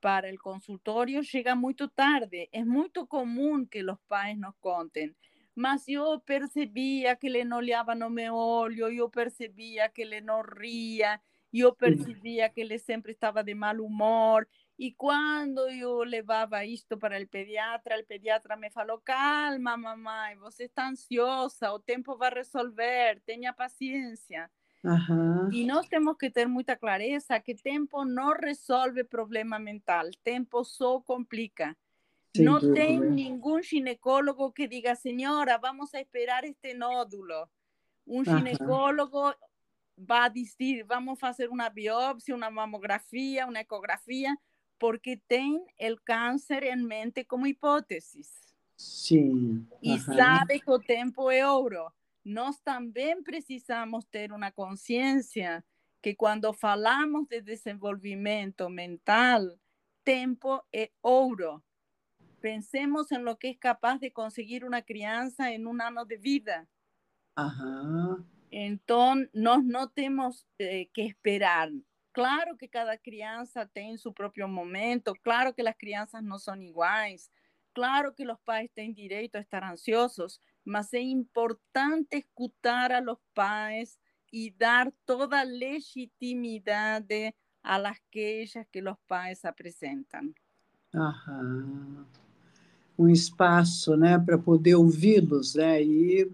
para 0.01 0.33
o 0.33 0.39
consultório, 0.39 1.23
chega 1.25 1.55
muito 1.55 1.89
tarde. 1.89 2.49
É 2.53 2.65
muito 2.65 3.07
comum 3.07 3.65
que 3.65 3.83
os 3.83 3.99
pais 4.09 4.39
nos 4.39 4.55
contem. 4.61 5.15
Mas 5.55 5.87
eu 5.87 6.19
percebia 6.21 7.15
que 7.15 7.27
ele 7.27 7.45
não 7.45 7.59
olhava 7.59 7.95
no 7.95 8.09
meu 8.09 8.35
olho, 8.35 8.89
eu 8.89 9.09
percebia 9.11 9.89
que 9.89 10.03
ele 10.03 10.21
não 10.21 10.41
ria, 10.43 11.21
eu 11.53 11.75
percebia 11.75 12.49
que 12.49 12.61
ele 12.61 12.79
sempre 12.79 13.13
estava 13.13 13.45
de 13.45 13.55
mau 13.55 13.77
humor. 13.77 14.49
E 14.79 14.93
quando 14.93 15.69
eu 15.69 16.03
levava 16.03 16.65
isto 16.65 16.97
para 16.97 17.23
o 17.23 17.29
pediatra, 17.29 18.01
o 18.01 18.07
pediatra 18.07 18.57
me 18.57 18.71
falou: 18.71 19.01
calma, 19.05 19.77
mamãe, 19.77 20.37
você 20.37 20.65
está 20.65 20.89
ansiosa, 20.89 21.71
o 21.73 21.79
tempo 21.79 22.17
vai 22.17 22.31
resolver, 22.33 23.21
tenha 23.27 23.53
paciência. 23.53 24.51
Uhum. 24.83 25.53
E 25.53 25.65
nós 25.65 25.87
temos 25.87 26.17
que 26.17 26.31
ter 26.31 26.49
muita 26.49 26.77
clareza 26.77 27.39
que 27.39 27.55
tempo 27.55 28.05
não 28.05 28.33
resolve 28.33 29.05
problema 29.05 29.59
mental, 29.59 30.07
tempo 30.25 30.65
só 30.65 31.01
complica. 31.01 31.77
Dúvida. 32.35 32.75
tem 32.75 32.99
nenhum 32.99 33.63
ginecólogo 33.63 34.53
que 34.53 34.67
diga, 34.67 34.95
senhora, 34.95 35.59
vamos 35.59 35.93
a 35.95 36.01
esperar 36.01 36.45
este 36.45 36.73
nódulo. 36.73 37.49
Um 38.07 38.25
ginecólogo 38.25 39.29
uhum. 39.29 39.35
vai 39.99 40.31
dizer, 40.31 40.85
vamos 40.85 41.21
fazer 41.21 41.49
uma 41.49 41.69
biópsia, 41.69 42.35
uma 42.35 42.51
mamografia, 42.51 43.47
uma 43.47 43.61
ecografia, 43.61 44.35
porque 44.79 45.21
tem 45.29 45.57
o 45.57 45.97
câncer 46.05 46.63
em 46.65 46.83
mente 46.83 47.25
como 47.25 47.47
hipótese. 47.47 48.23
Sim. 48.77 49.67
E 49.83 49.99
sabe 50.01 50.59
que 50.59 50.71
o 50.71 50.79
tempo 50.79 51.31
é 51.31 51.49
ouro. 51.49 51.93
Nós 52.25 52.59
também 52.61 53.23
precisamos 53.23 54.05
ter 54.07 54.33
uma 54.33 54.51
consciência 54.51 55.65
que 56.01 56.15
quando 56.15 56.53
falamos 56.53 57.29
de 57.29 57.41
desenvolvimento 57.41 58.69
mental, 58.69 59.43
tempo 60.03 60.61
é 60.73 60.91
ouro. 61.01 61.63
Pensemos 62.43 63.13
em 63.13 63.23
lo 63.23 63.37
que 63.37 63.47
é 63.47 63.55
capaz 63.55 64.01
de 64.01 64.11
conseguir 64.11 64.65
uma 64.65 64.83
criança 64.83 65.49
em 65.49 65.65
um 65.65 65.81
ano 65.81 66.05
de 66.05 66.17
vida. 66.17 66.69
Ajá. 67.37 68.19
Então, 68.51 69.15
nós 69.33 69.65
não 69.65 69.87
temos 69.89 70.45
eh, 70.59 70.87
que 70.93 71.03
esperar. 71.03 71.71
Claro 72.13 72.57
que 72.57 72.67
cada 72.67 72.99
criança 72.99 73.65
tem 73.65 73.97
seu 73.97 74.13
próprio 74.13 74.49
momento, 74.49 75.15
claro 75.23 75.55
que 75.55 75.63
as 75.63 75.77
crianças 75.77 76.23
não 76.23 76.37
são 76.39 76.61
iguais, 76.61 77.31
claro 77.73 78.13
que 78.13 78.27
os 78.27 78.39
pais 78.45 78.69
têm 78.75 78.93
direito 78.93 79.37
a 79.37 79.41
estar 79.41 79.63
ansiosos, 79.63 80.41
mas 80.65 80.93
é 80.93 81.01
importante 81.01 82.19
escutar 82.19 82.91
a 82.93 83.01
los 83.01 83.19
pais 83.33 83.99
y 84.33 84.51
dar 84.51 84.93
toda 85.07 85.45
legitimidade 85.45 87.35
a 87.63 87.79
las 87.79 88.01
queixas 88.11 88.67
que 88.71 88.83
los 88.83 88.99
pais 89.07 89.45
apresentam. 89.45 90.35
Aham. 90.95 92.22
Um 92.99 93.09
espaço 93.09 93.97
né, 93.97 94.19
para 94.19 94.39
poder 94.39 94.75
ouvi-los 94.75 95.55
né, 95.55 95.83
e 95.83 96.31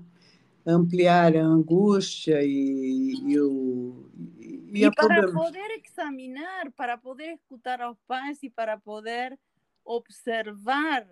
ampliar 0.66 1.34
a 1.36 1.44
angústia 1.44 2.42
e, 2.42 3.14
e 3.26 3.40
o. 3.40 4.10
E, 4.38 4.84
e 4.84 4.90
para 4.90 5.06
problema. 5.06 5.32
poder 5.32 5.70
examinar, 5.78 6.70
para 6.72 6.98
poder 6.98 7.32
escutar 7.34 7.80
aos 7.80 7.98
pais 8.06 8.42
e 8.42 8.50
para 8.50 8.78
poder 8.78 9.38
observar 9.84 11.06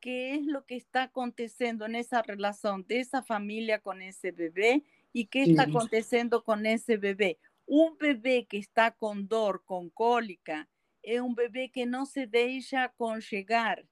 qué 0.00 0.34
es 0.34 0.46
lo 0.46 0.64
que 0.64 0.76
está 0.76 1.04
aconteciendo 1.04 1.86
en 1.86 1.94
esa 1.94 2.22
relación 2.22 2.84
de 2.88 3.00
esa 3.00 3.22
familia 3.22 3.78
con 3.78 4.02
ese 4.02 4.32
bebé 4.32 4.82
y 5.12 5.26
qué 5.26 5.42
está 5.42 5.64
aconteciendo 5.64 6.42
con 6.42 6.66
ese 6.66 6.96
bebé. 6.96 7.38
Un 7.66 7.96
bebé 7.98 8.46
que 8.46 8.58
está 8.58 8.90
con 8.90 9.28
dor, 9.28 9.62
con 9.64 9.90
cólica, 9.90 10.68
es 11.02 11.20
un 11.20 11.34
bebé 11.34 11.70
que 11.70 11.86
no 11.86 12.06
se 12.06 12.26
deja 12.26 12.92
conllegar. 12.96 13.86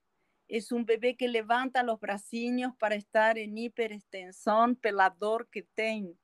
Es 0.49 0.71
un 0.71 0.83
bebé 0.83 1.15
que 1.15 1.27
levanta 1.27 1.83
los 1.83 1.99
braciños 1.99 2.75
para 2.77 2.95
estar 2.95 3.37
en 3.37 3.57
hiperextensión 3.57 4.75
pela 4.75 5.09
dor 5.09 5.47
que 5.49 5.61
tiene. 5.75 6.15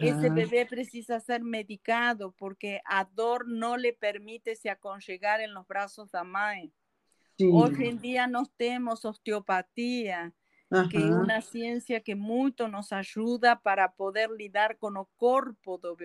Ese 0.00 0.30
bebé 0.30 0.66
precisa 0.66 1.20
ser 1.20 1.42
medicado 1.42 2.32
porque 2.32 2.80
a 2.84 3.04
dor 3.04 3.46
no 3.46 3.76
le 3.76 3.92
permite 3.92 4.56
se 4.56 4.70
aconchegar 4.70 5.40
en 5.40 5.54
los 5.54 5.66
brazos 5.68 6.10
de 6.10 6.18
la 6.18 6.24
madre. 6.24 6.72
Sim. 7.38 7.52
Hoje 7.52 7.86
em 7.86 7.96
dia 7.96 8.26
nós 8.26 8.48
temos 8.56 9.04
osteopatia, 9.04 10.32
que 10.90 10.96
é 10.96 11.00
uma 11.00 11.40
ciência 11.40 12.00
que 12.00 12.14
muito 12.14 12.66
nos 12.66 12.90
ajuda 12.90 13.54
para 13.54 13.88
poder 13.88 14.30
lidar 14.30 14.76
com 14.76 14.88
o 14.98 15.06
corpo 15.16 15.78
do. 15.78 15.96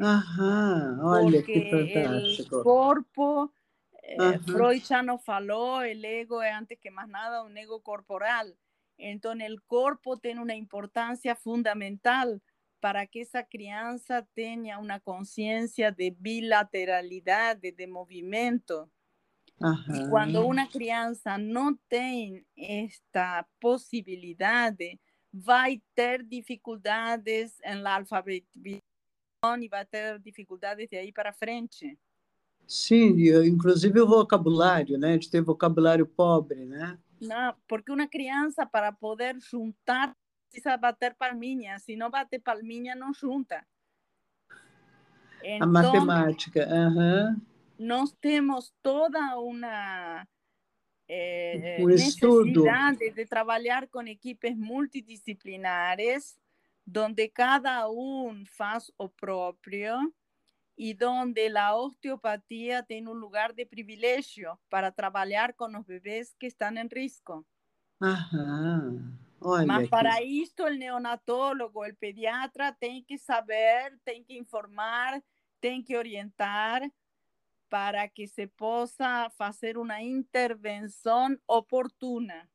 Aham, 0.00 1.00
olha 1.02 1.42
Porque 1.42 1.60
que 1.60 1.70
fantástico. 1.70 2.56
o 2.56 2.62
corpo, 2.62 3.52
eh, 4.10 4.38
Freud 4.40 4.84
já 4.84 5.02
nos 5.02 5.22
falou, 5.24 5.78
o 5.78 5.82
ego 5.82 6.40
é 6.40 6.52
antes 6.52 6.78
que 6.80 6.90
mais 6.90 7.08
nada 7.08 7.44
um 7.44 7.56
ego 7.56 7.80
corporal. 7.80 8.46
Então, 8.98 9.32
o 9.32 9.60
corpo 9.66 10.16
tem 10.16 10.38
uma 10.38 10.54
importância 10.54 11.34
fundamental 11.34 12.40
para 12.80 13.06
que 13.06 13.20
essa 13.20 13.42
criança 13.42 14.26
tenha 14.34 14.78
uma 14.78 14.98
consciência 15.00 15.92
de 15.92 16.10
bilateralidade, 16.10 17.72
de 17.72 17.86
movimento. 17.86 18.90
Ajá. 19.62 19.94
Y 19.94 20.08
cuando 20.08 20.46
una 20.46 20.68
crianza 20.68 21.36
no 21.36 21.78
tiene 21.88 22.46
esta 22.56 23.46
posibilidad, 23.60 24.74
va 25.34 25.64
a 25.64 25.82
tener 25.94 26.26
dificultades 26.26 27.60
en 27.62 27.82
la 27.82 27.96
alfabetización 27.96 28.82
y 29.60 29.68
va 29.68 29.80
a 29.80 29.84
tener 29.84 30.20
dificultades 30.22 30.88
de 30.88 30.98
ahí 30.98 31.12
para 31.12 31.32
frente. 31.32 31.98
Sim, 32.70 33.16
inclusive 33.44 34.00
o 34.00 34.06
vocabulário, 34.06 34.96
né? 34.96 35.18
De 35.18 35.28
ter 35.28 35.40
vocabulário 35.40 36.06
pobre, 36.06 36.64
né? 36.64 36.96
Não, 37.20 37.54
porque 37.66 37.90
uma 37.90 38.06
criança, 38.06 38.64
para 38.64 38.92
poder 38.92 39.36
juntar, 39.40 40.16
precisa 40.48 40.76
bater 40.76 41.14
palminha. 41.14 41.78
Se 41.78 41.96
não 41.96 42.08
bater 42.08 42.38
palminha, 42.38 42.94
não 42.94 43.12
junta. 43.12 43.66
Então, 45.42 45.68
a 45.68 45.70
matemática. 45.70 46.68
Uhum 46.68 47.50
nós 47.80 48.12
temos 48.20 48.74
toda 48.82 49.38
uma 49.38 50.28
eh, 51.08 51.82
necessidade 51.82 53.10
de 53.10 53.24
trabalhar 53.24 53.88
com 53.88 54.02
equipes 54.02 54.54
multidisciplinares, 54.54 56.38
onde 56.94 57.26
cada 57.28 57.88
um 57.88 58.44
faz 58.44 58.92
o 58.98 59.08
próprio 59.08 60.12
y 60.82 60.94
donde 60.94 61.50
la 61.50 61.74
osteopatía 61.74 62.82
tiene 62.84 63.10
un 63.10 63.20
lugar 63.20 63.54
de 63.54 63.66
privilegio 63.66 64.58
para 64.70 64.90
trabajar 64.90 65.54
con 65.54 65.72
los 65.74 65.86
bebés 65.86 66.34
que 66.38 66.46
están 66.46 66.78
en 66.78 66.88
riesgo. 66.88 67.44
Mas 67.98 69.88
para 69.90 70.20
esto 70.22 70.66
el 70.66 70.78
neonatólogo, 70.78 71.84
el 71.84 71.96
pediatra 71.96 72.74
tiene 72.80 73.04
que 73.04 73.18
saber, 73.18 74.00
tiene 74.04 74.24
que 74.24 74.32
informar, 74.32 75.22
tiene 75.60 75.84
que 75.84 75.98
orientar 75.98 76.90
para 77.68 78.08
que 78.08 78.26
se 78.26 78.46
possa 78.46 79.28
fazer 79.36 79.76
uma 79.76 80.00
intervenção 80.00 81.36
oportuna. 81.46 82.48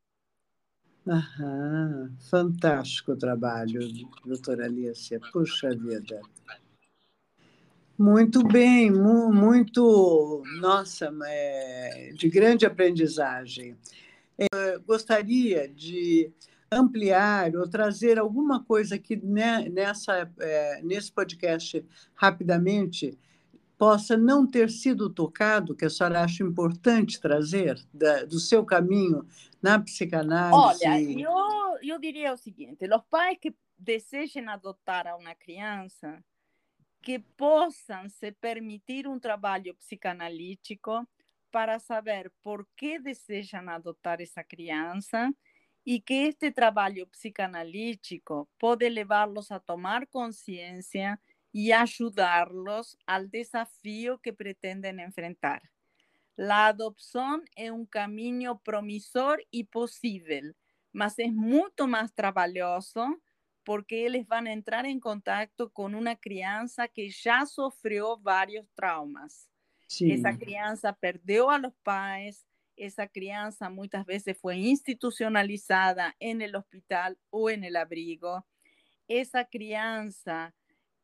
Fantástico 2.32 3.16
trabalho, 3.16 3.82
doutora 4.26 4.66
Alicia, 4.66 5.20
puxa 5.32 5.70
vida. 5.70 6.20
Muito 7.98 8.44
bem, 8.44 8.92
muito, 8.92 10.44
nossa, 10.60 11.10
é, 11.26 12.12
de 12.14 12.30
grande 12.30 12.66
aprendizagem. 12.66 13.78
Eu 14.38 14.82
gostaria 14.82 15.68
de 15.70 16.30
ampliar 16.70 17.56
ou 17.56 17.70
trazer 17.70 18.20
alguma 18.20 18.62
coisa 18.64 19.00
que 19.00 19.16
né, 19.16 19.70
nessa, 19.70 20.30
é, 20.40 20.82
nesse 20.84 21.10
podcast 21.10 21.86
rapidamente 22.14 23.18
possa 23.78 24.18
não 24.18 24.46
ter 24.46 24.70
sido 24.70 25.10
tocado, 25.10 25.76
que 25.76 25.86
a 25.86 25.90
senhora 25.90 26.22
acha 26.22 26.44
importante 26.44 27.20
trazer 27.20 27.80
da, 27.94 28.26
do 28.26 28.40
seu 28.40 28.66
caminho 28.66 29.26
na 29.62 29.80
psicanálise? 29.80 30.86
Olha, 30.86 31.02
eu, 31.02 31.78
eu 31.82 32.00
diria 32.00 32.34
o 32.34 32.38
seguinte: 32.38 32.86
os 32.86 33.04
pais 33.10 33.38
que 33.40 33.56
desejem 33.78 34.48
adotar 34.48 35.06
uma 35.18 35.36
criança, 35.36 36.22
que 37.06 37.20
possam 37.20 38.10
se 38.10 38.32
permitir 38.32 39.08
um 39.08 39.20
trabalho 39.20 39.76
psicanalítico 39.76 41.08
para 41.52 41.78
saber 41.78 42.32
por 42.42 42.68
que 42.76 42.98
desejam 42.98 43.70
adotar 43.70 44.20
essa 44.22 44.44
criança 44.44 45.32
e 45.86 46.02
que 46.02 46.30
este 46.30 46.52
trabalho 46.52 47.06
psicanalítico 47.06 48.50
pode 48.58 48.90
levá-los 48.90 49.52
a 49.52 49.60
tomar 49.60 50.08
consciência 50.08 51.22
y 51.54 51.72
ayudarlos 51.72 52.98
al 53.06 53.30
desafío 53.30 54.18
que 54.18 54.34
pretenden 54.34 55.00
enfrentar. 55.00 55.62
La 56.36 56.66
adopción 56.66 57.44
es 57.56 57.70
un 57.70 57.86
camino 57.86 58.60
promisor 58.64 59.46
y 59.52 59.66
posible, 59.66 60.56
mas 60.92 61.20
es 61.20 61.32
mucho 61.32 61.86
más 61.86 62.16
trabajoso 62.16 63.22
porque 63.66 64.06
ellos 64.06 64.28
van 64.28 64.48
a 64.48 64.54
entrar 64.54 64.86
en 64.86 65.00
contacto 65.00 65.72
con 65.72 65.96
una 65.96 66.16
crianza 66.16 66.88
que 66.88 67.10
ya 67.10 67.46
sufrió 67.46 68.18
varios 68.18 68.66
traumas. 68.76 69.50
Esa 70.00 70.38
crianza 70.38 70.94
perdió 70.94 71.50
a 71.50 71.60
los 71.60 71.74
padres, 71.84 72.46
esa 72.76 73.08
crianza 73.08 73.70
muchas 73.70 74.06
veces 74.06 74.38
fue 74.38 74.58
institucionalizada 74.58 76.16
en 76.20 76.42
el 76.42 76.56
hospital 76.56 77.18
o 77.30 77.50
en 77.50 77.64
el 77.64 77.76
abrigo. 77.76 78.46
Esa 79.08 79.46
crianza 79.46 80.54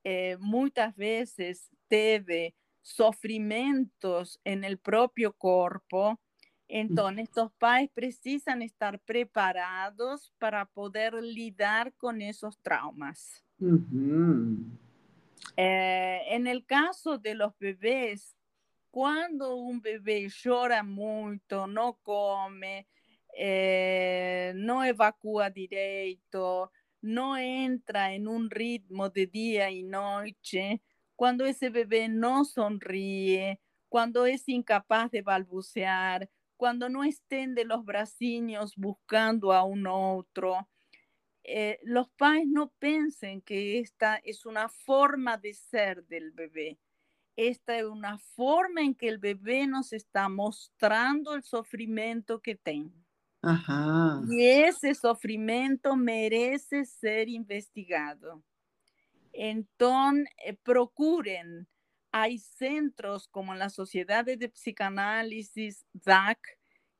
eh, 0.03 0.37
muchas 0.39 0.95
veces 0.95 1.69
teve 1.87 2.55
sufrimientos 2.81 4.39
en 4.43 4.63
el 4.63 4.77
propio 4.79 5.33
cuerpo. 5.33 6.19
Entonces, 6.73 7.25
estos 7.25 7.51
pais 7.59 7.89
precisan 7.93 8.61
estar 8.61 8.97
preparados 8.99 10.33
para 10.39 10.65
poder 10.65 11.13
lidar 11.15 11.93
con 11.95 12.21
esos 12.21 12.57
traumas. 12.59 13.43
Eh, 15.57 16.21
en 16.29 16.47
el 16.47 16.65
caso 16.65 17.17
de 17.17 17.35
los 17.35 17.57
bebés, 17.59 18.37
cuando 18.89 19.55
un 19.55 19.81
bebé 19.81 20.29
llora 20.29 20.81
mucho, 20.81 21.67
no 21.67 21.99
come, 22.01 22.87
eh, 23.37 24.53
no 24.55 24.85
evacúa 24.85 25.49
directo, 25.49 26.71
no 27.01 27.37
entra 27.37 28.13
en 28.13 28.29
un 28.29 28.49
ritmo 28.49 29.09
de 29.09 29.27
día 29.27 29.69
y 29.69 29.83
noche, 29.83 30.81
cuando 31.17 31.43
ese 31.43 31.69
bebé 31.69 32.07
no 32.07 32.45
sonríe, 32.45 33.59
cuando 33.89 34.25
es 34.25 34.47
incapaz 34.47 35.11
de 35.11 35.21
balbucear, 35.21 36.29
cuando 36.61 36.89
no 36.89 37.03
extiende 37.03 37.65
los 37.65 37.83
braciños 37.83 38.75
buscando 38.75 39.51
a 39.51 39.63
un 39.63 39.87
otro. 39.87 40.69
Eh, 41.43 41.79
los 41.81 42.07
padres 42.11 42.45
no 42.45 42.71
piensen 42.77 43.41
que 43.41 43.79
esta 43.79 44.17
es 44.17 44.45
una 44.45 44.69
forma 44.69 45.37
de 45.37 45.55
ser 45.55 46.05
del 46.05 46.29
bebé. 46.29 46.77
Esta 47.35 47.79
es 47.79 47.85
una 47.85 48.19
forma 48.19 48.81
en 48.81 48.93
que 48.93 49.07
el 49.07 49.17
bebé 49.17 49.65
nos 49.65 49.91
está 49.91 50.29
mostrando 50.29 51.33
el 51.33 51.41
sufrimiento 51.41 52.39
que 52.41 52.53
tiene. 52.53 53.07
Y 54.29 54.45
ese 54.45 54.93
sufrimiento 54.93 55.95
merece 55.95 56.85
ser 56.85 57.27
investigado. 57.27 58.43
Entonces, 59.33 60.27
eh, 60.45 60.55
procuren, 60.61 61.67
hay 62.11 62.37
centros 62.39 63.27
como 63.27 63.55
la 63.55 63.69
Sociedad 63.69 64.25
de 64.25 64.49
Psicanálisis, 64.49 65.85
DAC, 65.93 66.39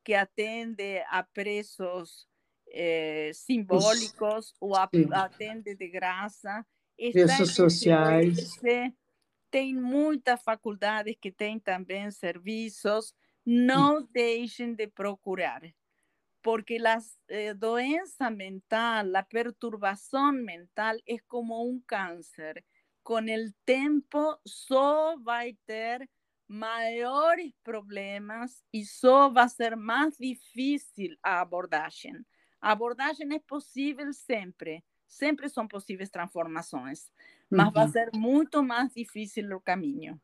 que 0.04 0.16
atiende 0.16 1.04
a 1.10 1.28
presos 1.28 2.30
eh, 2.66 3.32
simbólicos 3.34 4.56
o 4.60 4.78
atiende 4.78 5.76
de 5.76 5.88
grasa. 5.90 6.68
Presos 6.98 7.54
sociales. 7.54 8.60
Tem 9.50 9.76
muchas 9.76 10.42
faculdades 10.42 11.18
que 11.20 11.32
tienen 11.32 11.60
también 11.60 12.12
servicios. 12.12 13.14
No 13.44 14.08
dejen 14.14 14.78
de 14.78 14.88
procurar 14.88 15.76
porque 16.42 16.80
la 16.80 17.02
eh, 17.28 17.54
doença 17.56 18.30
mental, 18.30 19.12
la 19.12 19.28
perturbación 19.28 20.44
mental 20.44 21.02
es 21.06 21.22
como 21.24 21.64
un 21.64 21.82
cáncer. 21.82 22.66
com 23.04 23.16
o 23.16 23.54
tempo 23.66 24.40
só 24.46 25.18
vai 25.18 25.58
ter 25.66 26.08
maiores 26.48 27.54
problemas 27.64 28.64
e 28.74 28.86
só 28.86 29.30
vai 29.30 29.48
ser 29.48 29.76
mais 29.76 30.18
difícil 30.18 31.16
a 31.24 31.40
abordagem. 31.42 32.14
A 32.60 32.72
abordagem 32.72 33.34
é 33.34 33.40
possível 33.40 34.12
sempre, 34.14 34.84
sempre 35.08 35.50
são 35.50 35.68
possíveis 35.68 36.10
transformações, 36.10 37.10
mas 37.50 37.72
vai 37.74 37.88
ser 37.88 38.12
muito 38.14 38.62
mais 38.62 38.94
difícil 38.94 39.56
o 39.56 39.62
caminho. 39.62 40.20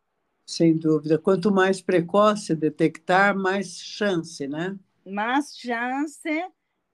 Sem 0.45 0.77
dúvida. 0.77 1.17
Quanto 1.17 1.51
mais 1.51 1.81
precoce 1.81 2.55
detectar, 2.55 3.37
mais 3.37 3.81
chance, 3.81 4.47
né? 4.47 4.77
Mais 5.05 5.57
chance 5.57 6.29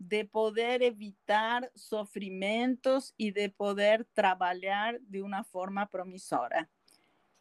de 0.07 0.25
poder 0.25 0.83
evitar 0.83 1.71
sufrimientos 1.75 3.13
y 3.17 3.31
de 3.31 3.49
poder 3.49 4.05
trabajar 4.13 4.99
de 5.01 5.21
una 5.21 5.43
forma 5.43 5.87
promisora. 5.89 6.69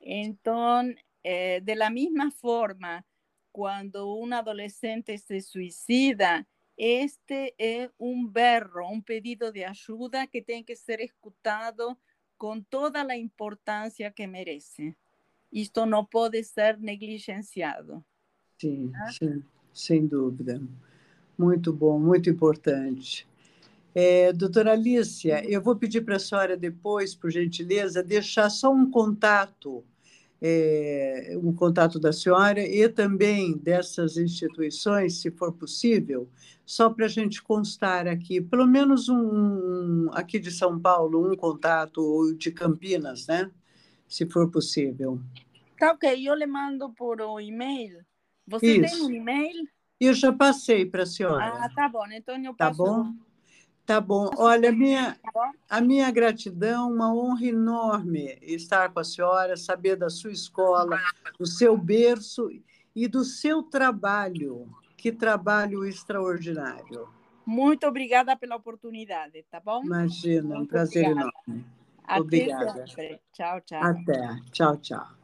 Entonces, 0.00 0.96
eh, 1.24 1.60
de 1.62 1.76
la 1.76 1.90
misma 1.90 2.30
forma, 2.30 3.04
cuando 3.52 4.12
un 4.12 4.32
adolescente 4.32 5.18
se 5.18 5.40
suicida, 5.40 6.48
este 6.76 7.54
es 7.58 7.90
un 7.98 8.32
berro, 8.32 8.88
un 8.88 9.02
pedido 9.02 9.52
de 9.52 9.66
ayuda 9.66 10.26
que 10.26 10.42
tiene 10.42 10.64
que 10.64 10.74
ser 10.74 11.00
escuchado 11.00 11.98
con 12.36 12.64
toda 12.64 13.04
la 13.04 13.16
importancia 13.16 14.10
que 14.10 14.26
merece. 14.26 14.96
Esto 15.50 15.86
no 15.86 16.08
puede 16.08 16.42
ser 16.42 16.80
negligenciado. 16.80 18.04
Sí, 18.56 18.90
sí. 19.18 19.42
sem 19.72 20.08
dúvida. 20.08 20.60
Muito 21.36 21.72
bom, 21.72 21.98
muito 21.98 22.28
importante. 22.28 23.26
É, 23.94 24.32
doutora 24.32 24.72
Alicia, 24.72 25.44
eu 25.46 25.60
vou 25.60 25.76
pedir 25.76 26.00
para 26.02 26.16
a 26.16 26.18
senhora 26.18 26.56
depois, 26.56 27.14
por 27.14 27.30
gentileza, 27.30 28.02
deixar 28.02 28.48
só 28.48 28.72
um 28.72 28.90
contato, 28.90 29.84
é, 30.40 31.36
um 31.42 31.52
contato 31.52 32.00
da 32.00 32.12
senhora 32.12 32.60
e 32.60 32.88
também 32.88 33.56
dessas 33.56 34.16
instituições, 34.16 35.20
se 35.20 35.30
for 35.30 35.52
possível, 35.52 36.26
só 36.64 36.88
para 36.88 37.04
a 37.04 37.08
gente 37.08 37.42
constar 37.42 38.08
aqui, 38.08 38.40
pelo 38.40 38.66
menos 38.66 39.10
um, 39.10 40.08
aqui 40.12 40.38
de 40.38 40.50
São 40.50 40.80
Paulo, 40.80 41.30
um 41.30 41.36
contato, 41.36 41.98
ou 41.98 42.32
de 42.32 42.50
Campinas, 42.50 43.26
né? 43.26 43.50
Se 44.08 44.26
for 44.26 44.50
possível. 44.50 45.20
Tá 45.78 45.92
ok, 45.92 46.28
eu 46.28 46.34
lhe 46.34 46.46
mando 46.46 46.90
por 46.92 47.18
e-mail. 47.40 48.04
Você 48.46 48.78
Isso. 48.78 48.96
tem 48.96 49.02
um 49.02 49.10
e-mail? 49.10 49.68
Eu 50.02 50.14
já 50.14 50.32
passei 50.32 50.84
para 50.84 51.04
a 51.04 51.06
senhora. 51.06 51.60
Ah, 51.62 51.68
tá 51.68 51.88
bom. 51.88 52.04
Então 52.10 52.36
eu 52.42 52.52
tá 52.54 52.66
passo. 52.66 52.82
Tá 52.82 52.90
bom? 52.90 53.14
Tá 53.86 54.00
bom. 54.00 54.30
Olha, 54.36 54.70
a 54.70 54.72
minha, 54.72 55.16
a 55.70 55.80
minha 55.80 56.10
gratidão, 56.10 56.90
uma 56.92 57.14
honra 57.14 57.46
enorme 57.46 58.36
estar 58.42 58.92
com 58.92 58.98
a 58.98 59.04
senhora, 59.04 59.56
saber 59.56 59.94
da 59.94 60.10
sua 60.10 60.32
escola, 60.32 61.00
do 61.38 61.46
seu 61.46 61.76
berço 61.76 62.48
e 62.96 63.06
do 63.06 63.24
seu 63.24 63.62
trabalho. 63.62 64.68
Que 64.96 65.12
trabalho 65.12 65.84
extraordinário. 65.84 67.08
Muito 67.46 67.86
obrigada 67.86 68.36
pela 68.36 68.56
oportunidade, 68.56 69.44
tá 69.50 69.60
bom? 69.60 69.84
Imagina, 69.84 70.58
um 70.58 70.66
prazer 70.66 71.10
obrigada. 71.10 71.32
enorme. 71.46 71.66
Até 72.04 72.20
Obrigada. 72.20 72.86
Sempre. 72.88 73.20
Tchau, 73.32 73.60
tchau. 73.60 73.82
Até. 73.82 74.40
Tchau, 74.50 74.76
tchau. 74.78 75.21